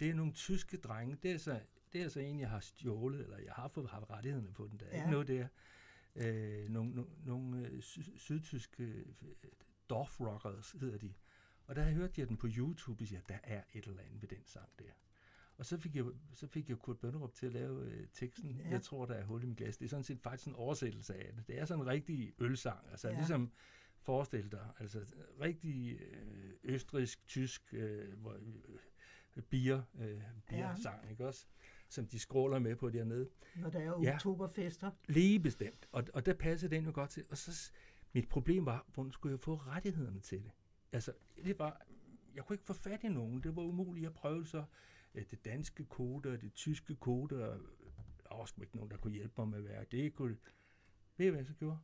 Det 0.00 0.10
er 0.10 0.14
nogle 0.14 0.32
tyske 0.32 0.76
drenge. 0.76 1.16
Det 1.22 1.30
er 1.32 1.38
så, 1.38 1.60
det 1.92 1.98
er 1.98 2.02
altså 2.02 2.20
en, 2.20 2.40
jeg 2.40 2.50
har 2.50 2.60
stjålet, 2.60 3.20
eller 3.20 3.38
jeg 3.38 3.52
har 3.52 3.68
fået 3.68 3.90
haft 3.90 4.10
rettighederne 4.10 4.52
på 4.52 4.66
den 4.66 4.80
der. 4.80 4.86
Ja. 4.86 4.96
Ja. 4.96 4.98
Ikke 4.98 5.10
noget 5.10 5.28
der. 5.28 5.48
Øh, 6.16 6.68
nogle 6.68 6.94
nogle, 6.94 7.10
nogle 7.24 7.68
øh, 7.68 7.82
sy- 7.82 8.16
sydtyske 8.16 8.82
øh, 8.84 9.06
Dorf 9.88 10.20
Rockers 10.20 10.72
hedder 10.72 10.98
de. 10.98 11.14
Og 11.66 11.76
der 11.76 11.90
hørte 11.90 12.20
jeg 12.20 12.28
den 12.28 12.36
på 12.36 12.46
YouTube, 12.56 13.02
og 13.04 13.08
siger, 13.08 13.20
der 13.28 13.38
er 13.42 13.62
et 13.72 13.86
eller 13.86 14.02
andet 14.02 14.22
ved 14.22 14.28
den 14.28 14.44
sang 14.46 14.68
der. 14.78 14.92
Og 15.56 15.66
så 15.66 15.78
fik 15.78 15.96
jeg, 15.96 16.04
så 16.34 16.46
fik 16.46 16.68
jeg 16.68 16.78
Kurt 16.78 16.98
Bønderup 16.98 17.34
til 17.34 17.46
at 17.46 17.52
lave 17.52 17.84
øh, 17.84 18.06
teksten. 18.12 18.56
Ja. 18.56 18.64
Ja. 18.64 18.70
Jeg 18.70 18.82
tror, 18.82 19.06
der 19.06 19.14
er 19.14 19.24
hul 19.24 19.42
i 19.42 19.46
mit 19.46 19.56
glas. 19.56 19.76
Det 19.76 19.84
er 19.84 19.88
sådan 19.88 20.04
set 20.04 20.20
faktisk 20.20 20.48
en 20.48 20.54
oversættelse 20.54 21.14
af 21.14 21.32
det. 21.34 21.46
Det 21.46 21.58
er 21.58 21.64
sådan 21.64 21.82
en 21.82 21.88
rigtig 21.88 22.34
ølsang. 22.38 22.90
Altså 22.90 23.08
ja. 23.08 23.14
Ja. 23.14 23.20
ligesom 23.20 23.52
forestil 24.00 24.52
dig, 24.52 24.68
altså 24.78 25.14
rigtig 25.40 26.00
øh, 26.00 26.52
østrisk, 26.62 27.26
tysk, 27.26 27.74
øh, 27.74 28.18
hvor, 28.18 28.32
øh, 29.36 29.42
bier, 29.42 29.82
øh, 30.00 30.22
bier-sang, 30.48 31.10
ikke 31.10 31.26
også? 31.26 31.46
Som 31.92 32.06
de 32.06 32.18
skråler 32.18 32.58
med 32.58 32.76
på 32.76 32.90
dernede. 32.90 33.28
Når 33.56 33.70
der 33.70 33.78
er 33.78 34.00
Ja. 34.02 34.14
oktoberfester. 34.14 34.90
Lige 35.08 35.40
bestemt. 35.40 35.88
Og, 35.92 36.04
og 36.14 36.26
der 36.26 36.34
passede 36.34 36.74
den 36.76 36.84
jo 36.84 36.90
godt 36.94 37.10
til. 37.10 37.24
Og 37.30 37.36
så, 37.38 37.72
mit 38.12 38.28
problem 38.28 38.66
var, 38.66 38.86
hvordan 38.94 39.12
skulle 39.12 39.32
jeg 39.32 39.40
få 39.40 39.54
rettighederne 39.56 40.20
til 40.20 40.42
det? 40.42 40.50
Altså, 40.92 41.12
det 41.44 41.58
var, 41.58 41.86
jeg 42.34 42.44
kunne 42.44 42.54
ikke 42.54 42.64
få 42.64 42.72
fat 42.72 43.04
i 43.04 43.08
nogen. 43.08 43.42
Det 43.42 43.56
var 43.56 43.62
umuligt. 43.62 44.02
Jeg 44.04 44.12
prøvede 44.14 44.44
så 44.46 44.64
øh, 45.14 45.24
det 45.30 45.44
danske 45.44 45.84
kode 45.84 46.28
og 46.32 46.40
det 46.40 46.52
tyske 46.54 46.94
kode, 46.94 47.50
og 47.50 47.60
der 48.28 48.36
var 48.36 48.44
sgu 48.44 48.62
ikke 48.62 48.76
nogen, 48.76 48.90
der 48.90 48.96
kunne 48.96 49.12
hjælpe 49.14 49.34
mig 49.38 49.48
med 49.48 49.58
at 49.58 49.64
være. 49.64 49.84
Det 49.90 50.14
kunne, 50.14 50.36
ved 51.16 51.26
I, 51.26 51.28
hvad 51.28 51.38
jeg 51.38 51.46
så 51.46 51.54
gjorde? 51.54 51.78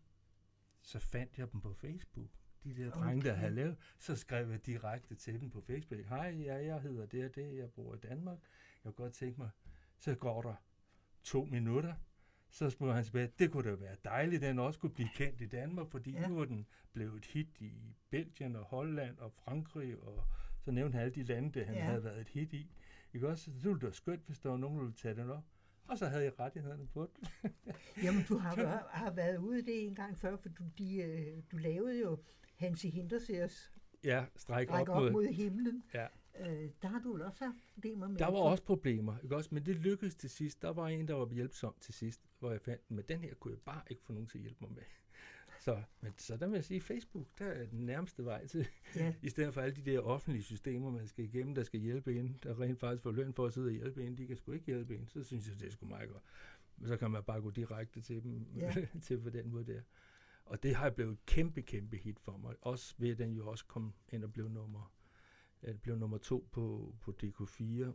Så 0.83 0.99
fandt 0.99 1.39
jeg 1.39 1.53
dem 1.53 1.61
på 1.61 1.75
Facebook. 1.75 2.29
De 2.65 2.77
der 2.77 2.91
drenge, 2.91 3.23
der 3.25 3.31
Okay. 3.33 3.41
havde 3.41 3.55
lavet, 3.55 3.77
så 3.99 4.17
skrev 4.17 4.51
jeg 4.51 4.67
direkte 4.67 5.15
til 5.15 5.41
dem 5.41 5.51
på 5.51 5.61
Facebook. 5.61 6.01
Hej, 6.01 6.37
ja, 6.45 6.55
jeg 6.55 6.81
hedder 6.83 7.07
det 7.07 7.25
og 7.25 7.35
det, 7.35 7.57
jeg 7.57 7.71
bor 7.71 7.95
i 7.95 7.99
Danmark. 7.99 8.39
Jeg 8.85 8.95
kunne 8.95 9.05
godt 9.05 9.13
tænke 9.15 9.41
mig, 9.41 9.51
så 9.99 10.15
går 10.15 10.43
der 10.43 10.55
to 11.23 11.45
minutter, 11.45 11.95
så 12.51 12.71
spurgte 12.71 12.95
han 12.95 13.05
tilbage, 13.05 13.31
det 13.39 13.51
kunne 13.51 13.71
da 13.71 13.75
være 13.75 13.97
dejligt, 14.05 14.43
at 14.43 14.49
den 14.49 14.59
også 14.59 14.81
kunne 14.81 14.95
blive 14.95 15.09
kendt 15.15 15.41
i 15.41 15.47
Danmark, 15.47 15.91
fordi 15.91 16.13
ja. 16.13 16.29
Nu 16.29 16.41
er 16.41 16.45
den 16.45 16.67
blevet 16.93 17.17
et 17.17 17.25
hit 17.25 17.49
i 17.61 17.73
Belgien 18.11 18.57
og 18.57 18.65
Holland 18.65 19.19
og 19.19 19.33
Frankrig, 19.33 19.99
og 20.03 20.25
så 20.61 20.71
nævnte 20.71 20.97
han 20.97 21.05
alle 21.05 21.15
de 21.15 21.23
lande, 21.23 21.59
der 21.61 21.67
han 21.67 21.75
ja. 21.75 21.85
Havde 21.85 22.05
været 22.05 22.21
et 22.21 22.29
hit 22.29 22.53
i. 22.53 22.71
Ikke 23.15 23.29
også? 23.29 23.45
Så 23.45 23.51
det 23.51 23.65
ville 23.65 23.81
da 23.81 23.91
skønt, 23.91 24.23
hvis 24.27 24.39
der 24.39 24.49
var 24.51 24.57
nogen, 24.57 24.77
der 24.79 24.85
ville 24.85 24.97
tage 24.97 25.15
den 25.15 25.31
op. 25.31 25.45
Og 25.89 25.99
så 25.99 26.07
havde 26.07 26.25
jeg 26.25 26.39
rettighederne 26.41 26.87
på 26.87 27.11
den. 27.17 27.29
Jamen, 28.05 28.23
du 28.29 28.39
har, 28.45 28.89
har 28.91 29.11
været 29.11 29.39
ude 29.39 29.63
det 29.63 29.85
en 29.85 29.95
gang 29.95 30.19
før, 30.19 30.37
for 30.37 30.49
du, 30.49 30.65
de, 30.79 30.97
øh, 30.97 31.43
du 31.53 31.57
lavede 31.57 32.01
jo 32.01 32.19
Hansi 32.57 32.91
Hintersers 32.91 33.73
Ja, 34.05 34.25
stræk 34.37 34.71
op, 34.71 34.75
Række 34.75 34.93
mod. 34.93 35.07
op 35.07 35.13
mod 35.13 35.27
himlen. 35.27 35.83
Ja. 35.95 36.07
Øh, 36.41 36.71
der 36.83 36.89
har 36.89 37.01
du 37.01 37.13
vel 37.13 37.23
også 37.23 37.45
haft 37.45 37.57
problemer 37.75 38.09
med 38.09 38.19
Der 38.19 38.27
var 38.27 38.39
også 38.39 38.65
problemer, 38.65 39.19
ikke 39.19 39.37
også? 39.37 39.49
Men 39.53 39.67
det 39.67 39.77
lykkedes 39.77 40.15
til 40.15 40.31
sidst. 40.31 40.63
Der 40.63 40.73
var 40.73 40.89
en, 40.89 41.09
der 41.09 41.15
var 41.15 41.29
hjælpsom 41.29 41.75
til 41.81 41.95
sidst, 41.95 42.21
hvor 42.39 42.51
jeg 42.51 42.61
fandt, 42.61 42.91
men 42.91 43.05
den 43.09 43.21
her 43.21 43.35
kunne 43.35 43.53
jeg 43.53 43.61
bare 43.61 43.83
ikke 43.91 44.03
få 44.03 44.13
nogen 44.13 44.27
til 44.29 44.39
at 44.39 44.43
hjælpe 44.43 44.59
mig 44.61 44.71
med. 44.73 44.83
Så, 45.61 45.83
men, 46.01 46.13
så 46.17 46.37
der 46.37 46.47
vil 46.47 46.55
jeg 46.55 46.65
sige, 46.65 46.81
Facebook, 46.81 47.27
der 47.39 47.45
er 47.45 47.67
den 47.67 47.87
nærmeste 47.87 48.25
vej 48.25 48.47
til, 48.47 48.69
Ja, 48.97 49.15
i 49.23 49.29
stedet 49.29 49.55
for 49.55 49.61
alle 49.61 49.77
de 49.77 49.91
der 49.91 50.01
offentlige 50.01 50.43
systemer, 50.43 50.91
man 50.91 51.07
skal 51.07 51.25
igennem, 51.25 51.55
der 51.55 51.63
skal 51.63 51.81
hjælpe 51.81 52.19
en, 52.19 52.37
der 52.43 52.61
rent 52.61 52.81
faktisk 52.81 53.03
får 53.03 53.11
løn 53.11 53.33
for 53.33 53.47
at 53.47 53.53
sidde 53.53 53.67
og 53.67 53.73
hjælpe 53.73 54.07
en, 54.07 54.19
de 54.19 54.27
kan 54.27 54.37
sgu 54.37 54.53
ikke 54.53 54.67
hjælpe 54.67 54.97
en, 54.97 55.09
så 55.09 55.25
synes 55.25 55.49
jeg, 55.49 55.61
det 55.61 55.67
er 55.67 55.71
sgu 55.71 55.87
meget 55.87 56.09
godt. 56.11 56.23
Men 56.77 56.89
så 56.89 56.97
kan 56.97 57.11
man 57.11 57.23
bare 57.23 57.41
gå 57.41 57.51
direkte 57.51 58.01
til 58.01 58.23
dem, 58.23 58.47
Ja. 58.57 58.75
til 59.03 59.21
på 59.21 59.31
den 59.31 59.51
måde 59.51 59.67
der. 59.67 59.81
Og 60.45 60.63
det 60.63 60.75
har 60.75 60.91
blevet 60.91 61.13
et 61.13 61.27
kæmpe, 61.27 61.63
kæmpe 61.63 61.97
hit 61.97 62.21
for 62.21 62.37
mig. 62.37 62.55
Også 62.61 62.95
ved 62.99 63.11
at 63.11 63.19
den 63.19 63.33
jo 63.33 63.49
også 63.49 63.65
kom 63.67 63.95
ind 64.09 64.25
og 64.25 64.33
blev 64.33 64.49
nummer, 64.49 64.93
ja, 65.63 65.69
det 65.73 65.81
blev 65.83 65.97
nummer 65.97 66.19
to 66.19 66.49
på, 66.53 66.95
på 67.01 67.15
DK4, 67.23 67.63
øh, 67.65 67.93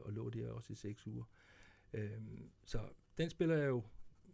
og 0.00 0.12
lå 0.12 0.30
der 0.30 0.50
også 0.52 0.72
i 0.72 0.76
seks 0.76 1.06
uger. 1.06 1.24
Øhm, 1.92 2.50
så 2.64 2.80
den 3.18 3.30
spiller 3.30 3.56
jeg 3.56 3.68
jo 3.68 3.82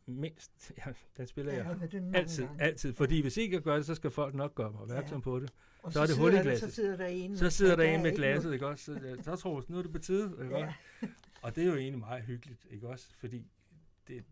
mindst, 0.06 0.72
ja, 0.86 0.92
den 1.16 1.26
spiller 1.26 1.52
jeg 1.52 1.58
jeg 1.58 1.66
mange 1.78 2.16
altid, 2.18 2.46
gange. 2.46 2.62
altid. 2.62 2.92
Fordi 2.92 3.20
hvis 3.22 3.36
ikke 3.36 3.54
jeg 3.56 3.62
gør 3.62 3.76
det, 3.76 3.86
så 3.86 3.94
skal 3.94 4.10
folk 4.10 4.34
nok 4.34 4.54
gøre 4.54 4.72
mig 4.72 4.80
opmærksom 4.80 5.16
Ja. 5.18 5.22
på 5.22 5.40
det. 5.40 5.52
Og 5.82 5.92
så 5.92 6.00
er 6.00 6.06
det 6.06 6.18
hul 6.18 6.30
i 6.32 6.34
der- 6.34 6.42
glasset. 6.42 6.68
Så 6.68 6.74
sidder 6.74 6.96
der 6.96 7.06
en, 7.06 7.36
Så 7.36 7.50
sidder 7.50 7.76
der 7.76 7.84
en 7.84 7.98
er 7.98 8.02
med 8.02 8.16
glasset, 8.16 8.52
ikke 8.52 8.66
også? 8.66 8.84
Så, 8.84 8.92
øh, 9.06 9.22
så 9.22 9.36
tror 9.36 9.58
jeg, 9.60 9.64
nu 9.68 9.78
er 9.78 9.82
det 9.82 9.92
på 9.92 9.98
tide, 9.98 10.30
ikke 10.42 10.58
Ja. 10.58 10.66
også? 10.66 10.76
Og 11.42 11.54
det 11.56 11.62
er 11.62 11.66
jo 11.68 11.74
egentlig 11.76 11.98
meget 11.98 12.22
hyggeligt, 12.24 12.66
ikke 12.70 12.88
også? 12.88 13.14
Fordi 13.16 13.46
det, 14.08 14.24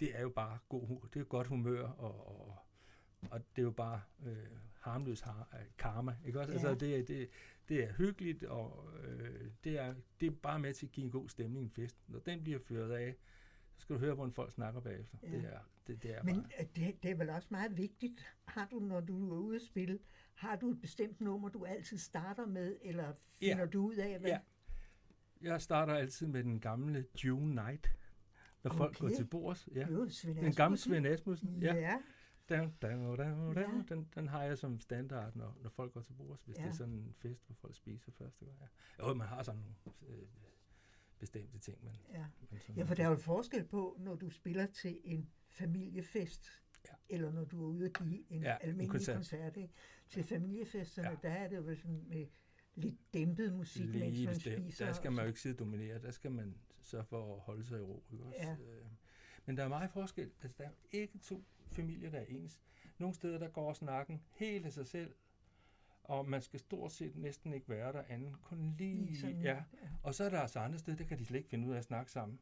det 0.00 0.16
er 0.18 0.22
jo 0.22 0.28
bare 0.28 0.58
god 0.68 1.08
det 1.14 1.20
er 1.20 1.24
godt 1.24 1.46
humør, 1.46 1.82
og, 1.88 2.26
og, 2.28 2.56
og 3.30 3.40
det 3.56 3.62
er 3.62 3.66
jo 3.66 3.70
bare 3.70 4.00
øh, 4.26 4.36
harmløs 4.80 5.20
har, 5.20 5.48
øh, 5.54 5.60
karma, 5.78 6.16
ikke 6.26 6.40
også? 6.40 6.52
Ja. 6.52 6.58
Altså, 6.58 6.74
det, 6.86 7.08
det, 7.08 7.28
det 7.68 7.84
er 7.84 7.92
hyggeligt, 7.92 8.42
og 8.44 8.88
øh, 9.04 9.40
det, 9.64 9.78
er, 9.78 9.94
det 10.20 10.26
er 10.26 10.30
bare 10.30 10.58
med 10.58 10.74
til 10.74 10.86
at 10.86 10.92
give 10.92 11.04
en 11.04 11.10
god 11.10 11.28
stemning 11.28 11.62
i 11.62 11.64
en 11.64 11.70
fest. 11.70 11.96
Når 12.08 12.18
den 12.18 12.42
bliver 12.42 12.58
ført 12.58 12.90
af, 12.90 13.14
så 13.74 13.80
skal 13.82 13.94
du 13.94 14.00
høre, 14.00 14.14
hvordan 14.14 14.32
folk 14.32 14.52
snakker 14.52 14.80
bagefter. 14.80 15.18
Ja. 15.22 15.28
Det 15.28 15.44
er, 15.44 15.58
det, 15.86 16.02
det 16.02 16.16
er 16.18 16.22
Men 16.22 16.34
bare... 16.34 16.44
øh, 16.60 16.66
det, 16.76 17.02
det 17.02 17.10
er 17.10 17.14
vel 17.14 17.30
også 17.30 17.48
meget 17.50 17.76
vigtigt. 17.76 18.34
Har 18.44 18.68
du, 18.70 18.78
når 18.78 19.00
du 19.00 19.32
er 19.34 19.38
ude 19.38 19.56
at 19.56 19.62
spille, 19.62 19.98
har 20.34 20.56
du 20.56 20.70
et 20.70 20.80
bestemt 20.80 21.20
nummer, 21.20 21.48
du 21.48 21.64
altid 21.64 21.98
starter 21.98 22.46
med, 22.46 22.76
eller 22.82 23.12
finder 23.40 23.58
Ja. 23.58 23.66
du 23.66 23.86
ud 23.86 23.94
af, 23.96 24.18
hvad? 24.18 24.30
Ja. 24.30 24.38
Jeg 25.40 25.62
starter 25.62 25.94
altid 25.94 26.26
med 26.26 26.44
den 26.44 26.60
gamle 26.60 27.06
June 27.24 27.54
Night, 27.54 27.86
når 28.62 28.70
okay. 28.70 28.78
folk 28.78 28.98
går 28.98 29.08
til 29.08 29.24
bords. 29.24 29.68
Ja. 29.74 29.86
Jo, 29.88 30.08
Svend 30.08 30.36
Den 30.36 30.54
gamle 30.54 30.74
Asmussen. 30.74 30.90
Svend 30.90 31.06
Asmussen. 31.06 31.62
Ja. 31.62 31.74
Ja. 31.74 31.98
Down, 32.48 32.74
down, 32.82 33.16
down, 33.18 33.56
Ja. 33.56 33.62
down. 33.62 33.84
Den, 33.88 34.08
den 34.14 34.28
har 34.28 34.42
jeg 34.42 34.58
som 34.58 34.80
standard, 34.80 35.36
når, 35.36 35.58
når 35.62 35.70
folk 35.70 35.92
går 35.92 36.00
til 36.00 36.12
bords, 36.12 36.42
hvis 36.42 36.56
ja. 36.56 36.62
Ja. 36.62 36.66
det 36.66 36.72
er 36.72 36.76
sådan 36.76 36.94
en 36.94 37.14
fest, 37.18 37.46
hvor 37.46 37.54
folk 37.54 37.74
spiser 37.74 38.12
første 38.12 38.44
gang. 38.44 38.58
Ja. 38.98 39.08
Jo, 39.08 39.14
man 39.14 39.26
har 39.28 39.42
sådan 39.42 39.60
nogle 39.60 39.74
øh, 40.08 40.26
bestemte 41.18 41.58
ting, 41.58 41.84
men, 41.84 41.92
ja. 42.12 42.26
sådan 42.60 42.76
Ja, 42.76 42.82
for 42.84 42.94
der 42.94 43.04
er 43.04 43.08
jo 43.08 43.16
forskel 43.16 43.64
på, 43.64 43.96
når 44.00 44.14
du 44.14 44.30
spiller 44.30 44.66
til 44.66 45.00
en 45.04 45.30
familiefest, 45.48 46.50
Ja. 46.88 46.94
eller 47.08 47.32
når 47.32 47.44
du 47.44 47.62
er 47.64 47.66
ude 47.68 47.84
og 47.84 47.92
give 47.92 48.24
en 48.32 48.42
Ja, 48.42 48.48
ja, 48.50 48.54
en 48.56 48.60
almindelig 48.68 48.90
koncert. 48.90 49.16
koncert. 49.16 49.56
ikke? 49.56 49.74
Til 50.08 50.24
familiefesterne, 50.24 51.08
Ja. 51.08 51.14
ja. 51.22 51.28
der 51.28 51.34
er 51.34 51.48
det 51.48 51.56
jo 51.56 51.74
sådan 51.74 52.04
med 52.08 52.26
lidt 52.74 52.96
dæmpet 53.14 53.52
musik, 53.52 53.88
mens 53.88 53.94
lige 54.14 54.26
man 54.26 54.34
bestemt. 54.34 54.62
spiser. 54.62 54.86
Der 54.86 54.92
skal 54.92 55.12
man 55.12 55.24
jo 55.24 55.28
ikke 55.28 55.40
sidde 55.40 55.54
og 55.54 55.58
dominere, 55.58 55.98
der 56.02 56.10
skal 56.10 56.30
man 56.30 56.54
sørge 56.82 57.04
for 57.04 57.34
at 57.34 57.40
holde 57.40 57.64
sig 57.64 57.78
i 57.78 57.82
ro. 57.82 58.02
Ikke 58.12 58.24
også? 58.24 58.36
Ja. 58.38 58.52
Øh, 58.52 58.84
Men 59.46 59.56
der 59.56 59.64
er 59.64 59.68
meget 59.68 59.90
forskel. 59.90 60.30
Altså, 60.42 60.58
der 60.58 60.64
er 60.64 60.70
ikke 60.92 61.18
to 61.18 61.44
familier, 61.72 62.10
der 62.10 62.18
er 62.18 62.24
ens. 62.28 62.60
Nogle 62.98 63.14
steder, 63.14 63.38
der 63.38 63.48
går 63.48 63.72
snakken 63.72 64.22
helt 64.30 64.66
af 64.66 64.72
sig 64.72 64.86
selv, 64.86 65.14
og 66.04 66.28
man 66.28 66.42
skal 66.42 66.60
stort 66.60 66.92
set 66.92 67.16
næsten 67.16 67.52
ikke 67.52 67.68
være 67.68 67.92
der 67.92 68.02
anden, 68.08 68.34
kun 68.42 68.74
lige, 68.78 69.04
Lige 69.06 69.20
sådan, 69.20 69.42
ja. 69.42 69.54
ja. 69.54 69.62
Og 70.02 70.14
så 70.14 70.24
er 70.24 70.28
der 70.30 70.40
altså 70.40 70.58
andre 70.58 70.78
steder, 70.78 70.96
der 70.96 71.04
kan 71.04 71.18
de 71.18 71.24
slet 71.24 71.38
ikke 71.38 71.48
finde 71.50 71.68
ud 71.68 71.72
af 71.74 71.78
at 71.78 71.84
snakke 71.84 72.12
sammen. 72.12 72.40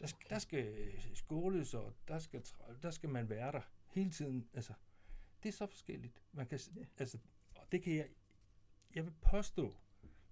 Der, 0.00 0.12
okay. 0.14 0.26
der 0.30 0.38
skal 0.38 0.66
øh, 0.66 1.00
skåles, 1.14 1.74
og 1.74 1.94
der 2.08 2.18
skal, 2.18 2.44
der 2.82 2.90
skal 2.90 3.08
man 3.08 3.28
være 3.28 3.52
der 3.52 3.60
hele 3.88 4.10
tiden. 4.10 4.48
Altså, 4.54 4.72
det 5.42 5.48
er 5.48 5.52
så 5.52 5.66
forskelligt. 5.66 6.22
Man 6.32 6.46
kan, 6.46 6.58
Ja. 6.76 6.84
altså, 6.98 7.18
og 7.56 7.72
det 7.72 7.82
kan 7.82 7.96
jeg, 7.96 8.08
jeg 8.94 9.04
vil 9.04 9.12
påstå, 9.20 9.74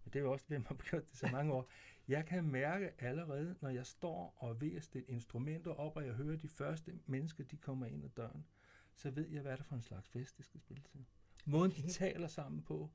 men 0.04 0.12
det 0.12 0.16
er 0.16 0.20
jo 0.22 0.32
også, 0.32 0.44
hvem 0.48 0.64
har 0.64 0.74
gjort 0.74 1.10
det 1.10 1.18
så 1.18 1.28
mange 1.32 1.52
år, 1.52 1.68
jeg 2.08 2.26
kan 2.26 2.44
mærke 2.44 3.02
allerede, 3.02 3.56
når 3.60 3.68
jeg 3.68 3.86
står 3.86 4.34
og 4.36 4.66
er 4.66 4.80
stille 4.80 5.06
instrumenter 5.08 5.70
op, 5.70 5.96
og 5.96 6.06
jeg 6.06 6.14
hører 6.14 6.36
de 6.36 6.48
første 6.48 7.00
mennesker, 7.06 7.44
de 7.44 7.56
kommer 7.56 7.86
ind 7.86 8.04
ad 8.04 8.08
døren, 8.08 8.46
så 8.94 9.10
ved 9.10 9.28
jeg, 9.28 9.42
hvad 9.42 9.52
er 9.52 9.56
det 9.56 9.66
for 9.66 9.76
en 9.76 9.82
slags 9.82 10.08
fest, 10.08 10.36
det 10.38 10.44
skal 10.44 10.60
spille 10.60 10.82
til. 10.82 11.04
Måden, 11.46 11.70
de 11.70 11.76
Okay. 11.78 11.88
taler 11.88 12.26
sammen 12.26 12.62
på. 12.62 12.90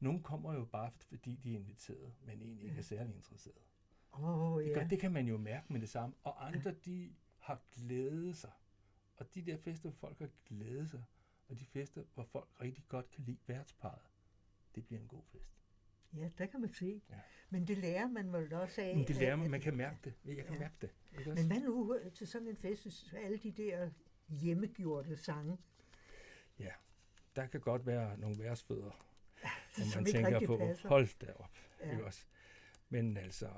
Nogle 0.00 0.22
kommer 0.22 0.54
jo 0.54 0.64
bare, 0.64 0.90
fordi 0.90 1.36
de 1.36 1.52
er 1.52 1.56
inviteret, 1.58 2.14
men 2.24 2.42
egentlig 2.42 2.64
ikke 2.66 2.78
er 2.78 2.82
særlig 2.82 3.14
interesseret. 3.16 3.62
Oh, 4.12 4.62
Det, 4.62 4.68
ja. 4.68 4.74
gør, 4.74 4.86
det 4.88 5.00
kan 5.00 5.12
man 5.12 5.28
jo 5.28 5.36
mærke 5.38 5.72
med 5.72 5.80
det 5.80 5.88
samme. 5.88 6.14
Og 6.24 6.46
andre, 6.46 6.74
de 6.84 7.14
har 7.38 7.62
glædet 7.72 8.36
sig. 8.36 8.52
Og 9.16 9.34
de 9.34 9.42
der 9.42 9.56
fester, 9.56 9.88
hvor 9.90 9.96
folk 9.98 10.18
har 10.18 10.30
glædet 10.44 10.90
sig, 10.90 11.04
og 11.48 11.58
de 11.58 11.64
fester, 11.64 12.04
hvor 12.14 12.24
folk 12.24 12.48
rigtig 12.60 12.84
godt 12.88 13.10
kan 13.10 13.24
lide 13.24 13.38
værtsparet, 13.46 14.02
det 14.74 14.86
bliver 14.86 15.00
en 15.00 15.08
god 15.08 15.22
fest. 15.24 15.55
Ja, 16.16 16.28
der 16.38 16.46
kan 16.46 16.60
man 16.60 16.72
se. 16.72 17.02
Ja. 17.10 17.14
Men 17.50 17.66
det 17.66 17.78
lærer 17.78 18.08
man 18.08 18.32
vel 18.32 18.52
også 18.54 18.80
af. 18.80 18.96
Men 18.96 19.06
det 19.06 19.16
lærer 19.16 19.36
man, 19.36 19.50
man 19.50 19.60
kan 19.60 19.76
mærke 19.76 19.98
det. 20.04 20.12
Jeg 20.24 20.36
kan 20.36 20.44
Ja. 20.54 20.58
mærke 20.58 20.74
det. 20.80 20.90
Ikke 21.18 21.30
Men 21.34 21.46
hvad 21.46 21.60
nu 21.60 21.94
øh, 21.94 22.12
til 22.12 22.26
sådan 22.26 22.48
en 22.48 22.56
fest, 22.56 23.14
alle 23.24 23.36
de 23.38 23.50
der 23.52 23.90
hjemmegjorte 24.28 25.16
sange, 25.16 25.58
Ja, 26.58 26.70
der 27.36 27.46
kan 27.46 27.60
godt 27.60 27.86
være 27.86 28.18
nogle 28.18 28.38
værsfødder, 28.38 29.06
hvor 29.76 29.84
som 29.92 30.02
man 30.02 30.12
tænker 30.12 30.46
på, 30.46 30.56
passer. 30.56 30.88
hold 30.88 31.18
da 31.20 31.32
op. 31.32 31.50
Ja. 31.80 31.90
Ikke 31.92 32.04
også? 32.04 32.24
Men 32.88 33.16
altså, 33.16 33.48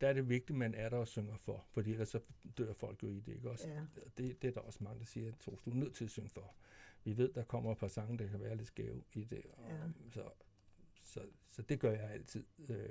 der 0.00 0.08
er 0.08 0.12
det 0.12 0.28
vigtigt, 0.28 0.58
man 0.58 0.74
er 0.74 0.88
der 0.88 0.96
og 0.96 1.08
synger 1.08 1.36
for, 1.36 1.64
fordi 1.70 1.90
ellers 1.92 2.08
så 2.08 2.20
dør 2.58 2.72
folk 2.72 3.02
jo 3.02 3.08
i 3.08 3.20
det, 3.20 3.34
ikke 3.34 3.50
også? 3.50 3.68
Ja. 3.68 3.80
Det, 4.18 4.42
det 4.42 4.48
er 4.48 4.52
der 4.52 4.60
også 4.60 4.84
mange, 4.84 4.98
der 4.98 5.04
siger, 5.06 5.28
at 5.28 5.46
du 5.46 5.70
er 5.70 5.74
nødt 5.74 5.94
til 5.94 6.04
at 6.04 6.10
synge 6.10 6.28
for. 6.28 6.54
Vi 7.04 7.16
ved, 7.16 7.32
der 7.32 7.44
kommer 7.44 7.72
et 7.72 7.78
par 7.78 7.88
sange, 7.88 8.18
der 8.18 8.26
kan 8.28 8.40
være 8.40 8.56
lidt 8.56 8.66
skæve 8.68 9.02
i 9.12 9.24
det, 9.24 9.42
og, 9.52 9.68
Ja. 9.68 9.76
så, 10.10 10.30
så, 11.14 11.20
så 11.50 11.62
det 11.62 11.80
gør 11.80 11.90
jeg 11.90 12.10
altid. 12.10 12.44
Øh, 12.68 12.88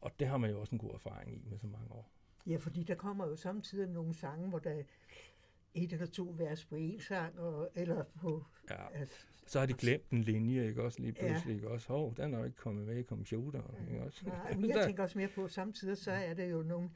og 0.00 0.10
det 0.18 0.26
har 0.28 0.36
man 0.36 0.50
jo 0.50 0.60
også 0.60 0.74
en 0.74 0.78
god 0.78 0.90
erfaring 0.94 1.34
i 1.36 1.42
med 1.50 1.58
så 1.58 1.66
mange 1.66 1.90
år. 1.92 2.10
Ja, 2.46 2.56
fordi 2.56 2.82
der 2.82 2.94
kommer 2.94 3.26
jo 3.26 3.36
samtidig 3.36 3.88
nogle 3.88 4.14
sange, 4.14 4.48
hvor 4.48 4.58
der 4.58 4.82
et 5.74 5.92
eller 5.92 6.06
to 6.06 6.34
vers 6.38 6.64
på 6.64 6.74
en 6.76 7.00
sang, 7.00 7.38
og, 7.38 7.70
eller 7.74 8.04
på... 8.04 8.44
Ja. 8.70 8.88
Altså, 8.94 9.16
Så 9.46 9.58
har 9.58 9.66
de 9.66 9.72
glemt 9.74 10.10
en 10.10 10.22
linje, 10.22 10.66
ikke 10.68 10.82
også 10.82 11.00
lige 11.00 11.14
Ja. 11.20 11.26
pludselig, 11.28 11.54
ikke 11.54 11.68
også? 11.68 11.88
Hov, 11.88 12.16
den 12.16 12.34
er 12.34 12.38
jo 12.38 12.44
ikke 12.44 12.56
kommet 12.56 12.86
med 12.86 12.96
i 12.98 13.02
computeren, 13.02 13.88
ikke 13.88 14.02
også? 14.02 14.26
nej, 14.26 14.54
men 14.56 14.70
jeg 14.70 14.84
tænker 14.86 15.02
også 15.02 15.18
mere 15.18 15.28
på, 15.28 15.48
samtidig 15.48 15.96
så 15.98 16.12
er 16.12 16.34
det 16.34 16.50
jo 16.50 16.62
nogle 16.62 16.90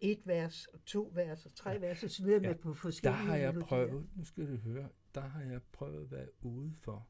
et 0.00 0.20
vers, 0.26 0.66
og 0.66 0.84
to 0.84 1.10
vers, 1.14 1.46
og 1.46 1.54
tre 1.54 1.80
vers, 1.80 2.04
og 2.04 2.10
så 2.10 2.22
videre 2.24 2.42
Ja, 2.42 2.48
med 2.48 2.54
på 2.56 2.68
Der 2.68 2.74
forskellige 2.74 3.22
har 3.26 3.36
jeg 3.36 3.46
melodier. 3.54 3.66
prøvet, 3.68 4.08
nu 4.16 4.24
skal 4.24 4.50
du 4.52 4.56
høre, 4.56 4.88
der 5.14 5.20
har 5.20 5.42
jeg 5.42 5.60
prøvet 5.72 6.02
at 6.04 6.10
være 6.10 6.28
ude 6.42 6.72
for 6.80 7.06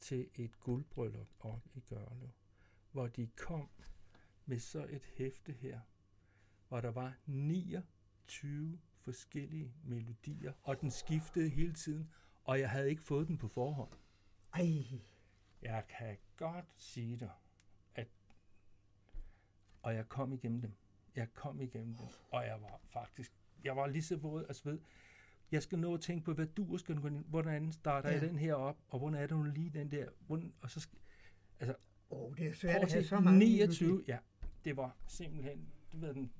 til 0.00 0.30
et 0.34 0.60
guldbryllup 0.60 1.28
op 1.40 1.66
i 1.74 1.80
Gørlev, 1.80 2.30
hvor 2.92 3.06
de 3.06 3.26
kom 3.36 3.68
med 4.46 4.58
så 4.58 4.86
et 4.90 5.04
hæfte 5.04 5.52
her, 5.52 5.80
hvor 6.68 6.80
der 6.80 6.90
var 6.90 7.16
29 7.26 8.78
forskellige 9.00 9.74
melodier, 9.84 10.52
og 10.62 10.80
den 10.80 10.90
skiftede 10.90 11.48
hele 11.48 11.72
tiden, 11.72 12.10
og 12.44 12.60
jeg 12.60 12.70
havde 12.70 12.90
ikke 12.90 13.02
fået 13.02 13.28
den 13.28 13.38
på 13.38 13.48
forhånd. 13.48 13.92
Ej, 14.54 15.00
Jeg 15.62 15.84
kan 15.88 16.18
godt 16.36 16.64
sige 16.76 17.16
dig, 17.16 17.32
at... 17.94 18.08
Og 19.82 19.94
jeg 19.94 20.08
kom 20.08 20.32
igennem 20.32 20.60
dem. 20.60 20.72
Jeg 21.16 21.34
kom 21.34 21.60
igennem 21.60 21.94
dem, 21.94 22.08
og 22.30 22.46
jeg 22.46 22.62
var 22.62 22.80
faktisk... 22.92 23.32
Jeg 23.64 23.76
var 23.76 23.86
lige 23.86 24.02
så 24.02 24.16
våd 24.16 24.44
af 24.44 24.54
sved. 24.54 24.80
Jeg 25.52 25.62
skal 25.62 25.78
nå 25.78 25.94
at 25.94 26.00
tænke 26.00 26.24
på, 26.24 26.32
hvad 26.34 26.46
du 26.46 26.78
skal 26.78 26.94
Hvordan 27.28 27.72
starter 27.72 28.08
ja. 28.08 28.14
Jeg 28.14 28.28
den 28.28 28.38
her 28.38 28.54
op, 28.54 28.78
og 28.88 28.98
hvordan 28.98 29.22
er 29.22 29.26
det 29.26 29.36
nu 29.36 29.42
lige 29.42 29.70
den 29.70 29.90
der... 29.90 30.08
Hvordan, 30.26 30.52
og 30.60 30.70
så 30.70 30.80
skal, 30.80 30.98
altså, 31.60 31.74
åh, 32.10 32.36
det 32.36 32.46
er 32.46 32.52
svært 32.54 32.82
at 32.82 32.92
have 32.92 33.04
så 33.04 33.20
mange 33.20 33.38
29, 33.38 33.88
melodier. 33.88 34.14
ja, 34.14 34.18
det 34.64 34.76
var 34.76 34.96
simpelthen... 35.06 35.68
Du 35.92 35.98
ved, 35.98 36.14
den 36.14 36.32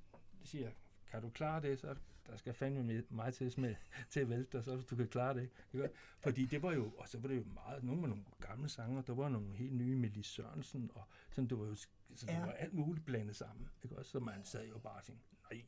siger, 0.44 0.70
kan 1.11 1.22
du 1.22 1.30
klare 1.30 1.62
det, 1.62 1.78
så 1.78 1.94
der 2.26 2.36
skal 2.36 2.54
fandme 2.54 2.82
med- 2.82 3.02
mig 3.11 3.34
til, 3.34 3.61
med, 3.61 3.74
til 4.11 4.20
at 4.20 4.28
vælte 4.28 4.56
dig, 4.56 4.64
så 4.64 4.76
du 4.90 4.96
kan 4.96 5.08
klare 5.08 5.34
det. 5.34 5.50
Ikke? 5.72 5.88
Fordi 6.20 6.46
det 6.46 6.62
var 6.62 6.72
jo, 6.72 6.90
og 6.98 7.08
så 7.08 7.18
var 7.18 7.28
det 7.28 7.36
jo 7.36 7.44
meget, 7.54 7.84
nogle 7.84 8.00
med 8.00 8.08
nogle 8.08 8.24
gamle 8.40 8.68
sanger, 8.68 9.02
der 9.02 9.14
var 9.14 9.28
nogle 9.28 9.56
helt 9.56 9.74
nye 9.74 9.96
med 9.96 10.11
Lis 10.11 10.26
Sørensen, 10.26 10.90
og 10.94 11.02
sådan, 11.30 11.48
det 11.48 11.58
var 11.58 11.66
jo, 11.66 11.74
så 11.74 11.86
det 12.26 12.28
Ja. 12.28 12.40
var 12.40 12.52
alt 12.52 12.74
muligt 12.74 13.06
blandet 13.06 13.36
sammen. 13.36 13.68
Ikke? 13.84 13.96
Så 14.02 14.20
man 14.20 14.44
sad 14.44 14.68
jo 14.68 14.78
bare 14.78 14.96
og 14.98 15.04
tænkte, 15.04 15.24
nej. 15.52 15.62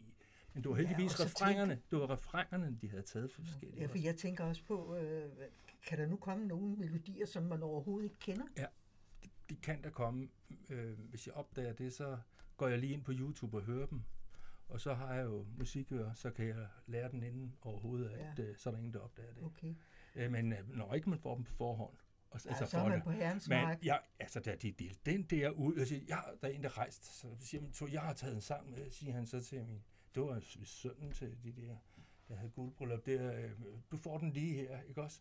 Men 0.55 0.63
det 0.63 0.71
var 0.71 0.77
Ja, 0.77 0.83
heldigvis 0.87 1.19
ja, 1.21 1.25
refrængerne, 1.25 1.81
det 1.91 1.99
var 1.99 2.11
refrængerne, 2.11 2.79
de 2.81 2.89
havde 2.91 3.03
taget 3.03 3.33
for 3.33 3.43
forskellige. 3.43 3.81
Ja, 3.81 3.87
for 3.87 3.99
jeg 3.99 4.17
tænker 4.17 4.45
også 4.45 4.65
på, 4.65 4.97
øh, 4.97 5.31
kan 5.87 5.99
der 5.99 6.07
nu 6.07 6.17
komme 6.17 6.47
nogle 6.47 6.77
melodier, 6.77 7.27
som 7.27 7.43
man 7.43 7.63
overhovedet 7.63 8.05
ikke 8.05 8.19
kender? 8.19 8.45
de 9.51 9.57
kan 9.57 9.83
der 9.85 9.91
komme. 9.91 10.29
Øh, 10.69 10.99
hvis 10.99 11.27
jeg 11.27 11.35
opdager 11.35 11.73
det, 11.73 11.93
så 11.93 12.19
går 12.57 12.69
jeg 12.69 12.79
lige 12.79 12.93
ind 12.93 13.05
på 13.05 13.13
YouTube 13.15 13.57
og 13.57 13.63
hører 13.63 13.87
dem. 13.87 14.03
Og 14.69 14.81
så 14.81 14.95
har 14.95 15.15
jeg 15.15 15.25
jo 15.25 15.47
musikører, 15.59 16.15
så 16.15 16.31
kan 16.31 16.47
jeg 16.49 16.67
lære 16.87 17.11
den 17.11 17.23
inden 17.23 17.55
overhovedet, 17.63 18.09
at 18.11 18.39
Ja. 18.39 18.45
øh, 18.45 18.57
så 18.57 18.69
er 18.69 18.73
der 18.73 18.79
ingen, 18.79 18.95
der 18.95 19.01
opdager 19.01 19.33
det. 19.35 19.43
Okay. 19.45 19.75
Øh, 20.15 20.31
men 20.33 20.53
øh, 20.53 20.77
når 20.77 20.95
ikke 20.95 21.11
man 21.11 21.19
får 21.19 21.35
dem 21.35 21.45
på 21.45 21.53
forhånd, 21.53 21.95
og, 22.31 22.35
Altså, 22.35 22.49
ja, 22.61 22.67
så 22.67 22.79
er 22.79 22.89
man 22.89 23.03
på 23.03 23.11
herrens 23.11 23.49
men 23.49 23.59
mark. 23.59 23.79
jeg, 23.85 24.01
altså, 24.21 24.41
da 24.41 24.55
de 24.63 24.73
delte 24.73 25.01
den 25.07 25.23
der 25.23 25.51
ud, 25.51 25.75
og 25.77 25.87
siger, 25.87 26.03
ja, 26.09 26.19
der 26.43 26.49
er 26.49 26.53
en, 26.53 26.63
der 26.63 26.79
rejste, 26.79 27.07
så 27.07 27.27
siger 27.41 27.61
man, 27.63 27.73
så 27.73 27.87
jeg 27.87 28.01
har 28.01 28.13
taget 28.13 28.35
en 28.35 28.41
sang 28.41 28.71
med, 28.71 28.91
siger 28.91 29.13
han 29.13 29.27
så 29.27 29.41
til 29.41 29.65
min, 29.65 29.83
det 30.15 30.23
var 30.23 30.41
sønnen 30.65 31.13
til 31.13 31.37
de 31.45 31.53
der, 31.53 31.77
der 32.29 32.37
havde 32.37 32.51
guldbryllup 32.51 33.07
der, 33.07 33.33
øh, 33.37 33.51
du 33.93 33.97
får 33.97 34.19
den 34.19 34.33
lige 34.33 34.55
her, 34.55 34.81
ikke 34.89 35.03
også? 35.03 35.21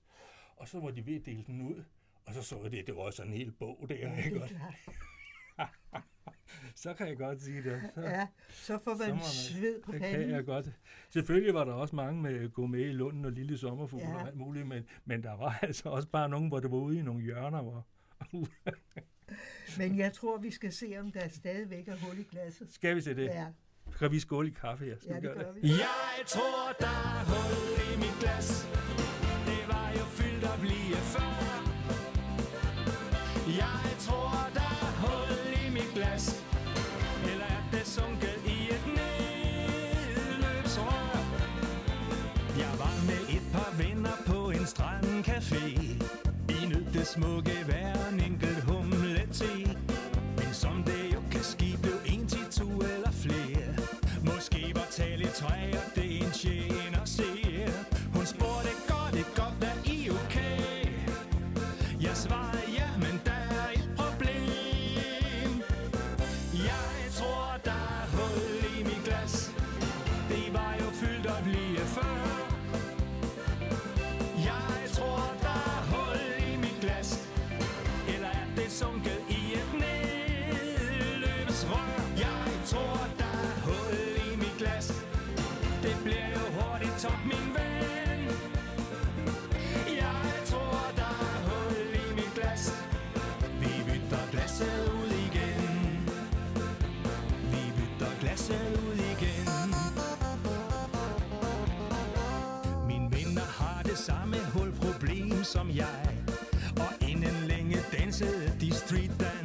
Og 0.56 0.68
så 0.68 0.80
var 0.80 0.92
de 0.92 1.06
ved 1.06 1.16
at 1.16 1.26
dele 1.26 1.44
den 1.48 1.62
ud, 1.62 1.84
og 2.26 2.34
så 2.34 2.44
så 2.44 2.62
jeg 2.64 2.72
det, 2.72 2.88
det 2.88 2.96
var 2.96 3.12
sådan 3.12 3.32
en 3.32 3.38
hel 3.38 3.52
bog 3.52 3.86
der, 3.89 3.96
Ja, 3.96 4.24
ikke 4.26 4.42
også? 4.42 4.56
Så 6.76 6.94
kan 6.94 7.08
jeg 7.08 7.18
godt 7.18 7.42
sige 7.42 7.64
det. 7.64 7.82
Så, 7.96 8.02
Ja, 8.02 8.28
så 8.50 8.80
får 8.84 8.94
så 8.96 9.00
man 9.00 9.10
må 9.10 9.16
man- 9.16 9.24
sved 9.24 9.82
på 9.82 9.92
det 9.92 10.02
kan 10.02 10.12
panden. 10.12 10.30
jeg 10.32 10.46
godt. 10.46 10.72
Selvfølgelig 11.10 11.54
var 11.54 11.64
der 11.66 11.74
også 11.74 11.96
mange 11.96 12.22
med 12.22 12.50
gå 12.50 12.66
med 12.66 12.80
i 12.80 12.92
Lunden 12.92 13.26
og 13.26 13.32
Lille 13.32 13.58
Sommerfugl 13.58 14.02
Ja. 14.04 14.16
og 14.16 14.28
alt 14.28 14.36
muligt, 14.38 14.68
men, 14.68 14.84
men 15.06 15.24
der 15.24 15.34
var 15.38 15.60
altså 15.64 15.89
også 15.89 16.08
bare 16.08 16.30
nogen, 16.30 16.48
hvor 16.48 16.60
det 16.60 16.72
var 16.72 16.78
ude 16.78 17.00
i 17.00 17.02
nogle 17.02 17.24
hjørner, 17.24 17.62
hvor... 17.62 17.88
Men 19.78 19.98
jeg 19.98 20.14
tror, 20.14 20.38
vi 20.38 20.52
skal 20.52 20.72
se, 20.74 20.96
om 21.00 21.12
der 21.12 21.28
stadigvæk 21.28 21.88
er 21.88 21.96
hul 21.98 22.20
i 22.20 22.24
glasset. 22.24 22.74
Skal 22.74 22.96
vi 22.96 23.02
se 23.02 23.16
det? 23.16 23.26
Ja, 23.26 23.48
Kan 24.00 24.12
vi 24.12 24.20
skåle 24.20 24.48
i 24.48 24.52
kaffe 24.62 24.86
her? 24.86 24.96
Skal 25.02 25.10
ja 25.12 25.16
det 25.16 25.24
gør 25.24 25.34
vi. 25.62 25.70
Jeg 25.70 26.26
tror, 26.28 26.72
der 26.80 26.88
er 26.88 27.24
hul 27.32 27.94
i 27.94 27.98
mit 28.04 28.16
glas. 28.20 28.68
Det 29.46 29.62
var 29.68 29.89
jo 30.00 30.06
fyldt 30.18 30.44
op 30.54 30.64
lige 30.64 30.96
før. 31.14 31.32
Jeg 33.64 33.86
tror, 34.00 34.50
der 34.54 34.70
er 34.86 34.92
hul 35.04 35.38
i 35.66 35.70
mit 35.78 35.92
glas. 35.96 36.26
Eller 37.32 37.46
er 37.46 37.64
det 37.72 37.88
sunket 37.88 38.38
i 38.46 38.58
et 38.76 38.86
nedløbsrør? 38.98 41.18
Jeg 42.64 42.74
var 42.84 42.96
med 43.10 43.22
et 43.38 43.46
par 43.56 43.72
venner 43.84 44.16
på 44.30 44.39
en 44.58 44.66
strandcafé. 44.74 45.64
Vi 46.48 46.58
nød 46.72 46.86
det 46.94 47.08
smukke 47.08 47.58
vejr, 47.68 48.01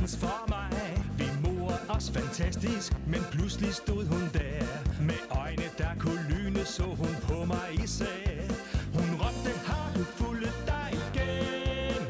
street 0.06 0.20
for 0.20 0.48
mig 0.48 1.04
Vi 1.18 1.28
morede 1.42 1.78
os 1.88 2.10
fantastisk, 2.10 2.92
men 3.06 3.20
pludselig 3.30 3.74
stod 3.74 4.06
hun 4.06 4.30
der. 4.32 4.66
Med 5.00 5.22
øjne 5.30 5.68
der 5.78 5.94
kunne 5.98 6.26
lyne, 6.30 6.64
så 6.64 6.82
hun 6.82 7.16
på 7.22 7.44
mig 7.44 7.68
i 7.84 7.86
sag 7.86 8.48
Hun 8.94 9.08
råbte, 9.20 9.52
har 9.66 9.92
du 9.96 10.04
fuldet 10.04 10.56
dig 10.66 10.88
igen? 10.92 12.02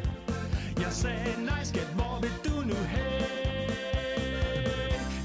Jeg 0.79 0.93
sagde, 0.93 1.45
nej 1.45 1.65
skat, 1.65 1.91
hvor 1.95 2.21
vil 2.21 2.37
du 2.45 2.57
nu 2.69 2.75
hen? 2.75 3.71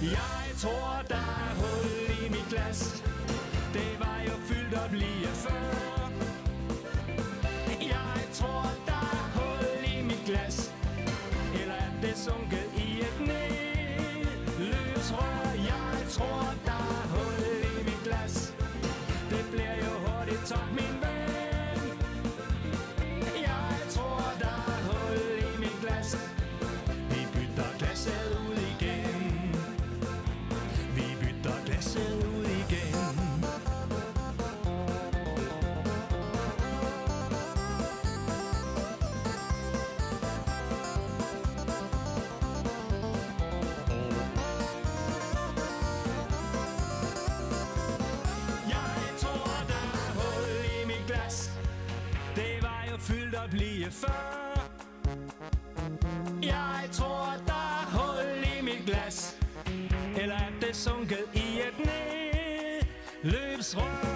Jeg 0.02 0.46
tror, 0.58 1.02
der 1.10 1.26
er 1.46 1.54
hul 1.56 2.26
i 2.26 2.30
mit 2.30 2.48
glas. 2.50 3.04
Det 3.74 4.00
var 4.00 4.20
jo 4.26 4.34
fyldt 4.48 4.74
op 4.74 4.94
lige 4.94 5.28
før. 5.28 5.71
Blive 53.52 53.92
før. 53.92 54.70
Jeg 56.44 56.90
tror, 56.92 57.34
der 57.48 57.54
er 57.54 57.86
hul 57.98 58.44
i 58.44 58.62
mit 58.64 58.86
glas 58.86 59.38
Eller 60.18 60.36
er 60.36 60.52
det 60.62 60.76
sunket 60.76 61.26
i 61.34 61.60
et 61.60 61.86
nedløbsrør 63.24 64.11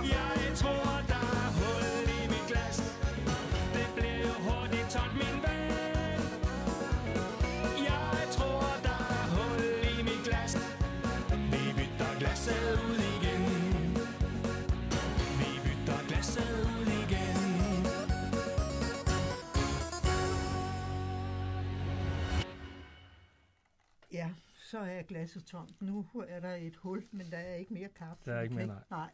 så 24.75 24.81
er 24.81 25.01
glasset 25.01 25.45
tomt. 25.45 25.81
Nu 25.81 26.05
er 26.27 26.39
der 26.39 26.55
et 26.55 26.75
hul, 26.75 27.07
men 27.11 27.31
der 27.31 27.37
er 27.37 27.55
ikke 27.55 27.73
mere 27.73 27.89
kaffe. 27.89 28.25
Der 28.25 28.35
er 28.35 28.41
ikke 28.41 28.55
mere, 28.55 28.67
kan 28.67 28.77
nej. 28.89 29.11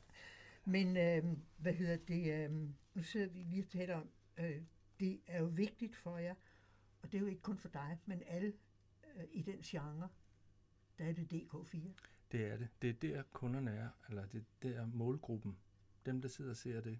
Men 0.66 0.98
øh, 0.98 1.38
hvad 1.58 1.74
hedder 1.74 1.98
det? 1.98 2.34
Øh, 2.34 2.52
nu 2.94 3.04
sidder 3.04 3.28
vi 3.28 3.40
lige 3.40 3.64
og 3.64 3.70
taler 3.70 3.96
om, 3.96 4.10
øh, 4.38 4.62
det 5.00 5.20
er 5.28 5.40
jo 5.40 5.46
vigtigt 5.46 5.96
for 5.96 6.18
jer, 6.18 6.36
og 7.02 7.12
det 7.12 7.18
er 7.18 7.22
jo 7.22 7.28
ikke 7.28 7.42
kun 7.42 7.58
for 7.58 7.70
dig, 7.70 7.98
men 8.06 8.24
alle 8.28 8.54
øh, 9.18 9.24
i 9.32 9.42
den 9.42 9.62
genre, 9.62 10.10
der 10.98 11.06
er 11.06 11.14
det 11.14 11.34
DK4. 11.34 11.78
Det 12.32 12.46
er 12.46 12.58
det. 12.58 12.70
Det 12.82 12.90
er 12.90 12.94
der 12.94 13.24
kunderne 13.32 13.72
er, 13.72 13.90
eller 14.10 14.26
det 14.26 14.46
er 14.62 14.70
der 14.70 14.86
målgruppen. 14.86 15.58
Dem, 16.06 16.22
der 16.22 16.30
sidder 16.30 16.52
og 16.52 16.58
ser 16.58 16.82
det. 16.82 17.00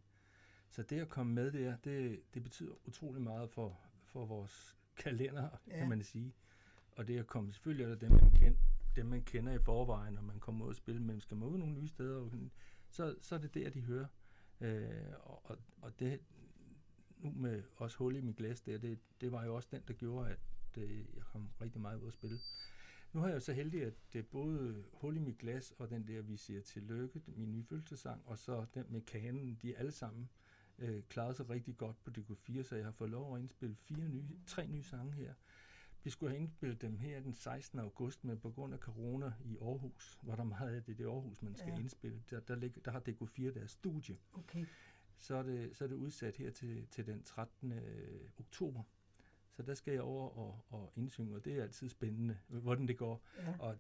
Så 0.70 0.84
det 0.84 1.00
at 1.00 1.10
komme 1.10 1.34
med 1.34 1.52
der, 1.52 1.78
det, 1.78 2.22
det 2.34 2.44
betyder 2.44 2.88
utrolig 2.88 3.22
meget 3.22 3.50
for, 3.50 3.80
for 4.04 4.26
vores 4.26 4.78
kalender. 4.96 5.50
Ja. 5.68 5.78
kan 5.78 5.90
man 5.90 6.04
sige. 6.04 6.34
Og 6.96 7.08
det 7.08 7.20
at 7.20 7.28
komme, 7.28 7.54
selvfølgelig 7.54 7.84
er 7.84 7.90
der 7.90 7.96
dem, 7.96 8.12
man 8.12 8.32
kender, 8.32 8.60
dem, 8.96 9.06
man 9.06 9.24
kender 9.24 9.54
i 9.54 9.60
forvejen, 9.60 10.14
når 10.14 10.22
man 10.22 10.40
kommer 10.40 10.66
ud 10.66 10.70
og 10.70 10.76
spille, 10.76 11.02
men 11.02 11.22
skal 11.22 11.38
man 11.38 11.48
ud 11.50 11.58
nogle 11.58 11.74
nye 11.74 11.88
steder, 11.88 12.30
så, 12.90 13.16
så 13.22 13.36
er 13.36 13.40
det 13.40 13.54
der, 13.54 13.70
de 13.70 13.82
hører. 13.82 14.08
Øh, 14.62 15.14
og, 15.20 15.58
og, 15.82 16.00
det, 16.00 16.20
nu 17.18 17.32
med 17.32 17.64
også 17.76 17.98
hul 17.98 18.16
i 18.16 18.22
mit 18.22 18.36
glas 18.36 18.62
der, 18.62 18.78
det, 18.78 19.00
det 19.22 19.32
var 19.32 19.46
jo 19.46 19.56
også 19.56 19.70
den, 19.72 19.82
der 19.88 19.94
gjorde, 19.94 20.30
at 20.30 20.40
det, 20.76 21.08
jeg 21.16 21.24
kom 21.24 21.50
rigtig 21.62 21.82
meget 21.82 22.00
ud 22.00 22.08
at 22.08 22.14
spille. 22.14 22.38
Nu 23.14 23.20
har 23.20 23.28
jeg 23.28 23.36
jo 23.36 23.40
så 23.40 23.54
heldig, 23.54 23.84
at 23.84 23.94
det 24.14 24.20
er 24.20 24.24
både 24.24 24.84
Hul 24.94 25.18
i 25.18 25.20
mit 25.20 25.38
glas 25.38 25.74
og 25.78 25.90
den 25.90 26.08
der, 26.08 26.22
vi 26.22 26.38
siger 26.38 26.62
tillykke, 26.62 27.22
min 27.28 27.52
nye 27.52 27.66
og 28.26 28.38
så 28.38 28.66
den 28.74 28.86
med 28.90 29.02
kanen, 29.02 29.58
de 29.62 29.74
er 29.74 29.80
alle 29.80 29.92
sammen 29.92 30.30
øh, 30.78 31.04
klaret 31.10 31.36
sig 31.36 31.50
rigtig 31.50 31.78
godt 31.78 32.04
på 32.04 32.12
DK4, 32.18 32.64
så 32.64 32.76
jeg 32.76 32.86
har 32.86 32.92
fået 32.92 33.10
lov 33.10 33.36
at 33.36 33.42
indspille 33.42 33.76
fire 33.76 34.10
nye, 34.10 34.26
tre 34.46 34.68
nye 34.68 34.84
sange 34.84 35.12
her. 35.12 35.34
Vi 36.04 36.10
skulle 36.10 36.30
have 36.32 36.40
indspillet 36.40 36.82
dem 36.82 36.98
her 36.98 37.20
den 37.20 37.34
16. 37.34 37.80
august, 37.80 38.24
men 38.24 38.40
på 38.40 38.52
grund 38.52 38.74
af 38.74 38.80
corona 38.80 39.34
i 39.46 39.58
Aarhus, 39.62 40.20
hvor 40.22 40.34
der 40.36 40.42
er 40.42 40.46
meget 40.48 40.76
af 40.76 40.84
det, 40.84 40.98
det 40.98 41.06
Aarhus, 41.06 41.42
man 41.42 41.56
skal 41.56 41.70
Ja. 41.74 41.80
indspille, 41.80 42.24
der, 42.30 42.40
der, 42.40 42.56
ligger, 42.56 42.82
der 42.82 42.92
har 42.92 43.00
DK4 43.00 43.54
deres 43.54 43.72
studie 43.72 44.18
Okay. 44.34 44.66
så 45.18 45.36
er 45.36 45.44
det, 45.44 45.78
så 45.78 45.84
er 45.84 45.88
det 45.88 45.96
udsat 45.96 46.38
her 46.38 46.52
til, 46.52 46.88
til 46.92 47.06
den 47.06 47.24
13. 47.24 47.74
oktober. 48.40 48.84
Så 49.52 49.64
der 49.64 49.74
skal 49.74 49.92
jeg 49.94 50.02
over 50.02 50.30
og, 50.30 50.60
og 50.70 50.94
indsynge, 50.96 51.36
og 51.36 51.46
det 51.46 51.58
er 51.58 51.64
altid 51.64 51.90
spændende, 51.90 52.38
hvordan 52.48 52.88
det 52.88 52.98
går. 52.98 53.22
Ja. 53.38 53.56
Og 53.60 53.78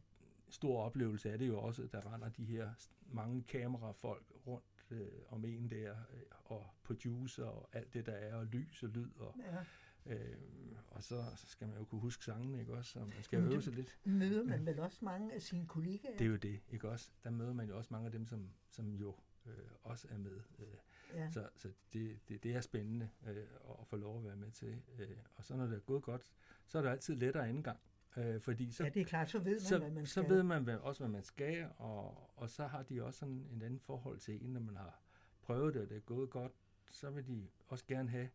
stor 0.49 0.81
oplevelse 0.83 1.29
er 1.29 1.37
det 1.37 1.47
jo 1.47 1.59
også, 1.59 1.83
at 1.83 1.91
der 1.91 2.13
render 2.13 2.29
de 2.29 2.45
her 2.45 2.69
mange 3.11 3.43
kamerafolk 3.43 4.31
rundt 4.47 4.85
øh, 4.89 5.07
om 5.29 5.45
en 5.45 5.69
der, 5.69 5.91
øh, 6.13 6.21
og 6.45 6.65
producer 6.83 7.45
og 7.45 7.69
alt 7.73 7.93
det, 7.93 8.05
der 8.05 8.11
er, 8.11 8.35
og 8.35 8.45
lys 8.45 8.83
og 8.83 8.89
lyd. 8.89 9.09
Og, 9.15 9.35
ja. 9.39 9.57
Øh, 10.05 10.35
og 10.87 11.03
så, 11.03 11.23
så 11.35 11.47
skal 11.47 11.67
man 11.67 11.77
jo 11.77 11.85
kunne 11.85 12.01
huske 12.01 12.23
sangene, 12.23 12.59
ikke 12.59 12.73
også? 12.73 12.91
Så 12.91 12.99
man 12.99 13.23
skal 13.23 13.41
Men 13.41 13.51
øve 13.51 13.61
sig 13.61 13.73
lidt. 13.73 13.97
Møder 14.03 14.43
man 14.43 14.65
vel 14.65 14.79
også 14.79 15.05
mange 15.05 15.33
af 15.33 15.41
sine 15.41 15.67
kollegaer? 15.67 16.17
Det 16.17 16.25
er 16.25 16.29
jo 16.29 16.35
det, 16.35 16.59
ikke 16.71 16.89
også? 16.89 17.11
Der 17.23 17.29
møder 17.29 17.53
man 17.53 17.69
jo 17.69 17.77
også 17.77 17.87
mange 17.91 18.05
af 18.05 18.11
dem, 18.11 18.25
som, 18.25 18.49
som 18.69 18.93
jo 18.95 19.15
øh, 19.45 19.53
også 19.83 20.07
er 20.11 20.17
med. 20.17 20.39
Øh, 20.59 20.67
ja. 21.13 21.31
Så, 21.31 21.49
så 21.55 21.69
det, 21.93 22.19
det, 22.29 22.43
det 22.43 22.55
er 22.55 22.61
spændende 22.61 23.09
øh, 23.27 23.47
at 23.81 23.87
få 23.87 23.95
lov 23.95 24.17
at 24.17 24.23
være 24.23 24.35
med 24.35 24.51
til. 24.51 24.81
Øh, 24.99 25.17
og 25.35 25.43
så 25.43 25.55
når 25.55 25.65
det 25.65 25.75
er 25.75 25.79
gået 25.79 26.03
godt, 26.03 26.25
så 26.65 26.77
er 26.77 26.81
det 26.81 26.89
altid 26.89 27.15
lettere 27.15 27.47
anden 27.47 27.63
gang. 27.63 27.79
Øh, 28.17 28.41
fordi 28.41 28.71
så, 28.71 28.83
ja, 28.83 28.89
det 28.89 29.01
er 29.01 29.05
klart, 29.05 29.29
så 29.29 29.39
ved 29.39 29.53
man, 29.53 29.59
så, 29.59 29.77
hvad 29.77 29.91
man 29.91 30.05
så 30.05 30.11
skal. 30.11 30.29
ved 30.29 30.43
man 30.43 30.63
hvad, 30.63 30.77
også, 30.77 31.03
hvad 31.03 31.11
man 31.11 31.23
skal, 31.23 31.69
og, 31.77 32.29
og 32.35 32.49
så 32.49 32.67
har 32.67 32.83
de 32.83 33.03
også 33.03 33.19
sådan 33.19 33.47
en 33.51 33.61
anden 33.61 33.79
forhold 33.79 34.19
til 34.19 34.45
en, 34.45 34.53
når 34.53 34.59
man 34.59 34.75
har 34.75 35.01
prøvet 35.41 35.73
det, 35.73 35.81
og 35.81 35.89
det 35.89 35.97
er 35.97 36.01
gået 36.01 36.29
godt, 36.29 36.51
så 36.91 37.09
vil 37.09 37.27
de 37.27 37.47
også 37.67 37.85
gerne 37.87 38.09
have, 38.09 38.29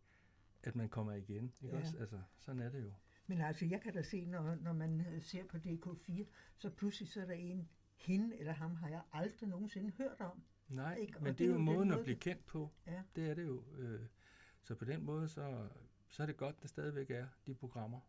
at 0.67 0.77
man 0.77 0.89
kommer 0.89 1.13
igen. 1.13 1.45
Ikke 1.63 1.77
Ja. 1.77 1.81
også? 1.81 1.97
Altså, 1.99 2.21
sådan 2.39 2.61
er 2.63 2.69
det 2.71 2.83
jo. 2.83 2.93
Men 3.27 3.41
altså, 3.41 3.67
jeg 3.67 3.81
kan 3.81 3.93
da 3.95 4.03
se, 4.03 4.25
når, 4.27 4.55
når 4.55 4.73
man 4.73 5.01
øh, 5.01 5.23
ser 5.23 5.45
på 5.45 5.57
DK4, 5.57 6.25
så 6.57 6.71
pludselig 6.71 7.09
så 7.09 7.21
er 7.21 7.25
der 7.27 7.35
en, 7.35 7.69
hende 7.97 8.37
eller 8.39 8.53
ham 8.53 8.75
har 8.75 8.89
jeg 8.89 9.03
aldrig 9.13 9.49
nogensinde 9.49 9.93
hørt 9.99 10.21
om. 10.21 10.43
Nej, 10.69 10.95
Ikke? 10.95 11.17
Og 11.17 11.23
men 11.23 11.31
det 11.33 11.39
det 11.39 11.45
er 11.45 11.49
jo 11.49 11.53
jo 11.53 11.57
den 11.59 11.65
måden 11.65 11.89
måde, 11.89 11.99
at 11.99 12.05
blive 12.05 12.17
kendt 12.19 12.47
på. 12.47 12.71
Ja. 12.87 13.03
Det 13.17 13.31
er 13.31 13.35
det 13.35 13.47
jo. 13.47 13.63
Øh, 13.79 14.01
så 14.63 14.75
på 14.75 14.85
den 14.85 15.05
måde, 15.05 15.29
så, 15.29 15.69
så 16.09 16.23
er 16.23 16.27
det 16.27 16.37
godt, 16.37 16.63
der 16.63 16.69
stadigvæk 16.69 17.11
er 17.11 17.27
de 17.47 17.55
programmer. 17.55 18.01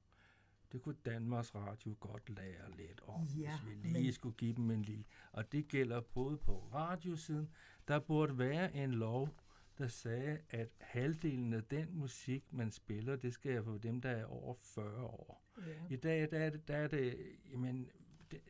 Det 0.72 0.82
kunne 0.82 0.96
Danmarks 1.06 1.56
Radio 1.56 1.96
godt 2.00 2.30
lære 2.30 2.72
lidt 2.78 3.02
om, 3.08 3.24
Ja, 3.24 3.60
hvis 3.60 3.84
vi 3.84 3.88
lige 3.90 4.04
men- 4.04 4.14
skulle 4.14 4.36
give 4.38 4.54
dem 4.56 4.72
en 4.72 4.82
lille. 4.82 5.06
Og 5.32 5.52
det 5.52 5.68
gælder 5.68 6.02
både 6.02 6.38
på 6.38 6.70
radiosiden. 6.74 7.50
Der 7.88 8.00
burde 8.00 8.38
være 8.38 8.76
en 8.76 8.92
lov, 8.92 9.30
der 9.78 9.88
sagde, 9.88 10.40
at 10.50 10.70
halvdelen 10.80 11.54
af 11.54 11.64
den 11.64 11.98
musik, 11.98 12.54
man 12.54 12.72
spiller, 12.72 13.16
det 13.16 13.34
skal 13.34 13.54
være 13.54 13.64
for 13.64 13.78
dem, 13.78 14.02
der 14.02 14.10
er 14.10 14.26
over 14.26 14.56
40 14.62 15.04
år. 15.04 15.44
Ja. 15.58 15.64
I 15.90 15.96
dag 15.96 16.32
der 16.32 16.40
er 16.40 16.50
det, 16.50 16.68
der 16.68 16.76
er 16.78 16.88
det 16.88 17.18
jamen, 17.52 17.90
det, 18.32 18.42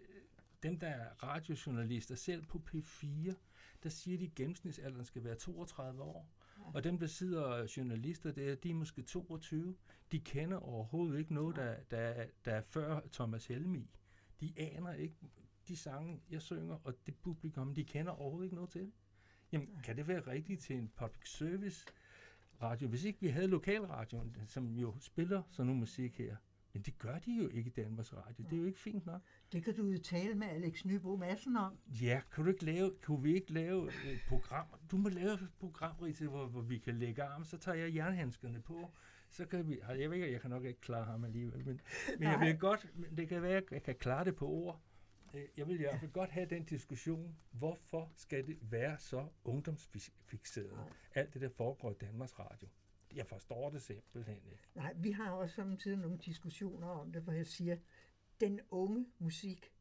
dem, 0.63 0.79
der 0.79 0.87
er 0.87 1.23
radiojournalister, 1.23 2.15
selv 2.15 2.45
på 2.45 2.61
P4, 2.69 3.33
der 3.83 3.89
siger 3.89 4.17
de, 4.17 4.25
at 4.25 4.35
gennemsnitsalderen 4.35 5.05
skal 5.05 5.23
være 5.23 5.35
32 5.35 6.01
år. 6.03 6.33
Og 6.73 6.83
dem, 6.83 6.99
der 6.99 7.07
sidder 7.07 7.67
journalister 7.77 8.31
der, 8.31 8.55
de 8.55 8.69
er 8.69 8.73
måske 8.73 9.01
22. 9.01 9.75
De 10.11 10.19
kender 10.19 10.57
overhovedet 10.57 11.19
ikke 11.19 11.33
noget, 11.33 11.55
der, 11.55 11.75
der, 11.91 11.97
er- 11.97 12.27
der 12.45 12.51
er 12.51 12.61
før 12.61 13.01
Thomas 13.11 13.47
Helmi. 13.47 13.89
De 14.41 14.53
aner 14.57 14.93
ikke 14.93 15.15
de 15.67 15.77
sange, 15.77 16.21
jeg 16.29 16.41
synger, 16.41 16.75
og 16.83 16.93
det 17.05 17.15
publikum, 17.15 17.73
de 17.73 17.83
kender 17.85 18.11
overhovedet 18.11 18.45
ikke 18.45 18.55
noget 18.55 18.69
til 18.69 18.81
det. 18.81 18.91
Jamen, 19.51 19.69
kan 19.83 19.97
det 19.97 20.07
være 20.07 20.19
rigtigt 20.19 20.61
til 20.61 20.75
en 20.75 20.91
public 20.95 21.29
service 21.29 21.85
radio, 22.61 22.87
hvis 22.87 23.03
ikke 23.03 23.21
vi 23.21 23.27
havde 23.27 23.47
lokalradioen, 23.47 24.37
som 24.45 24.75
jo 24.75 24.95
spiller 24.99 25.43
sådan 25.49 25.65
noget 25.65 25.79
musik 25.79 26.17
her? 26.17 26.35
Men 26.73 26.81
det 26.81 26.97
gør 26.97 27.19
de 27.19 27.31
jo 27.31 27.47
ikke 27.49 27.67
i 27.67 27.73
Danmarks 27.73 28.13
Radio. 28.13 28.45
Det 28.49 28.53
er 28.53 28.57
jo 28.57 28.65
ikke 28.65 28.79
fint 28.79 29.05
nok. 29.05 29.21
Det 29.51 29.63
kan 29.63 29.75
du 29.75 29.85
jo 29.85 29.99
tale 29.99 30.35
med 30.35 30.47
Alex 30.47 30.85
Nybo 30.85 31.15
Madsen 31.15 31.57
om. 31.57 31.77
Ja, 32.01 32.21
kunne, 32.31 32.45
du 32.45 32.51
ikke 32.51 32.65
lave, 32.65 32.91
kunne 33.03 33.23
vi 33.23 33.35
ikke 33.35 33.53
lave 33.53 33.87
et 33.87 34.19
program? 34.27 34.65
Du 34.91 34.97
må 34.97 35.09
lave 35.09 35.33
et 35.33 35.49
program, 35.59 35.95
Rita, 36.01 36.25
hvor, 36.25 36.47
hvor 36.47 36.61
vi 36.61 36.77
kan 36.77 36.93
lægge 36.99 37.23
arm, 37.23 37.43
så 37.45 37.57
tager 37.57 37.77
jeg 37.77 37.95
jernhandskerne 37.95 38.61
på. 38.61 38.91
Så 39.29 39.45
kan 39.45 39.69
vi, 39.69 39.79
jeg 39.89 40.09
ved 40.09 40.17
ikke, 40.17 40.31
jeg 40.31 40.41
kan 40.41 40.49
nok 40.49 40.65
ikke 40.65 40.81
klare 40.81 41.05
ham 41.05 41.23
alligevel, 41.23 41.65
men, 41.65 41.81
men 42.19 42.27
jeg 42.27 42.39
vil 42.39 42.57
godt, 42.59 42.91
men 42.95 43.17
det 43.17 43.27
kan 43.27 43.41
være, 43.41 43.57
at 43.57 43.63
jeg 43.71 43.83
kan 43.83 43.95
klare 43.95 44.25
det 44.25 44.35
på 44.35 44.47
ord. 44.47 44.81
Øh, 45.33 45.47
Jeg 45.57 45.67
vil 45.67 45.75
i 45.75 45.77
hvert 45.83 45.99
fald 45.99 46.11
godt 46.11 46.29
have 46.29 46.45
den 46.45 46.63
diskussion, 46.63 47.37
hvorfor 47.51 48.11
skal 48.15 48.47
det 48.47 48.57
være 48.61 48.99
så 48.99 49.27
ungdomsfixeret, 49.43 50.79
alt 51.15 51.33
det, 51.33 51.41
der 51.41 51.49
foregår 51.49 51.91
i 51.91 51.93
Danmarks 51.93 52.39
Radio. 52.39 52.67
Jeg 53.15 53.25
forstår 53.27 53.69
det 53.69 53.81
simpelthen 53.81 54.37
ikke. 54.51 54.63
Nej, 54.75 54.93
vi 54.95 55.11
har 55.11 55.31
også 55.31 55.55
samtidig 55.55 55.97
nogle 55.97 56.17
diskussioner 56.17 56.87
om 56.87 57.11
det, 57.11 57.21
hvor 57.21 57.33
jeg 57.33 57.47
siger, 57.47 57.77
den 58.39 58.59
unge 58.69 59.05
musik, 59.19 59.71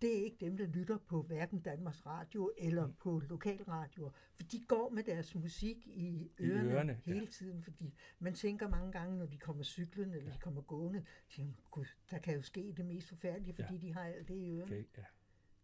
det 0.00 0.18
er 0.18 0.24
ikke 0.24 0.36
dem, 0.40 0.56
der 0.56 0.66
lytter 0.66 0.98
på 0.98 1.22
hverken 1.22 1.60
Danmarks 1.60 2.06
Radio 2.06 2.52
eller 2.58 2.86
mm. 2.86 2.92
på 2.92 3.18
lokalradioer, 3.18 4.10
for 4.34 4.42
de 4.42 4.64
går 4.68 4.90
med 4.90 5.02
deres 5.02 5.34
musik 5.34 5.86
i 5.86 6.30
ørerne, 6.40 6.70
I 6.70 6.72
ørerne, 6.72 7.00
ja. 7.06 7.12
hele 7.12 7.26
tiden, 7.26 7.62
fordi 7.62 7.94
man 8.18 8.34
tænker 8.34 8.68
mange 8.68 8.92
gange, 8.92 9.18
når 9.18 9.26
de 9.26 9.38
kommer 9.38 9.62
cyklende 9.62 10.16
eller 10.16 10.30
ja. 10.30 10.34
de 10.34 10.40
kommer 10.40 10.62
gående, 10.62 11.04
tænker, 11.28 11.62
Gud, 11.70 11.86
der 12.10 12.18
kan 12.18 12.34
jo 12.34 12.42
ske 12.42 12.74
det 12.76 12.84
mest 12.86 13.08
forfærdelige, 13.08 13.54
fordi 13.54 13.74
ja. 13.74 13.80
de 13.80 13.92
har 13.92 14.04
alt 14.04 14.28
det 14.28 14.34
i 14.34 14.50
ørerne. 14.50 14.62
Okay, 14.62 14.84
ja. 14.96 15.04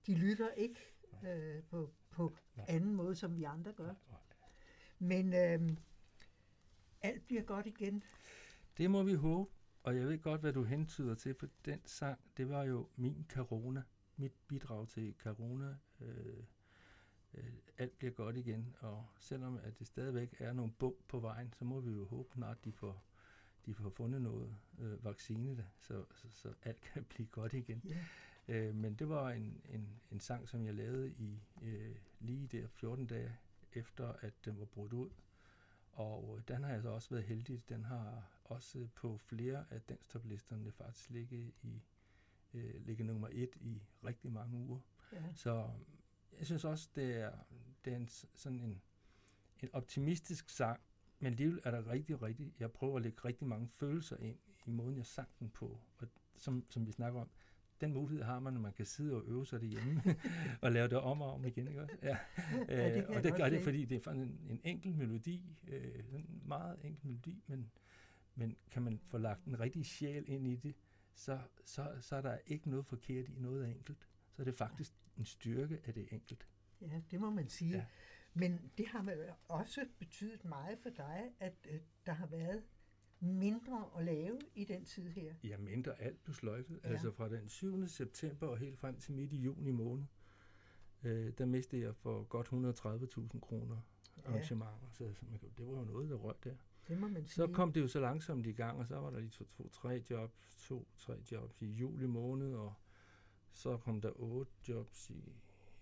De 0.07 0.15
lytter 0.15 0.51
ikke 0.51 0.81
øh, 1.27 1.63
på, 1.63 1.93
på 2.11 2.37
Nej. 2.57 2.67
anden 2.69 2.95
måde, 2.95 3.15
som 3.15 3.37
vi 3.37 3.45
andre 3.45 3.73
gør. 3.73 3.85
Nej, 3.85 3.95
nej. 4.09 4.49
Men 4.99 5.35
øh, 5.35 5.77
alt 7.03 7.27
bliver 7.27 7.43
godt 7.43 7.67
igen. 7.67 8.03
Det 8.79 8.91
må 8.91 9.03
vi 9.03 9.15
håbe, 9.15 9.51
og 9.83 9.97
jeg 9.97 10.07
ved 10.07 10.19
godt, 10.19 10.41
hvad 10.41 10.53
du 10.53 10.63
hentyder 10.63 11.15
til, 11.15 11.35
for 11.35 11.49
den 11.65 11.81
sang, 11.85 12.21
det 12.37 12.49
var 12.49 12.63
jo 12.65 12.89
min 12.97 13.27
corona, 13.29 13.83
mit 14.17 14.33
bidrag 14.49 14.89
til 14.89 15.15
corona. 15.19 15.77
Øh, 16.01 16.43
øh, 17.35 17.53
alt 17.79 17.99
bliver 17.99 18.13
godt 18.13 18.37
igen, 18.37 18.77
og 18.81 19.07
selvom 19.19 19.59
at 19.63 19.79
det 19.79 19.87
stadigvæk 19.87 20.35
er 20.39 20.53
nogle 20.53 20.73
bump 20.73 20.97
på 21.09 21.21
vejen, 21.21 21.53
så 21.53 21.65
må 21.65 21.81
vi 21.81 21.93
jo 21.93 22.05
håbe 22.07 22.33
snart, 22.33 22.65
de 22.65 22.73
får, 22.73 23.05
de 23.67 23.75
får 23.75 23.89
fundet 23.89 24.23
noget 24.23 24.57
øh, 24.79 25.05
vaccine, 25.05 25.57
der, 25.57 25.65
så, 25.79 26.05
så, 26.15 26.29
så 26.31 26.55
alt 26.63 26.81
kan 26.81 27.05
blive 27.15 27.29
godt 27.29 27.53
igen. 27.53 27.83
Ja. 27.85 28.05
Øh, 28.49 28.75
men 28.75 28.95
det 28.95 29.09
var 29.09 29.31
en, 29.31 29.61
en, 29.69 30.01
en 30.11 30.21
sang, 30.21 30.49
som 30.49 30.65
jeg 30.67 30.75
lavede 30.75 31.11
i 31.11 31.43
øh, 31.63 31.97
lige 32.21 32.47
der 32.47 32.69
14 32.69 33.07
dage 33.07 33.37
efter, 33.73 34.13
at 34.21 34.33
den 34.45 34.59
var 34.59 34.65
brudt 34.65 34.93
ud. 34.93 35.11
Og 35.93 36.41
den 36.49 36.65
har 36.65 36.73
jeg 36.73 36.83
så 36.83 36.89
også 36.89 37.11
været 37.11 37.25
heldig. 37.25 37.63
Den 37.69 37.85
har 37.85 38.31
også 38.45 38.89
på 38.95 39.19
flere 39.19 39.65
af 39.71 39.81
danstoplisterne 39.83 40.73
faktisk 40.73 41.11
ligget, 41.11 41.53
i, 41.63 41.83
øh, 42.57 42.87
ligget 42.87 43.07
nummer 43.07 43.29
et 43.33 43.57
i 43.61 43.83
rigtig 44.05 44.33
mange 44.33 44.59
uger. 44.59 44.81
Ja. 45.13 45.23
Så 45.35 45.71
jeg 46.39 46.47
synes 46.47 46.65
også, 46.65 46.89
det 46.95 47.17
er, 47.17 47.33
det 47.85 47.93
er 47.93 47.97
en, 47.97 48.09
sådan 48.35 48.61
en, 48.61 48.83
en 49.61 49.69
optimistisk 49.73 50.49
sang, 50.49 50.81
men 51.19 51.27
alligevel 51.27 51.61
er 51.65 51.71
der 51.71 51.91
rigtig, 51.91 52.23
rigtig, 52.23 52.55
jeg 52.61 52.73
prøver 52.73 52.97
at 52.97 53.03
lægge 53.03 53.19
rigtig 53.25 53.47
mange 53.47 53.69
følelser 53.69 54.17
ind 54.17 54.39
i 54.67 54.71
måden, 54.71 54.97
jeg 54.97 55.07
sang 55.07 55.29
den 55.39 55.51
på. 55.51 55.81
Og 55.99 56.09
som, 56.37 56.65
som 56.69 56.87
vi 56.87 56.93
snakker 56.93 57.21
om, 57.21 57.31
den 57.81 57.93
mulighed 57.93 58.25
har 58.25 58.41
man, 58.41 58.55
at 58.55 58.61
man 58.61 58.73
kan 58.73 58.87
sidde 58.87 59.15
og 59.15 59.23
øve 59.27 59.47
sig 59.47 59.61
derhjemme 59.61 60.03
og 60.63 60.73
lave 60.73 60.89
det 60.89 60.99
om 60.99 61.23
og 61.23 61.33
om 61.33 61.45
igen. 61.45 61.69
Ikke 61.69 61.83
også? 61.83 61.97
Ja. 62.03 62.19
Ja, 62.69 62.95
det 62.95 63.05
øh, 63.09 63.17
og 63.17 63.23
det 63.23 63.35
gør 63.37 63.49
det, 63.49 63.65
fordi 63.65 63.85
det 63.85 64.07
er 64.07 64.11
en, 64.11 64.41
en 64.51 64.61
enkel 64.65 64.95
melodi, 64.95 65.43
øh, 65.69 66.05
en 66.13 66.43
meget 66.45 66.79
enkel 66.85 67.07
melodi, 67.07 67.43
men, 67.47 67.71
men 68.35 68.57
kan 68.71 68.83
man 68.83 68.99
få 68.99 69.19
lagt 69.19 69.45
en 69.45 69.61
rigtig 69.61 69.87
sjæl 69.87 70.25
ind 70.29 70.47
i 70.47 70.57
det, 70.57 70.75
så, 71.17 71.39
så, 71.65 71.97
så 72.01 72.17
er 72.17 72.21
der 72.21 72.39
ikke 72.47 72.71
noget 72.71 72.87
forkert 72.87 73.29
i 73.29 73.39
noget 73.39 73.69
enkelt. 73.69 74.09
Så 74.33 74.43
er 74.43 74.45
det 74.45 74.55
faktisk 74.55 74.93
en 75.17 75.25
styrke, 75.25 75.81
at 75.85 75.95
det 75.95 76.09
enkelt. 76.13 76.49
Ja, 76.81 77.01
det 77.11 77.21
må 77.21 77.31
man 77.31 77.49
sige. 77.49 77.71
Ja. 77.71 77.77
Ja. 77.77 77.85
Men 78.35 78.71
det 78.79 78.87
har 78.87 79.03
vel 79.03 79.33
også 79.49 79.87
betydet 79.99 80.45
meget 80.45 80.79
for 80.79 80.91
dig, 80.91 81.31
at 81.41 81.55
øh, 81.71 81.81
der 82.07 82.13
har 82.13 82.27
været 82.27 82.63
mindre 83.21 83.91
at 83.99 84.05
lave 84.05 84.39
i 84.55 84.65
den 84.65 84.85
tid 84.85 85.09
her. 85.11 85.35
Ja, 85.45 85.57
mindre 85.57 86.01
alt 86.01 86.25
blev 86.25 86.35
sløjfet. 86.35 86.81
Ja. 86.83 86.89
Ja. 86.89 86.93
Altså 86.93 87.11
fra 87.11 87.29
den 87.29 87.49
7. 87.49 87.87
september 87.89 88.47
og 88.47 88.59
helt 88.59 88.79
frem 88.79 88.99
til 88.99 89.15
midt 89.15 89.33
i 89.33 89.37
juni 89.37 89.71
måned, 89.71 90.05
øh, 91.03 91.33
der 91.39 91.45
mistede 91.47 91.83
jeg 91.83 91.97
for 91.97 92.23
godt 92.25 92.47
130.000 93.35 93.41
kroner 93.41 93.81
Ja. 94.17 94.29
arrangementer. 94.31 94.89
Så, 94.91 95.15
så 95.15 95.25
man, 95.31 95.41
det 95.57 95.67
var 95.67 95.73
jo 95.73 95.85
noget, 95.85 96.11
der 96.11 96.17
røg 96.17 96.35
der. 96.45 96.55
Det 96.89 96.99
må 96.99 97.09
man 97.09 97.27
Så 97.27 97.35
sige. 97.45 97.55
kom 97.55 97.73
det 97.73 97.81
jo 97.81 97.89
så 97.89 98.01
langsomt 98.01 98.47
i 98.47 98.53
gang, 98.53 98.79
og 98.79 98.87
så 98.87 98.97
var 98.97 99.11
der 99.11 99.19
lige 99.21 99.31
to, 99.31 99.45
to 99.45 99.69
tre 99.69 100.03
jobs, 100.11 100.57
to, 100.59 100.89
tre 100.97 101.15
jobs 101.33 101.63
i 101.63 101.67
juli 101.67 102.07
måned, 102.07 102.55
og 102.55 102.73
så 103.53 103.77
kom 103.77 104.01
der 104.01 104.11
otte 104.21 104.53
jobs 104.69 105.11
i, 105.11 105.33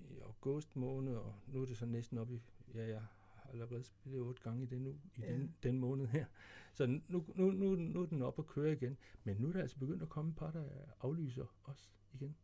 i 0.00 0.18
august 0.20 0.76
måned, 0.76 1.16
og 1.16 1.34
nu 1.46 1.62
er 1.62 1.66
det 1.66 1.76
så 1.76 1.86
næsten 1.86 2.18
op 2.18 2.30
i, 2.30 2.42
ja, 2.74 2.86
jeg 2.88 3.00
har 3.00 3.50
allerede 3.52 3.82
spillet 3.82 4.20
otte 4.20 4.42
gange 4.42 4.62
i 4.62 4.66
den, 4.66 4.86
uge, 4.86 5.00
i 5.16 5.20
Ja. 5.20 5.32
den, 5.32 5.54
den 5.62 5.78
måned 5.78 6.06
her. 6.06 6.26
Så 6.72 6.86
nu, 7.08 7.24
nu, 7.34 7.50
nu, 7.50 7.74
nu 7.74 8.02
er 8.02 8.06
den 8.06 8.22
op 8.22 8.38
at 8.38 8.46
køre 8.46 8.72
igen, 8.72 8.96
men 9.24 9.36
nu 9.36 9.48
er 9.48 9.52
der 9.52 9.60
altså 9.60 9.78
begyndt 9.78 10.02
at 10.02 10.08
komme 10.08 10.30
et 10.30 10.36
par, 10.36 10.50
der 10.50 10.64
aflyser 11.00 11.46
os 11.64 11.92
igen. 12.12 12.36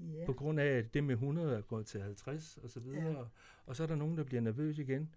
ja. 0.00 0.26
På 0.26 0.32
grund 0.32 0.60
af, 0.60 0.66
at 0.66 0.94
det 0.94 1.04
med 1.04 1.14
100 1.14 1.56
er 1.56 1.60
gået 1.60 1.86
til 1.86 2.00
50 2.00 2.56
og 2.56 2.70
så 2.70 2.80
videre, 2.80 3.18
ja. 3.18 3.24
og 3.66 3.76
så 3.76 3.82
er 3.82 3.86
der 3.86 3.94
nogen, 3.96 4.16
der 4.18 4.24
bliver 4.24 4.40
nervøs 4.40 4.78
igen. 4.78 5.14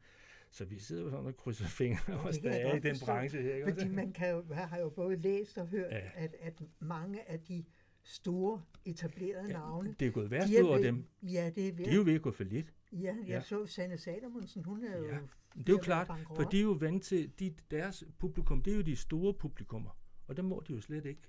Så 0.52 0.66
vi 0.66 0.80
sidder 0.80 1.04
jo 1.04 1.10
sådan 1.10 1.26
og 1.26 1.38
krydser 1.38 1.66
fingre, 1.66 2.00
Ja, 2.08 2.14
ja, 2.44 2.70
er 2.70 2.76
i 2.76 2.80
den 2.80 2.92
forstå, 2.96 3.06
branche 3.06 3.42
her. 3.42 3.56
Ikke 3.56 3.72
Fordi 3.72 3.88
man 3.90 4.14
kan 4.14 4.30
jo, 4.32 4.44
har 4.54 4.78
jo 4.80 4.90
både 4.90 5.16
læst 5.16 5.58
og 5.58 5.68
hørt, 5.68 5.92
ja. 5.92 5.98
Ja. 5.98 6.10
at, 6.16 6.36
at 6.40 6.62
mange 6.80 7.30
af 7.30 7.40
de 7.40 7.66
store 8.04 8.62
etablerede 8.86 9.48
navne, 9.48 9.96
det 10.00 10.08
er 10.08 10.12
gået 10.12 10.32
værst 10.32 10.48
de 10.54 10.64
ud 10.64 10.70
over 10.70 10.78
dem. 10.78 11.06
Ja, 11.24 11.52
det 11.56 11.68
er 11.68 11.74
ved. 11.74 11.86
De 11.86 11.92
er 11.92 11.96
jo 11.96 12.04
ved 12.04 12.16
at 12.16 12.22
gå 12.22 12.32
for 12.32 12.44
lidt. 12.44 12.74
Ja, 12.92 12.98
jeg 12.98 13.28
Ja. 13.28 13.42
så 13.42 13.66
Sanne 13.66 13.98
Salomonsen, 13.98 14.64
hun 14.64 14.84
er 14.84 14.98
jo... 14.98 15.06
Ja. 15.06 15.12
ved 15.12 15.22
Det 15.58 15.70
er 15.70 15.74
jo 15.74 15.80
klart, 15.80 16.12
for 16.36 16.44
de 16.44 16.58
er 16.60 16.64
jo 16.64 16.72
vant 16.72 17.04
til, 17.04 17.32
de, 17.40 17.56
deres 17.72 18.04
publikum, 18.20 18.62
det 18.62 18.74
er 18.74 18.78
jo 18.78 18.82
de 18.82 18.96
store 18.96 19.34
publikummer, 19.34 19.98
og 20.28 20.38
det 20.38 20.46
må 20.46 20.64
de 20.68 20.74
jo 20.74 20.82
slet 20.82 21.06
ikke. 21.06 21.22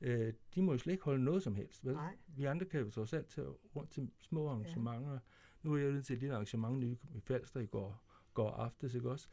Øh, 0.00 0.32
de 0.54 0.62
må 0.62 0.72
jo 0.72 0.78
slet 0.78 0.92
ikke 0.92 1.04
holde 1.04 1.24
noget 1.24 1.42
som 1.42 1.54
helst. 1.54 1.84
Vel? 1.84 1.94
Nej. 1.94 2.14
Vi 2.26 2.44
andre 2.44 2.66
kan 2.66 2.80
jo 2.80 2.90
trods 2.90 3.12
alt 3.12 3.26
tage 3.28 3.46
rundt 3.76 3.90
til 3.90 4.10
små 4.20 4.48
arrangementer. 4.48 5.12
Ja. 5.12 5.18
Nu 5.62 5.74
er 5.74 5.78
jeg 5.78 5.88
ude 5.90 6.02
til 6.02 6.14
et 6.14 6.20
lille 6.20 6.34
arrangement 6.34 6.84
i 7.14 7.20
Falster 7.20 7.60
i 7.60 7.66
går, 7.66 8.04
går 8.34 8.50
aftes, 8.50 8.94
ikke 8.94 9.10
også? 9.10 9.28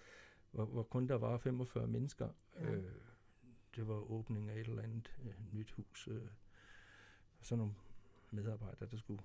Hvor, 0.51 0.65
hvor 0.65 0.83
kun 0.83 1.07
der 1.07 1.15
var 1.15 1.37
45 1.37 1.87
mennesker. 1.87 2.29
Ja. 2.55 2.71
Øh, 2.71 2.91
det 3.75 3.87
var 3.87 4.11
åbning 4.11 4.49
af 4.49 4.59
et 4.59 4.67
eller 4.67 4.83
andet 4.83 5.19
øh, 5.25 5.53
nyt 5.53 5.71
hus. 5.71 6.07
Øh, 6.07 6.21
sådan 7.41 7.57
nogle 7.59 7.73
medarbejdere, 8.31 8.89
der 8.91 8.97
skulle... 8.97 9.23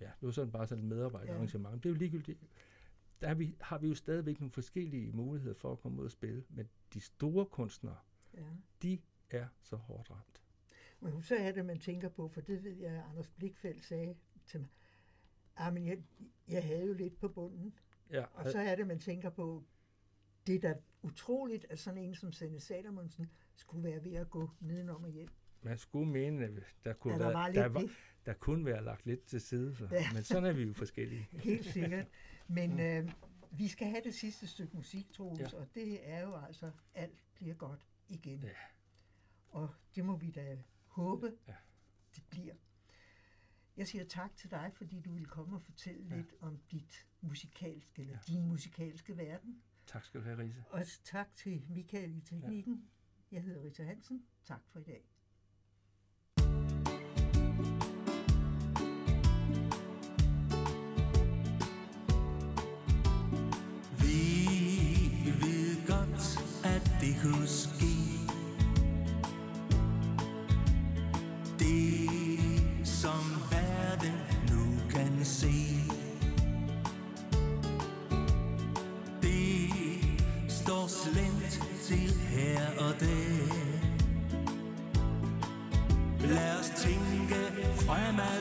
Ja, 0.00 0.06
det 0.20 0.26
var 0.26 0.30
sådan 0.30 0.52
bare 0.52 0.66
sådan 0.66 0.84
et 0.84 0.88
medarbejderarrangement. 0.88 1.72
Ja. 1.72 1.76
Det 1.76 1.86
er 1.86 1.90
jo 1.90 1.94
ligegyldigt. 1.96 2.38
Der 3.20 3.28
har 3.28 3.34
vi, 3.34 3.56
har 3.60 3.78
vi 3.78 3.88
jo 3.88 3.94
stadigvæk 3.94 4.40
nogle 4.40 4.52
forskellige 4.52 5.12
muligheder 5.12 5.54
for 5.54 5.72
at 5.72 5.80
komme 5.80 6.00
ud 6.00 6.04
og 6.04 6.10
spille, 6.10 6.44
men 6.48 6.68
de 6.94 7.00
store 7.00 7.46
kunstnere, 7.46 7.96
Ja. 8.34 8.44
de 8.82 8.98
er 9.30 9.46
så 9.62 9.76
hårdt 9.76 10.10
ramt. 10.10 10.42
Men 11.00 11.22
så 11.22 11.36
er 11.36 11.52
det, 11.52 11.64
man 11.66 11.78
tænker 11.78 12.08
på, 12.08 12.28
for 12.28 12.40
det 12.40 12.64
ved 12.64 12.76
jeg, 12.76 12.92
at 12.92 13.04
Anders 13.10 13.28
Blikfeldt 13.28 13.84
sagde 13.84 14.16
til 14.46 14.60
mig. 14.60 14.68
Ah, 15.56 15.74
men 15.74 15.86
jeg, 15.86 16.02
jeg 16.48 16.64
havde 16.64 16.86
jo 16.86 16.92
lidt 16.92 17.18
på 17.20 17.28
bunden. 17.28 17.74
Ja, 18.10 18.24
Og 18.34 18.50
så 18.50 18.58
er 18.58 18.74
det, 18.74 18.86
man 18.86 18.98
tænker 18.98 19.30
på, 19.30 19.64
det 20.46 20.54
er 20.54 20.60
da 20.60 20.80
utroligt, 21.02 21.66
at 21.70 21.78
sådan 21.78 21.98
en 21.98 22.14
som 22.14 22.32
Sanne 22.32 22.60
Salomonsen 22.60 23.30
skulle 23.54 23.84
være 23.84 24.04
ved 24.04 24.12
at 24.14 24.30
gå 24.30 24.50
nedenom 24.60 25.04
og 25.04 25.10
hjem. 25.10 25.28
man 25.62 25.78
skulle 25.78 26.10
mene, 26.10 26.44
at 26.44 26.52
der 26.84 26.92
kunne, 26.92 27.12
Ja, 27.14 27.18
der 27.18 27.32
være, 27.32 27.52
der, 27.52 27.68
var, 27.68 27.88
der 28.26 28.32
kunne 28.34 28.64
være 28.64 28.84
lagt 28.84 29.06
lidt 29.06 29.24
til 29.24 29.40
side, 29.40 29.76
så. 29.76 29.88
Ja. 29.90 30.12
Men 30.14 30.22
sådan 30.22 30.44
er 30.44 30.52
vi 30.52 30.62
jo 30.62 30.72
forskellige. 30.72 31.28
Helt 31.48 31.64
sikkert. 31.64 32.06
Men 32.48 32.80
øh, 32.80 33.12
vi 33.50 33.68
skal 33.68 33.88
have 33.88 34.00
det 34.04 34.14
sidste 34.14 34.46
stykke 34.46 34.76
musik, 34.76 35.12
Troels, 35.12 35.40
ja. 35.52 35.58
Og 35.58 35.66
det 35.74 36.08
er 36.08 36.20
jo 36.20 36.36
altså, 36.36 36.70
alt 36.94 37.24
bliver 37.34 37.54
godt 37.54 37.80
igen. 38.08 38.40
Ja. 38.42 38.48
Og 39.48 39.68
det 39.94 40.04
må 40.04 40.16
vi 40.16 40.30
da 40.30 40.58
håbe, 40.86 41.32
Ja. 41.48 41.54
det 42.16 42.24
bliver. 42.30 42.54
Jeg 43.76 43.86
siger 43.88 44.04
tak 44.04 44.36
til 44.36 44.50
dig, 44.50 44.70
fordi 44.74 45.00
du 45.00 45.12
ville 45.12 45.28
komme 45.28 45.56
og 45.56 45.62
fortælle. 45.62 46.06
Ja. 46.10 46.16
lidt 46.16 46.34
om 46.40 46.58
dit 46.70 47.06
musikalske, 47.20 48.02
eller 48.02 48.14
Ja. 48.14 48.32
din 48.32 48.46
musikalske 48.46 49.16
verden. 49.16 49.62
Tak 49.86 50.04
skal 50.04 50.20
du 50.20 50.24
have, 50.24 50.38
Risa. 50.38 50.60
Og 50.70 50.82
tak 51.04 51.34
til 51.34 51.62
Michael 51.68 52.16
i 52.16 52.20
teknikken. 52.20 52.88
Ja. 53.30 53.36
Jeg 53.36 53.42
hedder 53.44 53.62
Rita 53.64 53.84
Hansen. 53.84 54.26
Tak 54.44 54.60
for 54.68 54.78
i 54.80 54.82
dag. 54.82 55.04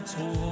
Fremad, 0.07 0.46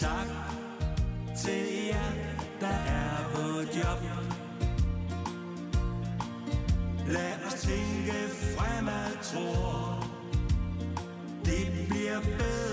Tak 0.00 0.26
til 1.44 1.86
jer, 1.86 2.12
der 2.60 2.66
er 2.66 3.30
på 3.34 3.60
job. 3.60 4.02
Lad 7.08 7.32
os 7.46 7.60
tænke 7.60 8.12
fremad, 8.56 9.12
tror 9.22 10.06
det 11.44 11.88
bliver 11.88 12.20
bedre, 12.20 12.69